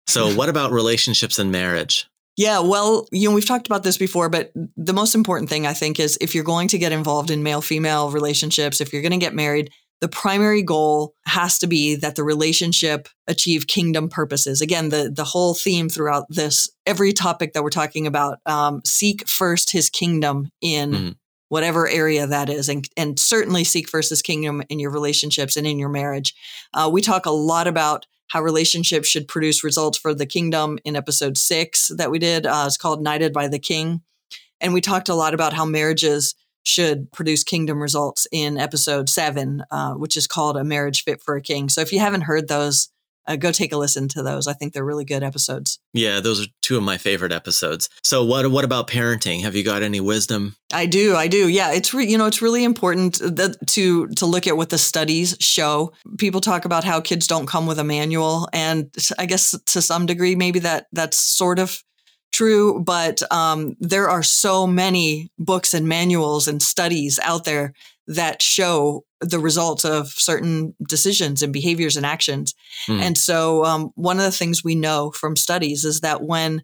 So, 0.07 0.33
what 0.35 0.49
about 0.49 0.71
relationships 0.71 1.39
and 1.39 1.51
marriage? 1.51 2.07
Yeah, 2.35 2.59
well, 2.59 3.07
you 3.11 3.29
know, 3.29 3.35
we've 3.35 3.45
talked 3.45 3.67
about 3.67 3.83
this 3.83 3.97
before, 3.97 4.27
but 4.27 4.51
the 4.75 4.93
most 4.93 5.13
important 5.13 5.49
thing 5.49 5.67
I 5.67 5.73
think 5.73 5.99
is 5.99 6.17
if 6.19 6.33
you're 6.33 6.43
going 6.43 6.67
to 6.69 6.79
get 6.79 6.91
involved 6.91 7.29
in 7.29 7.43
male 7.43 7.61
female 7.61 8.09
relationships, 8.09 8.81
if 8.81 8.91
you're 8.91 9.03
going 9.03 9.11
to 9.11 9.17
get 9.17 9.35
married, 9.35 9.69
the 10.01 10.07
primary 10.09 10.63
goal 10.63 11.13
has 11.25 11.59
to 11.59 11.67
be 11.67 11.95
that 11.95 12.15
the 12.15 12.23
relationship 12.23 13.07
achieve 13.27 13.67
kingdom 13.67 14.09
purposes. 14.09 14.61
Again, 14.61 14.89
the 14.89 15.11
the 15.15 15.23
whole 15.23 15.53
theme 15.53 15.87
throughout 15.89 16.25
this, 16.27 16.69
every 16.85 17.13
topic 17.13 17.53
that 17.53 17.63
we're 17.63 17.69
talking 17.69 18.07
about, 18.07 18.39
um, 18.45 18.81
seek 18.85 19.27
first 19.29 19.71
His 19.71 19.89
kingdom 19.89 20.49
in 20.59 20.91
Mhm. 20.91 21.15
Whatever 21.53 21.87
area 21.87 22.25
that 22.25 22.49
is, 22.49 22.67
and 22.67 22.89
and 22.97 23.19
certainly 23.19 23.63
seek 23.63 23.87
His 23.91 24.23
kingdom 24.23 24.63
in 24.69 24.79
your 24.79 24.89
relationships 24.89 25.55
and 25.55 25.67
in 25.67 25.77
your 25.77 25.87
marriage. 25.87 26.33
Uh, 26.73 26.89
we 26.91 26.99
talk 26.99 27.27
a 27.27 27.31
lot 27.31 27.67
about 27.67 28.07
how 28.29 28.41
relationships 28.41 29.07
should 29.07 29.27
produce 29.27 29.63
results 29.63 29.99
for 29.99 30.15
the 30.15 30.25
kingdom 30.25 30.79
in 30.83 30.95
episode 30.95 31.37
six 31.37 31.89
that 31.89 32.09
we 32.09 32.17
did. 32.17 32.47
Uh, 32.47 32.63
it's 32.65 32.75
called 32.75 33.03
Knighted 33.03 33.33
by 33.33 33.47
the 33.47 33.59
King. 33.59 34.01
And 34.59 34.73
we 34.73 34.81
talked 34.81 35.09
a 35.09 35.13
lot 35.13 35.35
about 35.35 35.53
how 35.53 35.63
marriages 35.63 36.33
should 36.63 37.11
produce 37.11 37.43
kingdom 37.43 37.79
results 37.79 38.25
in 38.31 38.57
episode 38.57 39.07
seven, 39.07 39.63
uh, 39.69 39.93
which 39.93 40.17
is 40.17 40.25
called 40.25 40.57
A 40.57 40.63
Marriage 40.63 41.03
Fit 41.03 41.21
for 41.21 41.35
a 41.35 41.41
King. 41.41 41.69
So 41.69 41.81
if 41.81 41.93
you 41.93 41.99
haven't 41.99 42.21
heard 42.21 42.47
those, 42.47 42.89
uh, 43.27 43.35
go 43.35 43.51
take 43.51 43.71
a 43.71 43.77
listen 43.77 44.07
to 44.09 44.23
those. 44.23 44.47
I 44.47 44.53
think 44.53 44.73
they're 44.73 44.85
really 44.85 45.05
good 45.05 45.23
episodes. 45.23 45.79
Yeah, 45.93 46.19
those 46.19 46.43
are 46.43 46.49
two 46.61 46.77
of 46.77 46.83
my 46.83 46.97
favorite 46.97 47.31
episodes. 47.31 47.89
So, 48.03 48.23
what 48.23 48.49
what 48.51 48.65
about 48.65 48.87
parenting? 48.87 49.41
Have 49.41 49.55
you 49.55 49.63
got 49.63 49.83
any 49.83 49.99
wisdom? 49.99 50.55
I 50.73 50.85
do, 50.85 51.15
I 51.15 51.27
do. 51.27 51.47
Yeah, 51.47 51.71
it's 51.71 51.93
re- 51.93 52.07
you 52.07 52.17
know 52.17 52.25
it's 52.25 52.41
really 52.41 52.63
important 52.63 53.19
that, 53.19 53.57
to 53.67 54.07
to 54.07 54.25
look 54.25 54.47
at 54.47 54.57
what 54.57 54.69
the 54.69 54.77
studies 54.77 55.37
show. 55.39 55.93
People 56.17 56.41
talk 56.41 56.65
about 56.65 56.83
how 56.83 57.01
kids 57.01 57.27
don't 57.27 57.47
come 57.47 57.65
with 57.65 57.79
a 57.79 57.83
manual, 57.83 58.47
and 58.53 58.93
I 59.17 59.25
guess 59.25 59.55
to 59.65 59.81
some 59.81 60.05
degree 60.05 60.35
maybe 60.35 60.59
that 60.59 60.87
that's 60.91 61.17
sort 61.17 61.59
of 61.59 61.83
true. 62.33 62.81
But 62.81 63.21
um, 63.31 63.77
there 63.79 64.09
are 64.09 64.23
so 64.23 64.67
many 64.67 65.31
books 65.39 65.73
and 65.73 65.87
manuals 65.87 66.47
and 66.47 66.61
studies 66.61 67.19
out 67.23 67.45
there 67.45 67.73
that 68.07 68.41
show 68.41 69.05
the 69.21 69.39
results 69.39 69.85
of 69.85 70.09
certain 70.09 70.75
decisions 70.89 71.41
and 71.41 71.53
behaviors 71.53 71.95
and 71.95 72.05
actions. 72.05 72.53
Hmm. 72.87 72.99
And 72.99 73.17
so, 73.17 73.63
um, 73.63 73.91
one 73.95 74.17
of 74.17 74.25
the 74.25 74.31
things 74.31 74.63
we 74.63 74.75
know 74.75 75.11
from 75.11 75.37
studies 75.37 75.85
is 75.85 76.01
that 76.01 76.21
when 76.21 76.63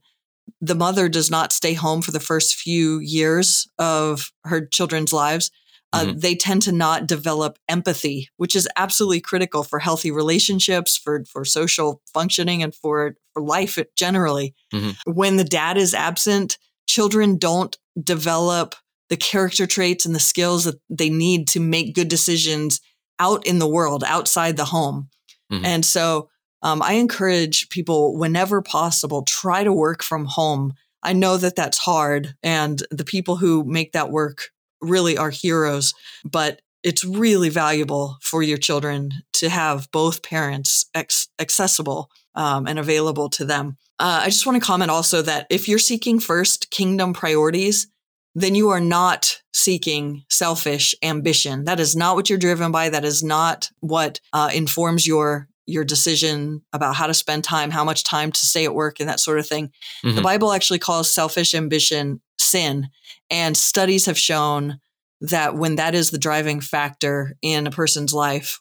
the 0.60 0.76
mother 0.76 1.08
does 1.08 1.32
not 1.32 1.54
stay 1.54 1.74
home 1.74 2.02
for 2.02 2.12
the 2.12 2.20
first 2.20 2.56
few 2.56 3.00
years 3.00 3.68
of 3.78 4.32
her 4.44 4.66
children's 4.66 5.14
lives, 5.14 5.52
uh, 5.92 6.06
Mhm. 6.06 6.22
they 6.22 6.36
tend 6.36 6.62
to 6.64 6.72
not 6.72 7.08
develop 7.08 7.58
empathy, 7.68 8.30
which 8.38 8.56
is 8.56 8.68
absolutely 8.76 9.22
critical 9.22 9.64
for 9.64 9.80
healthy 9.80 10.12
relationships, 10.12 10.96
for 10.98 11.24
for 11.26 11.44
social 11.46 12.02
functioning, 12.14 12.62
and 12.64 12.76
for 12.76 13.16
for 13.34 13.42
life 13.42 13.78
generally. 13.96 14.54
Mhm. 14.74 14.96
When 15.06 15.38
the 15.38 15.44
dad 15.44 15.78
is 15.78 15.94
absent, 15.94 16.58
children 16.88 17.38
don't 17.38 17.78
develop 18.02 18.76
the 19.10 19.18
character 19.18 19.66
traits 19.66 20.06
and 20.06 20.14
the 20.14 20.20
skills 20.20 20.66
that 20.66 20.80
they 20.90 21.10
need 21.10 21.48
to 21.50 21.60
make 21.60 21.96
good 21.96 22.08
decisions 22.08 22.80
out 23.20 23.46
in 23.46 23.60
the 23.60 23.68
world, 23.68 24.04
outside 24.06 24.56
the 24.58 24.66
home. 24.66 25.10
Mhm. 25.52 25.66
And 25.66 25.86
so 25.86 26.30
um, 26.62 26.82
I 26.82 26.94
encourage 26.94 27.70
people, 27.70 28.18
whenever 28.18 28.62
possible, 28.62 29.24
try 29.24 29.64
to 29.64 29.72
work 29.72 30.04
from 30.04 30.26
home. 30.26 30.74
I 31.02 31.14
know 31.14 31.38
that 31.38 31.56
that's 31.56 31.78
hard, 31.78 32.36
and 32.44 32.84
the 32.92 33.06
people 33.06 33.38
who 33.38 33.64
make 33.64 33.94
that 33.94 34.12
work 34.12 34.50
really 34.82 35.18
are 35.18 35.30
heroes, 35.30 35.94
but 36.24 36.62
it's 36.84 37.04
really 37.04 37.50
valuable 37.50 38.18
for 38.22 38.42
your 38.42 38.58
children 38.58 39.12
to 39.34 39.50
have 39.50 39.92
both 39.92 40.24
parents 40.24 40.86
ex- 40.96 41.28
accessible 41.40 42.10
um, 42.36 42.68
and 42.68 42.80
available 42.80 43.30
to 43.30 43.44
them. 43.44 43.78
Uh, 44.00 44.22
I 44.24 44.30
just 44.30 44.46
want 44.46 44.56
to 44.62 44.66
comment 44.66 44.90
also 44.90 45.22
that 45.24 45.46
if 45.50 45.68
you're 45.68 45.78
seeking 45.80 46.20
first 46.22 46.72
kingdom 46.72 47.14
priorities, 47.14 47.88
then 48.34 48.56
you 48.56 48.70
are 48.70 48.80
not 48.80 49.42
seeking 49.54 50.24
selfish 50.30 50.96
ambition. 51.04 51.66
That 51.66 51.80
is 51.82 51.96
not 51.98 52.16
what 52.16 52.30
you're 52.30 52.40
driven 52.40 52.72
by. 52.72 52.88
That 52.90 53.04
is 53.04 53.22
not 53.24 53.70
what 53.82 54.22
uh, 54.32 54.50
informs 54.54 55.06
your 55.06 55.48
your 55.66 55.84
decision 55.84 56.64
about 56.74 56.96
how 56.96 57.06
to 57.06 57.14
spend 57.14 57.44
time, 57.44 57.70
how 57.70 57.84
much 57.84 58.04
time 58.04 58.32
to 58.32 58.46
stay 58.46 58.66
at 58.66 58.74
work, 58.74 59.00
and 59.00 59.08
that 59.08 59.20
sort 59.20 59.38
of 59.38 59.46
thing. 59.48 59.72
The 60.02 60.10
Mhm. 60.14 60.24
Bible 60.24 60.52
actually 60.52 60.80
calls 60.80 61.14
selfish 61.14 61.54
ambition 61.54 62.22
sin, 62.40 62.90
and 63.30 63.56
studies 63.56 64.06
have 64.06 64.18
shown 64.18 64.80
that 65.22 65.56
when 65.56 65.76
that 65.76 65.96
is 65.96 66.12
the 66.12 66.18
driving 66.18 66.62
factor 66.62 67.36
in 67.42 67.68
a 67.68 67.72
person's 67.72 68.14
life, 68.14 68.60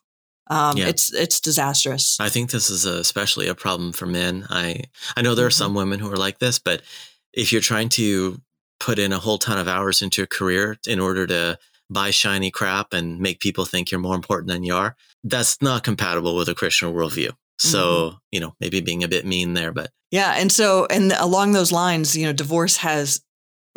um, 0.50 0.76
Yeah. 0.76 0.88
it's 0.88 1.12
it's 1.12 1.40
disastrous. 1.40 2.16
I 2.18 2.28
think 2.28 2.50
this 2.50 2.70
is 2.70 2.84
especially 2.84 3.48
a 3.48 3.54
problem 3.54 3.92
for 3.92 4.06
men. 4.06 4.46
I 4.50 4.84
I 5.16 5.22
know 5.22 5.34
there 5.34 5.46
are 5.46 5.50
Mhm. 5.50 5.52
some 5.58 5.74
women 5.74 6.00
who 6.00 6.10
are 6.10 6.16
like 6.16 6.38
this, 6.38 6.58
but 6.58 6.82
if 7.32 7.52
you're 7.52 7.60
trying 7.60 7.88
to 7.90 8.40
put 8.80 8.98
in 8.98 9.12
a 9.12 9.18
whole 9.18 9.38
ton 9.38 9.58
of 9.58 9.68
hours 9.68 10.02
into 10.02 10.22
a 10.22 10.26
career 10.26 10.78
in 10.86 11.00
order 11.00 11.26
to 11.26 11.58
buy 11.90 12.10
shiny 12.10 12.50
crap 12.50 12.92
and 12.92 13.18
make 13.18 13.40
people 13.40 13.64
think 13.64 13.90
you're 13.90 14.00
more 14.00 14.14
important 14.14 14.48
than 14.48 14.62
you 14.62 14.74
are, 14.74 14.96
that's 15.24 15.60
not 15.60 15.84
compatible 15.84 16.36
with 16.36 16.48
a 16.48 16.54
Christian 16.54 16.92
worldview. 16.92 17.30
So, 17.58 17.80
mm-hmm. 17.80 18.16
you 18.30 18.40
know, 18.40 18.54
maybe 18.60 18.80
being 18.80 19.02
a 19.02 19.08
bit 19.08 19.26
mean 19.26 19.54
there, 19.54 19.72
but 19.72 19.90
yeah. 20.10 20.34
And 20.36 20.50
so, 20.52 20.86
and 20.86 21.12
along 21.18 21.52
those 21.52 21.72
lines, 21.72 22.16
you 22.16 22.24
know, 22.24 22.32
divorce 22.32 22.76
has 22.78 23.20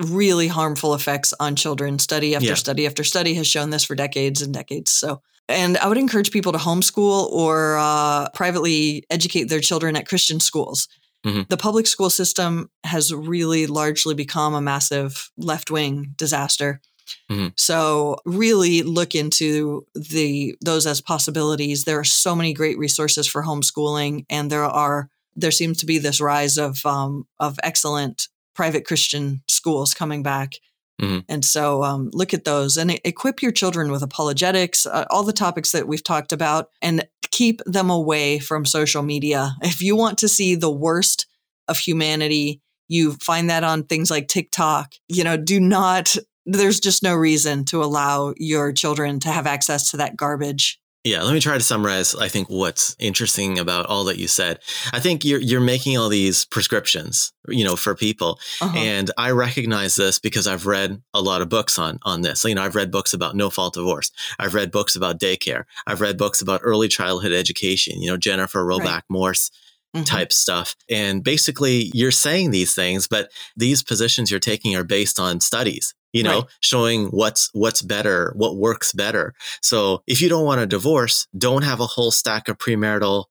really 0.01 0.47
harmful 0.47 0.93
effects 0.93 1.33
on 1.39 1.55
children. 1.55 1.99
Study 1.99 2.35
after 2.35 2.47
yeah. 2.47 2.53
study 2.55 2.85
after 2.85 3.03
study 3.03 3.33
has 3.35 3.47
shown 3.47 3.69
this 3.69 3.83
for 3.83 3.95
decades 3.95 4.41
and 4.41 4.53
decades. 4.53 4.91
So, 4.91 5.21
and 5.47 5.77
I 5.77 5.87
would 5.87 5.97
encourage 5.97 6.31
people 6.31 6.51
to 6.51 6.57
homeschool 6.57 7.29
or 7.31 7.77
uh, 7.77 8.29
privately 8.29 9.03
educate 9.09 9.45
their 9.45 9.59
children 9.59 9.95
at 9.95 10.07
Christian 10.07 10.39
schools. 10.39 10.87
Mm-hmm. 11.25 11.43
The 11.49 11.57
public 11.57 11.85
school 11.87 12.09
system 12.09 12.69
has 12.83 13.13
really 13.13 13.67
largely 13.67 14.15
become 14.15 14.55
a 14.55 14.61
massive 14.61 15.31
left 15.37 15.69
wing 15.69 16.13
disaster. 16.15 16.81
Mm-hmm. 17.29 17.49
So 17.57 18.17
really 18.25 18.83
look 18.83 19.15
into 19.15 19.85
the 19.93 20.55
those 20.61 20.87
as 20.87 21.01
possibilities. 21.01 21.83
There 21.83 21.99
are 21.99 22.03
so 22.03 22.35
many 22.35 22.53
great 22.53 22.77
resources 22.77 23.27
for 23.27 23.43
homeschooling, 23.43 24.25
and 24.29 24.49
there 24.49 24.63
are 24.63 25.09
there 25.35 25.51
seems 25.51 25.77
to 25.79 25.85
be 25.85 25.97
this 25.97 26.21
rise 26.21 26.57
of 26.57 26.85
um, 26.85 27.27
of 27.39 27.59
excellent 27.63 28.27
private 28.61 28.85
Christian 28.85 29.41
schools 29.47 29.95
coming 29.95 30.21
back. 30.21 30.53
Mm-hmm. 31.01 31.21
And 31.27 31.43
so 31.43 31.83
um, 31.83 32.11
look 32.13 32.31
at 32.31 32.43
those 32.43 32.77
and 32.77 32.91
equip 33.03 33.41
your 33.41 33.51
children 33.51 33.91
with 33.91 34.03
apologetics, 34.03 34.85
uh, 34.85 35.05
all 35.09 35.23
the 35.23 35.33
topics 35.33 35.71
that 35.71 35.87
we've 35.87 36.03
talked 36.03 36.31
about, 36.31 36.69
and 36.79 37.07
keep 37.31 37.59
them 37.65 37.89
away 37.89 38.37
from 38.37 38.65
social 38.65 39.01
media. 39.01 39.55
If 39.63 39.81
you 39.81 39.95
want 39.95 40.19
to 40.19 40.27
see 40.27 40.53
the 40.53 40.69
worst 40.69 41.25
of 41.67 41.79
humanity, 41.79 42.61
you 42.87 43.13
find 43.13 43.49
that 43.49 43.63
on 43.63 43.85
things 43.85 44.11
like 44.11 44.27
TikTok. 44.27 44.93
You 45.07 45.23
know, 45.23 45.37
do 45.37 45.59
not, 45.59 46.15
there's 46.45 46.79
just 46.79 47.01
no 47.01 47.15
reason 47.15 47.65
to 47.65 47.83
allow 47.83 48.35
your 48.37 48.71
children 48.71 49.19
to 49.21 49.29
have 49.29 49.47
access 49.47 49.89
to 49.89 49.97
that 49.97 50.15
garbage. 50.15 50.79
Yeah, 51.03 51.23
let 51.23 51.33
me 51.33 51.39
try 51.39 51.57
to 51.57 51.63
summarize. 51.63 52.13
I 52.13 52.27
think 52.27 52.47
what's 52.47 52.95
interesting 52.99 53.57
about 53.57 53.87
all 53.87 54.03
that 54.03 54.19
you 54.19 54.27
said. 54.27 54.59
I 54.93 54.99
think 54.99 55.25
you're 55.25 55.39
you're 55.39 55.59
making 55.59 55.97
all 55.97 56.09
these 56.09 56.45
prescriptions, 56.45 57.33
you 57.47 57.63
know, 57.63 57.75
for 57.75 57.95
people, 57.95 58.39
uh-huh. 58.61 58.77
and 58.77 59.09
I 59.17 59.31
recognize 59.31 59.95
this 59.95 60.19
because 60.19 60.45
I've 60.45 60.67
read 60.67 61.01
a 61.15 61.21
lot 61.21 61.41
of 61.41 61.49
books 61.49 61.79
on 61.79 61.97
on 62.03 62.21
this. 62.21 62.43
You 62.43 62.53
know, 62.53 62.61
I've 62.61 62.75
read 62.75 62.91
books 62.91 63.13
about 63.13 63.35
no 63.35 63.49
fault 63.49 63.73
divorce. 63.73 64.11
I've 64.37 64.53
read 64.53 64.71
books 64.71 64.95
about 64.95 65.19
daycare. 65.19 65.63
I've 65.87 66.01
read 66.01 66.19
books 66.19 66.39
about 66.39 66.61
early 66.63 66.87
childhood 66.87 67.31
education. 67.31 67.99
You 67.99 68.11
know, 68.11 68.17
Jennifer 68.17 68.63
Roback 68.63 68.85
right. 68.85 69.03
Morse. 69.09 69.49
Mm-hmm. 69.93 70.05
type 70.05 70.31
stuff. 70.31 70.77
And 70.89 71.21
basically, 71.21 71.91
you're 71.93 72.11
saying 72.11 72.51
these 72.51 72.73
things, 72.73 73.09
but 73.09 73.29
these 73.57 73.83
positions 73.83 74.31
you're 74.31 74.39
taking 74.39 74.73
are 74.73 74.85
based 74.85 75.19
on 75.19 75.41
studies 75.41 75.93
you 76.13 76.23
know 76.23 76.41
right. 76.41 76.49
showing 76.59 77.07
what's 77.07 77.49
what's 77.53 77.81
better 77.81 78.33
what 78.35 78.55
works 78.57 78.93
better 78.93 79.33
so 79.61 80.03
if 80.07 80.21
you 80.21 80.29
don't 80.29 80.45
want 80.45 80.61
a 80.61 80.65
divorce 80.65 81.27
don't 81.37 81.63
have 81.63 81.79
a 81.79 81.85
whole 81.85 82.11
stack 82.11 82.47
of 82.47 82.57
premarital 82.57 83.25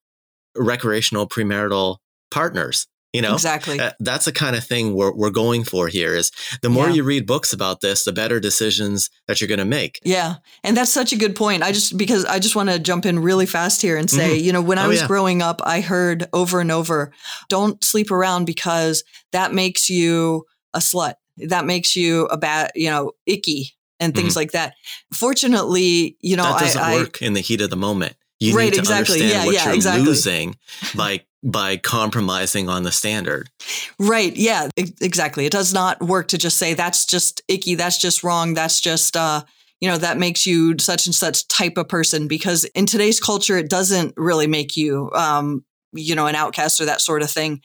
recreational 0.57 1.29
premarital 1.29 1.99
partners 2.31 2.87
you 3.13 3.21
know 3.21 3.35
exactly 3.35 3.79
that's 3.99 4.25
the 4.25 4.33
kind 4.33 4.55
of 4.55 4.63
thing 4.63 4.95
we're, 4.95 5.13
we're 5.13 5.31
going 5.31 5.65
for 5.65 5.89
here 5.89 6.15
is 6.15 6.31
the 6.63 6.69
more 6.69 6.89
yeah. 6.89 6.95
you 6.95 7.03
read 7.03 7.27
books 7.27 7.53
about 7.53 7.81
this 7.81 8.05
the 8.05 8.13
better 8.13 8.39
decisions 8.39 9.11
that 9.27 9.41
you're 9.41 9.49
going 9.49 9.59
to 9.59 9.65
make 9.65 9.99
yeah 10.05 10.37
and 10.63 10.77
that's 10.77 10.93
such 10.93 11.13
a 11.13 11.17
good 11.17 11.35
point 11.35 11.63
i 11.63 11.73
just 11.73 11.97
because 11.97 12.25
i 12.27 12.39
just 12.39 12.55
want 12.55 12.69
to 12.69 12.79
jump 12.79 13.05
in 13.05 13.19
really 13.19 13.47
fast 13.47 13.83
here 13.83 13.97
and 13.97 14.09
say 14.09 14.37
mm-hmm. 14.37 14.45
you 14.45 14.53
know 14.53 14.63
when 14.63 14.79
i 14.79 14.87
oh, 14.87 14.89
was 14.89 15.01
yeah. 15.01 15.07
growing 15.07 15.43
up 15.43 15.61
i 15.65 15.81
heard 15.81 16.29
over 16.33 16.61
and 16.61 16.71
over 16.71 17.13
don't 17.49 17.83
sleep 17.83 18.11
around 18.11 18.45
because 18.45 19.03
that 19.33 19.53
makes 19.53 19.91
you 19.91 20.45
a 20.75 20.79
slut 20.79 21.15
that 21.39 21.67
makes 21.67 21.97
you 21.97 22.27
a 22.27 22.37
bad, 22.37 22.73
you 22.75 22.91
know, 22.91 23.13
icky 23.27 23.75
and 23.99 24.15
things 24.15 24.31
mm-hmm. 24.31 24.39
like 24.39 24.53
that. 24.53 24.75
Fortunately, 25.13 26.17
you 26.21 26.37
know, 26.37 26.45
that 26.45 26.61
doesn't 26.61 26.81
I, 26.81 26.95
work 26.95 27.19
I, 27.23 27.27
in 27.27 27.35
the 27.35 27.41
heat 27.41 27.61
of 27.61 27.71
the 27.71 27.77
moment. 27.77 28.15
You 28.39 28.57
right, 28.57 28.65
need 28.65 28.75
to 28.75 28.79
exactly. 28.81 29.21
understand 29.21 29.31
yeah, 29.31 29.45
what 29.45 29.55
yeah, 29.55 29.65
you're 29.67 29.75
exactly. 29.75 30.07
losing 30.07 30.57
by 30.97 31.21
by 31.43 31.77
compromising 31.77 32.69
on 32.69 32.83
the 32.83 32.93
standard. 32.93 33.49
Right. 33.99 34.35
Yeah. 34.37 34.69
Exactly. 34.77 35.47
It 35.47 35.53
does 35.53 35.73
not 35.73 36.03
work 36.03 36.29
to 36.29 36.39
just 36.39 36.59
say 36.59 36.75
that's 36.75 37.07
just 37.07 37.43
icky. 37.49 37.75
That's 37.75 37.99
just 37.99 38.23
wrong. 38.23 38.55
That's 38.55 38.81
just 38.81 39.17
uh, 39.17 39.43
you 39.81 39.89
know 39.89 39.99
that 39.99 40.19
makes 40.19 40.47
you 40.47 40.79
such 40.79 41.07
and 41.07 41.15
such 41.15 41.49
type 41.49 41.77
of 41.77 41.89
person 41.89 42.29
because 42.29 42.65
in 42.67 42.87
today's 42.87 43.19
culture 43.19 43.57
it 43.57 43.71
doesn't 43.71 44.15
really 44.17 44.47
make 44.47 44.77
you 44.77 45.11
um, 45.13 45.65
you 45.93 46.15
know 46.15 46.27
an 46.27 46.35
outcast 46.35 46.81
or 46.81 46.85
that 46.85 47.01
sort 47.01 47.23
of 47.23 47.31
thing 47.31 47.61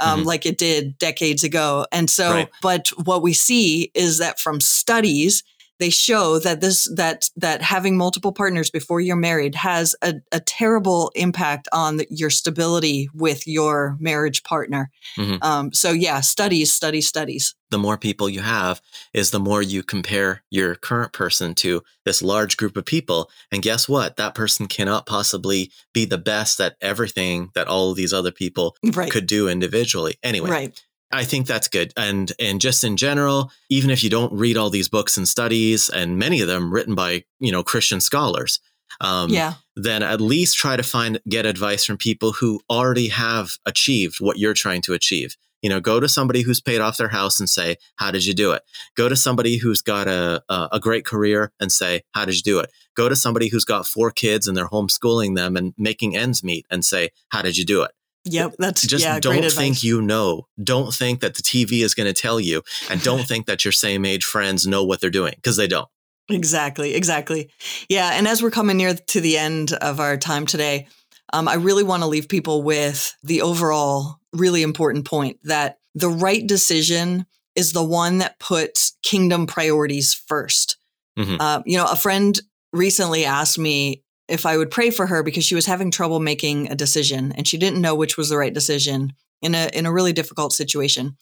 um, 0.00 0.20
mm-hmm. 0.20 0.28
like 0.28 0.46
it 0.46 0.58
did 0.58 0.98
decades 0.98 1.44
ago. 1.44 1.86
And 1.92 2.10
so, 2.10 2.30
right. 2.30 2.48
but 2.62 2.88
what 3.04 3.22
we 3.22 3.32
see 3.32 3.90
is 3.94 4.18
that 4.18 4.40
from 4.40 4.60
studies, 4.60 5.42
they 5.80 5.90
show 5.90 6.38
that 6.38 6.60
this 6.60 6.88
that 6.94 7.30
that 7.36 7.62
having 7.62 7.96
multiple 7.96 8.32
partners 8.32 8.70
before 8.70 9.00
you're 9.00 9.16
married 9.16 9.54
has 9.54 9.96
a, 10.02 10.14
a 10.30 10.38
terrible 10.38 11.10
impact 11.14 11.66
on 11.72 11.96
the, 11.96 12.06
your 12.10 12.30
stability 12.30 13.08
with 13.14 13.46
your 13.46 13.96
marriage 13.98 14.44
partner. 14.44 14.90
Mm-hmm. 15.16 15.42
Um, 15.42 15.72
so 15.72 15.90
yeah, 15.90 16.20
studies, 16.20 16.72
studies, 16.72 17.08
studies. 17.08 17.54
The 17.70 17.78
more 17.78 17.96
people 17.96 18.28
you 18.28 18.40
have, 18.40 18.80
is 19.14 19.30
the 19.30 19.40
more 19.40 19.62
you 19.62 19.82
compare 19.82 20.42
your 20.50 20.74
current 20.74 21.12
person 21.12 21.54
to 21.56 21.82
this 22.04 22.20
large 22.20 22.56
group 22.56 22.76
of 22.76 22.84
people. 22.84 23.30
And 23.52 23.62
guess 23.62 23.88
what? 23.88 24.16
That 24.16 24.34
person 24.34 24.66
cannot 24.66 25.06
possibly 25.06 25.70
be 25.94 26.04
the 26.04 26.18
best 26.18 26.60
at 26.60 26.76
everything 26.80 27.50
that 27.54 27.68
all 27.68 27.90
of 27.90 27.96
these 27.96 28.12
other 28.12 28.32
people 28.32 28.76
right. 28.94 29.10
could 29.10 29.26
do 29.26 29.48
individually. 29.48 30.16
Anyway, 30.22 30.50
right. 30.50 30.84
I 31.12 31.24
think 31.24 31.46
that's 31.46 31.68
good. 31.68 31.92
And 31.96 32.32
and 32.38 32.60
just 32.60 32.84
in 32.84 32.96
general, 32.96 33.50
even 33.68 33.90
if 33.90 34.04
you 34.04 34.10
don't 34.10 34.32
read 34.32 34.56
all 34.56 34.70
these 34.70 34.88
books 34.88 35.16
and 35.16 35.26
studies, 35.26 35.88
and 35.88 36.18
many 36.18 36.40
of 36.40 36.48
them 36.48 36.72
written 36.72 36.94
by 36.94 37.24
you 37.40 37.50
know 37.50 37.62
Christian 37.62 38.00
scholars, 38.00 38.60
um, 39.00 39.30
yeah, 39.30 39.54
then 39.76 40.02
at 40.02 40.20
least 40.20 40.56
try 40.56 40.76
to 40.76 40.82
find 40.82 41.20
get 41.28 41.46
advice 41.46 41.84
from 41.84 41.96
people 41.96 42.32
who 42.32 42.60
already 42.70 43.08
have 43.08 43.58
achieved 43.66 44.20
what 44.20 44.38
you're 44.38 44.54
trying 44.54 44.82
to 44.82 44.94
achieve. 44.94 45.36
You 45.62 45.68
know, 45.68 45.80
go 45.80 46.00
to 46.00 46.08
somebody 46.08 46.40
who's 46.42 46.60
paid 46.60 46.80
off 46.80 46.96
their 46.96 47.08
house 47.08 47.40
and 47.40 47.50
say, 47.50 47.76
"How 47.96 48.10
did 48.12 48.24
you 48.24 48.32
do 48.32 48.52
it?" 48.52 48.62
Go 48.96 49.08
to 49.08 49.16
somebody 49.16 49.56
who's 49.56 49.82
got 49.82 50.06
a 50.06 50.42
a, 50.48 50.68
a 50.72 50.80
great 50.80 51.04
career 51.04 51.52
and 51.58 51.72
say, 51.72 52.02
"How 52.12 52.24
did 52.24 52.36
you 52.36 52.42
do 52.42 52.60
it?" 52.60 52.70
Go 52.94 53.08
to 53.08 53.16
somebody 53.16 53.48
who's 53.48 53.64
got 53.64 53.86
four 53.86 54.10
kids 54.12 54.46
and 54.46 54.56
they're 54.56 54.68
homeschooling 54.68 55.34
them 55.34 55.56
and 55.56 55.74
making 55.76 56.16
ends 56.16 56.44
meet 56.44 56.66
and 56.70 56.84
say, 56.84 57.10
"How 57.30 57.42
did 57.42 57.58
you 57.58 57.64
do 57.64 57.82
it?" 57.82 57.90
Yep, 58.24 58.56
that's 58.58 58.86
just 58.86 59.04
yeah, 59.04 59.18
don't 59.18 59.50
think 59.50 59.82
you 59.82 60.02
know. 60.02 60.46
Don't 60.62 60.92
think 60.92 61.20
that 61.20 61.36
the 61.36 61.42
TV 61.42 61.82
is 61.82 61.94
going 61.94 62.06
to 62.06 62.12
tell 62.12 62.38
you, 62.38 62.62
and 62.90 63.02
don't 63.02 63.22
think 63.28 63.46
that 63.46 63.64
your 63.64 63.72
same 63.72 64.04
age 64.04 64.24
friends 64.24 64.66
know 64.66 64.84
what 64.84 65.00
they're 65.00 65.10
doing 65.10 65.32
because 65.36 65.56
they 65.56 65.66
don't. 65.66 65.88
Exactly, 66.28 66.94
exactly. 66.94 67.50
Yeah, 67.88 68.10
and 68.12 68.28
as 68.28 68.42
we're 68.42 68.50
coming 68.50 68.76
near 68.76 68.94
to 68.94 69.20
the 69.20 69.38
end 69.38 69.72
of 69.72 70.00
our 70.00 70.16
time 70.16 70.46
today, 70.46 70.86
um, 71.32 71.48
I 71.48 71.54
really 71.54 71.82
want 71.82 72.02
to 72.02 72.08
leave 72.08 72.28
people 72.28 72.62
with 72.62 73.16
the 73.22 73.42
overall 73.42 74.20
really 74.32 74.62
important 74.62 75.06
point 75.06 75.38
that 75.44 75.78
the 75.94 76.08
right 76.08 76.46
decision 76.46 77.26
is 77.56 77.72
the 77.72 77.84
one 77.84 78.18
that 78.18 78.38
puts 78.38 78.96
kingdom 79.02 79.46
priorities 79.46 80.14
1st 80.30 80.76
mm-hmm. 81.18 81.36
uh, 81.40 81.62
you 81.66 81.76
know, 81.76 81.86
a 81.86 81.96
friend 81.96 82.40
recently 82.72 83.24
asked 83.24 83.58
me 83.58 84.02
if 84.30 84.46
I 84.46 84.56
would 84.56 84.70
pray 84.70 84.90
for 84.90 85.06
her 85.06 85.22
because 85.22 85.44
she 85.44 85.54
was 85.54 85.66
having 85.66 85.90
trouble 85.90 86.20
making 86.20 86.70
a 86.70 86.74
decision 86.74 87.32
and 87.32 87.46
she 87.46 87.58
didn't 87.58 87.80
know 87.80 87.94
which 87.94 88.16
was 88.16 88.28
the 88.28 88.38
right 88.38 88.54
decision 88.54 89.12
in 89.42 89.54
a 89.54 89.70
in 89.72 89.86
a 89.86 89.92
really 89.92 90.12
difficult 90.12 90.52
situation. 90.52 91.16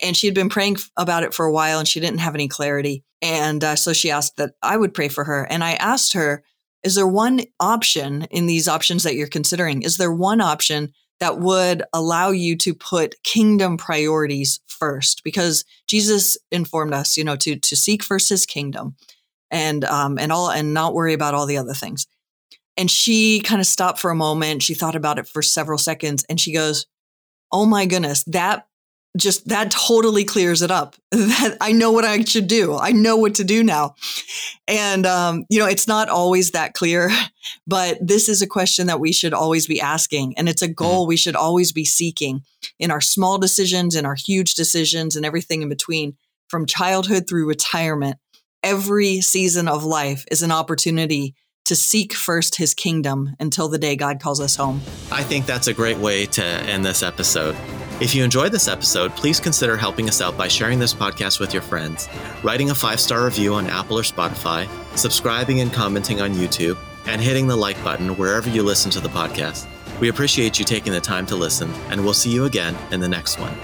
And 0.00 0.16
she 0.16 0.26
had 0.26 0.34
been 0.34 0.48
praying 0.48 0.76
about 0.96 1.22
it 1.22 1.34
for 1.34 1.46
a 1.46 1.52
while 1.52 1.78
and 1.78 1.88
she 1.88 2.00
didn't 2.00 2.20
have 2.20 2.34
any 2.34 2.48
clarity. 2.48 3.04
And 3.22 3.62
uh, 3.62 3.76
so 3.76 3.92
she 3.92 4.10
asked 4.10 4.36
that 4.36 4.52
I 4.62 4.76
would 4.76 4.94
pray 4.94 5.08
for 5.08 5.24
her. 5.24 5.46
And 5.50 5.64
I 5.64 5.72
asked 5.74 6.12
her, 6.14 6.44
is 6.82 6.94
there 6.94 7.06
one 7.06 7.40
option 7.58 8.26
in 8.30 8.46
these 8.46 8.68
options 8.68 9.02
that 9.02 9.14
you're 9.14 9.26
considering? 9.26 9.82
Is 9.82 9.96
there 9.96 10.12
one 10.12 10.40
option 10.40 10.92
that 11.18 11.38
would 11.38 11.82
allow 11.92 12.30
you 12.30 12.56
to 12.58 12.74
put 12.74 13.22
kingdom 13.24 13.76
priorities 13.76 14.60
first? 14.66 15.24
Because 15.24 15.64
Jesus 15.88 16.36
informed 16.52 16.94
us, 16.94 17.16
you 17.16 17.24
know, 17.24 17.36
to 17.36 17.56
to 17.56 17.76
seek 17.76 18.04
first 18.04 18.28
His 18.28 18.46
kingdom, 18.46 18.94
and 19.50 19.84
um, 19.84 20.18
and 20.18 20.30
all 20.30 20.50
and 20.50 20.74
not 20.74 20.94
worry 20.94 21.14
about 21.14 21.34
all 21.34 21.46
the 21.46 21.58
other 21.58 21.74
things. 21.74 22.06
And 22.76 22.90
she 22.90 23.40
kind 23.40 23.60
of 23.60 23.66
stopped 23.66 23.98
for 23.98 24.10
a 24.10 24.16
moment. 24.16 24.62
She 24.62 24.74
thought 24.74 24.96
about 24.96 25.18
it 25.18 25.26
for 25.26 25.42
several 25.42 25.78
seconds 25.78 26.24
and 26.28 26.40
she 26.40 26.52
goes, 26.52 26.86
Oh 27.52 27.64
my 27.64 27.86
goodness, 27.86 28.24
that 28.24 28.66
just 29.16 29.48
that 29.48 29.70
totally 29.70 30.24
clears 30.24 30.62
it 30.62 30.70
up. 30.70 30.96
That 31.16 31.56
I 31.60 31.72
know 31.72 31.92
what 31.92 32.04
I 32.04 32.22
should 32.22 32.46
do. 32.46 32.76
I 32.76 32.92
know 32.92 33.16
what 33.16 33.36
to 33.36 33.44
do 33.44 33.64
now. 33.64 33.94
And 34.68 35.06
um, 35.06 35.44
you 35.48 35.58
know, 35.58 35.66
it's 35.66 35.88
not 35.88 36.08
always 36.08 36.50
that 36.50 36.74
clear, 36.74 37.10
but 37.66 37.98
this 38.00 38.28
is 38.28 38.42
a 38.42 38.46
question 38.46 38.86
that 38.88 39.00
we 39.00 39.12
should 39.12 39.32
always 39.32 39.66
be 39.66 39.80
asking. 39.80 40.36
And 40.36 40.48
it's 40.48 40.62
a 40.62 40.66
mm-hmm. 40.66 40.74
goal 40.74 41.06
we 41.06 41.16
should 41.16 41.36
always 41.36 41.72
be 41.72 41.84
seeking 41.84 42.42
in 42.78 42.90
our 42.90 43.00
small 43.00 43.38
decisions, 43.38 43.94
in 43.94 44.04
our 44.04 44.14
huge 44.14 44.54
decisions, 44.54 45.16
and 45.16 45.24
everything 45.24 45.62
in 45.62 45.68
between, 45.68 46.16
from 46.48 46.66
childhood 46.66 47.26
through 47.28 47.48
retirement. 47.48 48.18
Every 48.62 49.20
season 49.20 49.68
of 49.68 49.84
life 49.84 50.24
is 50.30 50.42
an 50.42 50.52
opportunity 50.52 51.34
to 51.66 51.76
seek 51.76 52.14
first 52.14 52.56
his 52.56 52.74
kingdom 52.74 53.36
until 53.38 53.68
the 53.68 53.78
day 53.78 53.94
God 53.94 54.20
calls 54.20 54.40
us 54.40 54.56
home. 54.56 54.80
I 55.12 55.22
think 55.22 55.46
that's 55.46 55.68
a 55.68 55.74
great 55.74 55.98
way 55.98 56.26
to 56.26 56.44
end 56.44 56.84
this 56.84 57.02
episode. 57.02 57.56
If 58.00 58.14
you 58.14 58.24
enjoyed 58.24 58.52
this 58.52 58.68
episode, 58.68 59.12
please 59.12 59.40
consider 59.40 59.76
helping 59.76 60.08
us 60.08 60.20
out 60.20 60.36
by 60.36 60.48
sharing 60.48 60.78
this 60.78 60.92
podcast 60.92 61.40
with 61.40 61.52
your 61.52 61.62
friends, 61.62 62.08
writing 62.42 62.70
a 62.70 62.74
five 62.74 63.00
star 63.00 63.24
review 63.24 63.54
on 63.54 63.66
Apple 63.68 63.98
or 63.98 64.02
Spotify, 64.02 64.68
subscribing 64.96 65.60
and 65.60 65.72
commenting 65.72 66.20
on 66.20 66.32
YouTube, 66.32 66.78
and 67.06 67.20
hitting 67.20 67.46
the 67.46 67.56
like 67.56 67.82
button 67.82 68.16
wherever 68.16 68.50
you 68.50 68.62
listen 68.62 68.90
to 68.90 69.00
the 69.00 69.08
podcast. 69.08 69.66
We 70.00 70.08
appreciate 70.08 70.58
you 70.58 70.64
taking 70.64 70.92
the 70.92 71.00
time 71.00 71.24
to 71.26 71.36
listen, 71.36 71.72
and 71.90 72.04
we'll 72.04 72.14
see 72.14 72.30
you 72.30 72.44
again 72.44 72.76
in 72.90 73.00
the 73.00 73.08
next 73.08 73.38
one. 73.38 73.56